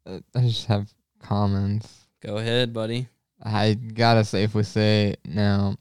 [0.06, 2.08] uh, I just have comments.
[2.22, 3.08] Go ahead, buddy.
[3.44, 5.78] I gotta safely say now.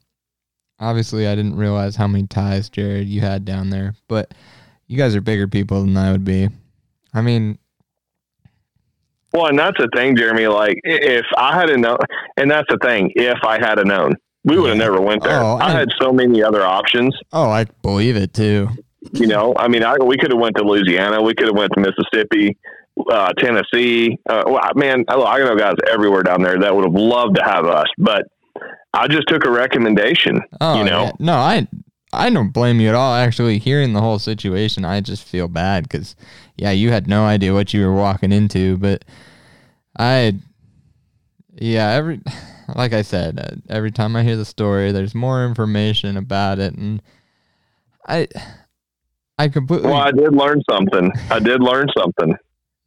[0.80, 4.34] Obviously, I didn't realize how many ties, Jared, you had down there, but
[4.86, 6.48] you guys are bigger people than I would be.
[7.12, 7.58] I mean,
[9.34, 10.46] Well, and that's the thing, Jeremy.
[10.46, 11.98] Like, if I had known,
[12.36, 15.42] and that's the thing, if I had known, we would have never went there.
[15.42, 17.16] Oh, I I- had so many other options.
[17.32, 18.68] Oh, I believe it too.
[19.12, 21.72] You know, I mean, I, we could have went to Louisiana, we could have went
[21.74, 22.56] to Mississippi,
[23.10, 24.18] uh, Tennessee.
[24.28, 27.42] Uh, well, man, I, I know guys everywhere down there that would have loved to
[27.44, 28.22] have us, but
[28.94, 30.40] I just took a recommendation.
[30.60, 31.12] Oh, you know, yeah.
[31.18, 31.66] no, I
[32.14, 33.14] I don't blame you at all.
[33.14, 36.14] Actually, hearing the whole situation, I just feel bad because,
[36.56, 38.76] yeah, you had no idea what you were walking into.
[38.76, 39.04] But
[39.98, 40.34] I,
[41.54, 42.20] yeah, every
[42.74, 46.74] like I said, uh, every time I hear the story, there's more information about it,
[46.74, 47.02] and
[48.06, 48.28] I,
[49.38, 51.10] I completely, well, I did learn something.
[51.30, 52.36] I did learn something.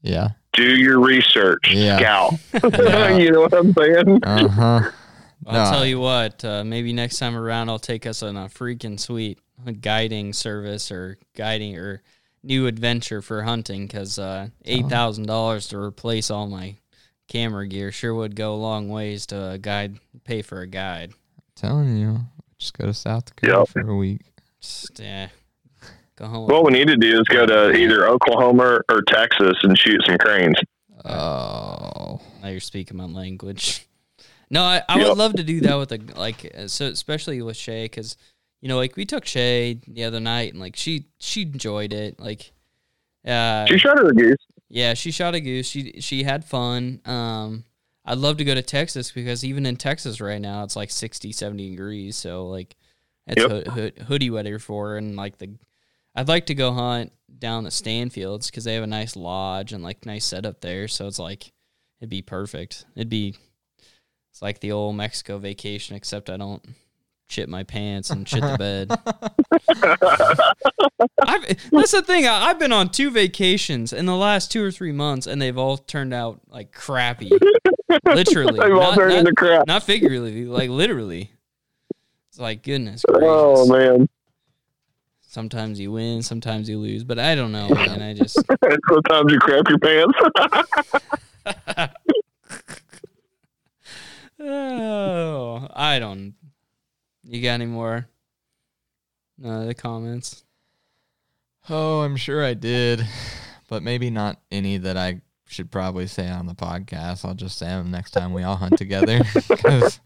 [0.02, 1.98] yeah, Do your research, Yeah.
[2.00, 2.34] scout.
[2.80, 3.18] Yeah.
[3.18, 4.20] you know what I'm saying?
[4.24, 4.92] uh huh.
[5.46, 5.72] I'll No.
[5.72, 6.44] tell you what.
[6.44, 9.40] Uh, maybe next time around, I'll take us on a freaking sweet
[9.82, 12.02] guiding service or guiding or
[12.48, 16.76] new adventure for hunting because uh, eight thousand dollars to replace all my
[17.28, 21.12] camera gear sure would go a long ways to uh, guide pay for a guide.
[21.56, 22.20] Telling you,
[22.58, 23.68] just go to South Dakota Yep.
[23.70, 24.22] for a week.
[24.62, 25.28] Just, yeah,
[26.16, 26.48] go home.
[26.48, 30.18] What we need to do is go to either Oklahoma or Texas and shoot some
[30.18, 30.56] cranes.
[31.06, 33.88] Oh, now you're speaking my language.
[34.50, 35.08] No, I, I Yep.
[35.10, 38.16] would love to do that with a like uh, so especially with Shay because
[38.62, 42.20] you know like we took Shay the other night and like she she enjoyed it
[42.20, 42.52] like
[43.28, 44.38] uh She shot her a goose.
[44.70, 45.68] yeah she shot a goose.
[45.68, 47.02] She she had fun.
[47.06, 47.64] Um
[48.06, 51.32] I'd love to go to Texas because even in Texas right now it's like 60
[51.32, 52.16] 70 degrees.
[52.16, 52.76] So like
[53.28, 53.50] it's Yep.
[53.52, 55.50] hood, hood, hoodie weather for her and like the
[56.16, 59.84] I'd like to go hunt down at Stanfields because they have a nice lodge and
[59.84, 60.88] like nice setup there.
[60.88, 61.52] So it's like
[62.00, 62.86] it'd be perfect.
[62.96, 63.36] It'd be
[64.32, 66.64] it's like the old Mexico vacation, except I don't
[67.28, 68.92] shit my pants and shit the bed.
[71.22, 72.26] I've, that's the thing.
[72.26, 75.58] I, I've been on two vacations in the last two or three months, and they've
[75.58, 77.32] all turned out like crappy.
[78.06, 79.68] Literally, They've all not, turned not- into crap.
[79.68, 81.32] not figuratively, like literally.
[82.30, 83.30] It's like goodness oh, gracious.
[83.30, 83.68] Oh
[83.98, 84.10] man.
[85.30, 88.02] Sometimes you win, sometimes you lose, but I don't know, man.
[88.02, 88.36] I just
[88.90, 90.18] Sometimes you crap your pants.
[94.40, 96.34] oh, I don't.
[97.30, 98.08] You got any more?
[99.44, 100.44] Uh, no, the comments.
[101.70, 103.06] Oh, I'm sure I did,
[103.68, 107.26] but maybe not any that I should probably say on the podcast.
[107.26, 109.20] I'll just say them next time we all hunt together.
[109.50, 110.00] 'Cause,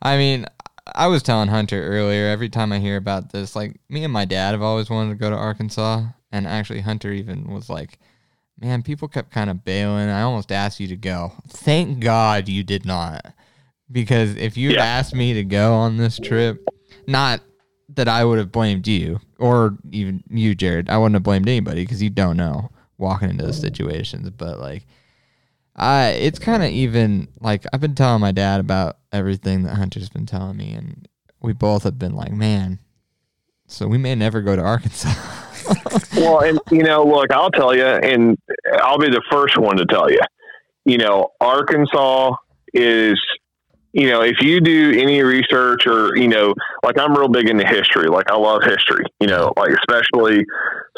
[0.00, 0.46] I mean,
[0.94, 4.24] I was telling Hunter earlier, every time I hear about this, like me and my
[4.24, 6.04] dad have always wanted to go to Arkansas.
[6.30, 7.98] And actually, Hunter even was like,
[8.58, 10.08] man, people kept kind of bailing.
[10.08, 11.34] I almost asked you to go.
[11.48, 13.34] Thank God you did not.
[13.92, 14.84] Because if you had Yeah.
[14.84, 16.66] asked me to go on this trip,
[17.06, 17.40] not
[17.90, 20.88] that I would have blamed you or even you, Jared.
[20.88, 24.30] I wouldn't have blamed anybody because you don't know walking into those situations.
[24.30, 24.86] But like,
[25.76, 30.08] I it's kind of even like I've been telling my dad about everything that Hunter's
[30.08, 31.06] been telling me, and
[31.40, 32.78] we both have been like, man,
[33.66, 35.12] so we may never go to Arkansas.
[36.16, 38.38] well, and you know, look, I'll tell you, and
[38.80, 40.20] I'll be the first one to tell you.
[40.84, 42.36] You know, Arkansas
[42.72, 43.20] is.
[43.92, 47.66] You know, if you do any research or, you know, like I'm real big into
[47.66, 48.08] history.
[48.08, 50.44] Like I love history, you know, like especially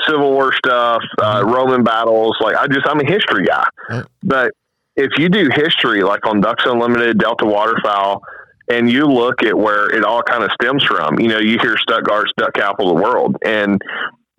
[0.07, 2.37] Civil War stuff, uh, Roman battles.
[2.41, 3.67] Like I just, I'm a history guy.
[3.91, 4.07] Yep.
[4.23, 4.53] But
[4.97, 8.23] if you do history, like on Ducks Unlimited, Delta Waterfowl,
[8.71, 11.77] and you look at where it all kind of stems from, you know, you hear
[11.77, 13.37] Stuttgart's duck capital of the world.
[13.45, 13.81] And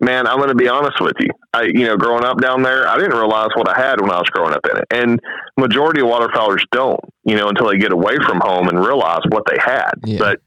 [0.00, 1.30] man, I'm going to be honest with you.
[1.52, 4.18] I, you know, growing up down there, I didn't realize what I had when I
[4.18, 4.84] was growing up in it.
[4.90, 5.20] And
[5.56, 9.44] majority of waterfowlers don't, you know, until they get away from home and realize what
[9.50, 9.92] they had.
[10.04, 10.18] Yeah.
[10.18, 10.40] But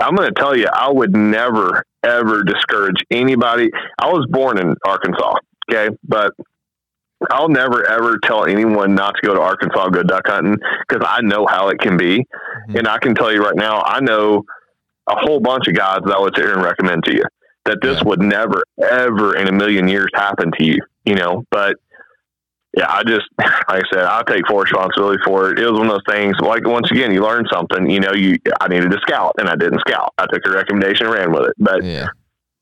[0.00, 3.70] I'm going to tell you, I would never, ever discourage anybody.
[3.98, 5.34] I was born in Arkansas.
[5.70, 5.94] Okay.
[6.04, 6.32] But
[7.30, 10.56] I'll never, ever tell anyone not to go to Arkansas, go duck hunting
[10.86, 12.18] because I know how it can be.
[12.68, 12.78] Mhm.
[12.78, 14.44] And I can tell you right now, I know
[15.08, 17.22] a whole bunch of guys that I would sit here and recommend to you
[17.66, 18.04] that this Yeah.
[18.08, 21.76] would never, ever in a million years happen to you, you know, but
[22.76, 25.58] yeah, I just, like I said, I take full responsibility for it.
[25.58, 28.38] It was one of those things, like, once again, you learn something, you know, you,
[28.60, 30.12] I needed to scout and I didn't scout.
[30.18, 31.54] I took a recommendation and ran with it.
[31.58, 32.08] But, yeah,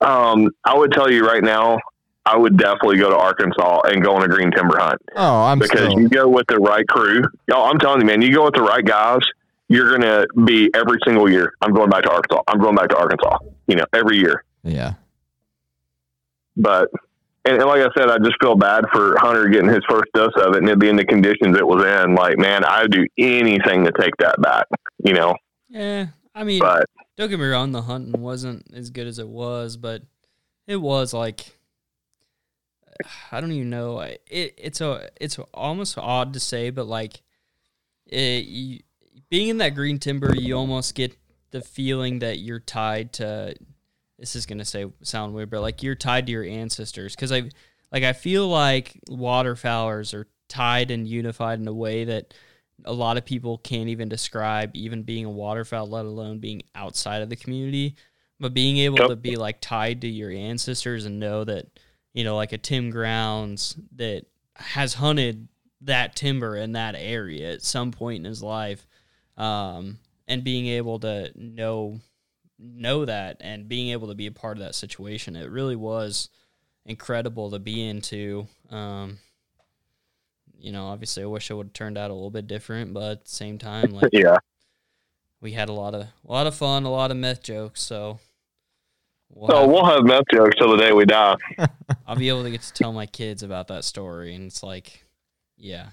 [0.01, 1.79] um, I would tell you right now,
[2.27, 5.59] I would definitely go to Arkansas and go on a green timber hunt oh, I'm
[5.59, 7.23] because still, you go with the right crew.
[7.49, 9.21] Y'all, I'm telling you, man, you go with the right guys,
[9.69, 11.53] you're gonna be every single year.
[11.61, 12.43] I'm going back to Arkansas.
[12.49, 13.39] I'm going back to Arkansas.
[13.67, 14.45] You know, every year.
[14.65, 14.95] Yeah,
[16.57, 16.91] But
[17.45, 20.33] and, and like I said, I just feel bad for Hunter getting his first dose
[20.37, 22.15] of it and it being the conditions it was in.
[22.15, 24.67] Like, man, I'd do anything to take that back.
[25.05, 25.37] You know,
[25.69, 29.29] Yeah, I mean, but don't get me wrong, the hunting wasn't as good as it
[29.29, 30.03] was, but
[30.67, 31.55] it was like
[33.33, 34.01] I don't even know.
[34.01, 37.23] It it's a it's almost odd to say, but like
[38.07, 38.81] it, you,
[39.29, 41.17] being in that green timber, you almost get
[41.51, 43.55] the feeling that you're tied to.
[44.19, 47.51] This is gonna say sound weird, but like you're tied to your ancestors because I
[47.93, 52.35] like I feel like waterfowlers are tied and unified in a way that
[52.85, 57.23] a lot of people can't even describe even being a waterfowl, let alone being outside
[57.23, 57.95] of the community.
[58.41, 59.09] But being able Yep.
[59.09, 61.67] to be like tied to your ancestors and know that,
[62.13, 64.27] you know, like a Tim Grounds that
[64.57, 65.49] has hunted
[65.81, 68.87] that timber in that area at some point in his life,
[69.37, 72.01] um, and being able to know
[72.65, 76.29] know that and being able to be a part of that situation, it really was
[76.87, 78.47] incredible to be into.
[78.71, 79.19] Um,
[80.59, 83.11] you know, obviously, I wish it would have turned out a little bit different, but
[83.11, 84.39] at the same time, like Yeah.
[85.41, 87.83] we had a lot of a lot of fun, a lot of myth jokes.
[87.83, 88.19] So
[89.31, 91.37] we'll So have- we'll have meth jokes till the day we die.
[92.07, 95.05] I'll be able to get to tell my kids about that story, and it's like,
[95.57, 95.89] yeah,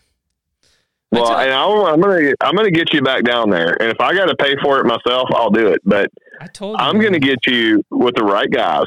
[1.11, 4.15] Well, and I'll, I'm gonna I'm gonna get you back down there, and if I
[4.15, 5.81] got to pay for it myself, I'll do it.
[5.83, 6.09] But
[6.39, 8.85] I told you, I'm gonna get you with the right guys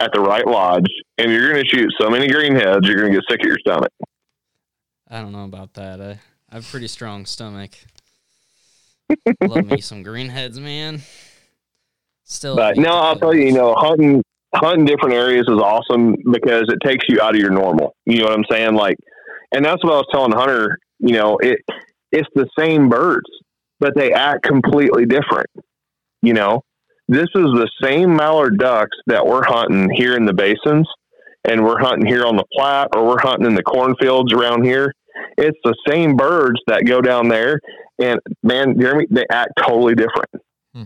[0.00, 0.86] at the right lodge,
[1.16, 3.92] and you're gonna shoot so many greenheads, you're gonna get sick of your stomach.
[5.08, 6.00] I don't know about that.
[6.00, 6.20] I,
[6.50, 7.72] I have a pretty strong stomach.
[9.42, 11.00] Love me some greenheads, man.
[12.24, 14.22] Still, But no, I'll tell you, you know, hunting
[14.54, 17.96] hunting different areas is awesome because it takes you out of your normal.
[18.06, 18.74] You know what I'm saying?
[18.74, 18.96] Like,
[19.52, 20.78] and that's what I was telling Hunter.
[20.98, 21.60] You know, it
[22.12, 23.28] it's the same birds,
[23.80, 25.48] but they act completely different.
[26.22, 26.62] You know,
[27.08, 30.88] this is the same mallard ducks that we're hunting here in the basins,
[31.44, 34.92] and we're hunting here on the Platte, or we're hunting in the cornfields around here.
[35.36, 37.60] It's the same birds that go down there,
[38.00, 40.30] and man, Jeremy, they act totally different
[40.74, 40.84] hmm.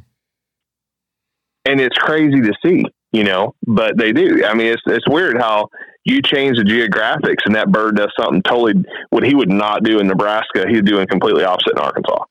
[1.64, 4.44] and it's crazy to see, you know, but they do.
[4.44, 5.68] I mean, it's it's weird how
[6.08, 8.74] you change the geographics and that bird does something totally
[9.10, 10.66] what he would not do in Nebraska.
[10.68, 12.24] He's doing completely opposite in Arkansas.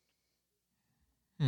[1.39, 1.47] Hmm.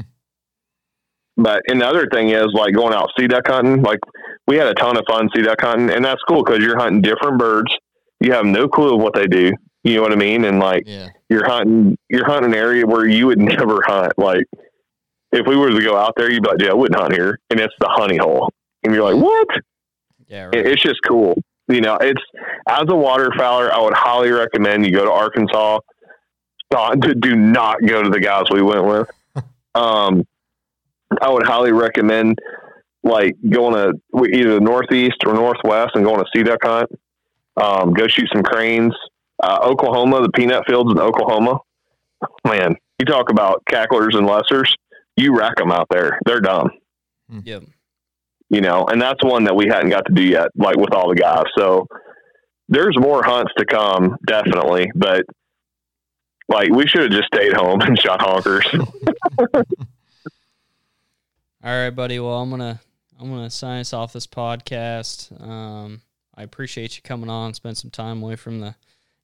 [1.37, 3.81] But and the other thing is like going out sea duck hunting.
[3.81, 3.99] Like
[4.47, 7.01] we had a ton of fun sea duck hunting, and that's cool because you're hunting
[7.01, 7.73] different birds.
[8.19, 9.51] You have no clue of what they do.
[9.83, 10.43] You know what I mean?
[10.45, 11.09] And like Yeah.
[11.29, 14.13] you're hunting you're hunting an area where you would never hunt.
[14.17, 14.43] Like
[15.31, 17.39] if we were to go out there, you'd be like, "Yeah, I wouldn't hunt here,"
[17.49, 18.51] and it's the honey hole,
[18.83, 19.47] and you're like, "What?"
[20.27, 20.55] yeah, right.
[20.55, 21.35] It's just cool.
[21.69, 22.21] You know, it's
[22.67, 25.79] as a waterfowler, I would highly recommend you go to Arkansas.
[26.71, 29.09] Not to do not go to the guys we went with.
[29.75, 30.25] Um,
[31.21, 32.39] I would highly recommend
[33.03, 36.89] like going to either the northeast or northwest and going to sea duck hunt.
[37.55, 38.95] Um, go shoot some cranes.
[39.41, 41.59] Uh, Oklahoma, the peanut fields in Oklahoma.
[42.45, 44.73] Man, you talk about cacklers and lessers.
[45.15, 46.19] You rack them out there.
[46.25, 46.71] They're dumb
[47.43, 47.63] yep.
[48.49, 51.09] You know, and that's one that we hadn't got to do yet, like with all
[51.09, 51.43] the guys.
[51.57, 51.87] So
[52.67, 55.23] there's more hunts to come, definitely, but
[56.47, 58.65] like we should have just stayed home and shot honkers.
[61.61, 62.19] All right, buddy.
[62.19, 62.79] Well, I'm gonna
[63.19, 65.39] I'm gonna sign us off this podcast.
[65.41, 66.01] Um,
[66.35, 68.75] I appreciate you coming on, spend some time away from the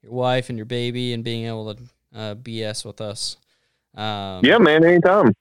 [0.02, 1.81] your wife and your baby, and being able to
[2.14, 3.38] uh, BS with us.
[3.95, 5.34] Um, yeah, man, anytime.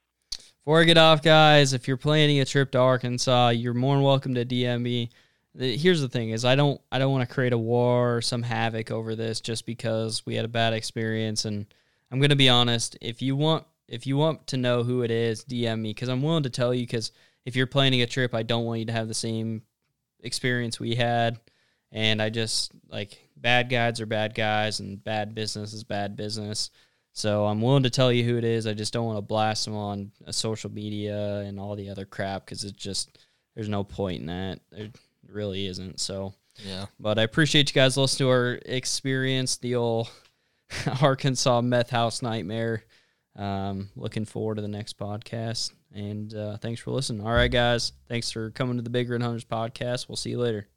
[0.64, 4.02] Before I get off, guys, if you're planning a trip to Arkansas, you're more than
[4.02, 5.10] welcome to DM me.
[5.54, 8.42] Here's the thing: is I don't I don't want to create a war or some
[8.42, 11.44] havoc over this just because we had a bad experience.
[11.44, 11.66] And
[12.10, 12.96] I'm gonna be honest.
[13.02, 16.22] If you want if you want to know who it is, DM me because I'm
[16.22, 16.84] willing to tell you.
[16.84, 17.12] Because
[17.44, 19.64] if you're planning a trip, I don't want you to have the same
[20.20, 21.40] experience we had.
[21.92, 26.70] And I just like bad guys are bad guys, and bad business is bad business.
[27.16, 28.66] So I'm willing to tell you who it is.
[28.66, 32.04] I just don't want to blast them on uh, social media and all the other
[32.04, 33.18] crap because it's just
[33.54, 34.58] there's no point in that.
[34.72, 34.90] There
[35.28, 36.00] really isn't.
[36.00, 36.34] So,
[36.66, 36.86] Yeah.
[36.98, 40.10] but I appreciate you guys listening to our experience, the old
[41.00, 42.84] Arkansas meth house nightmare.
[43.36, 47.26] Um, looking forward to the next podcast, and uh, thanks for listening.
[47.26, 50.08] All right, guys, thanks for coming to the Big Red Hunters podcast.
[50.08, 50.68] We'll see you later.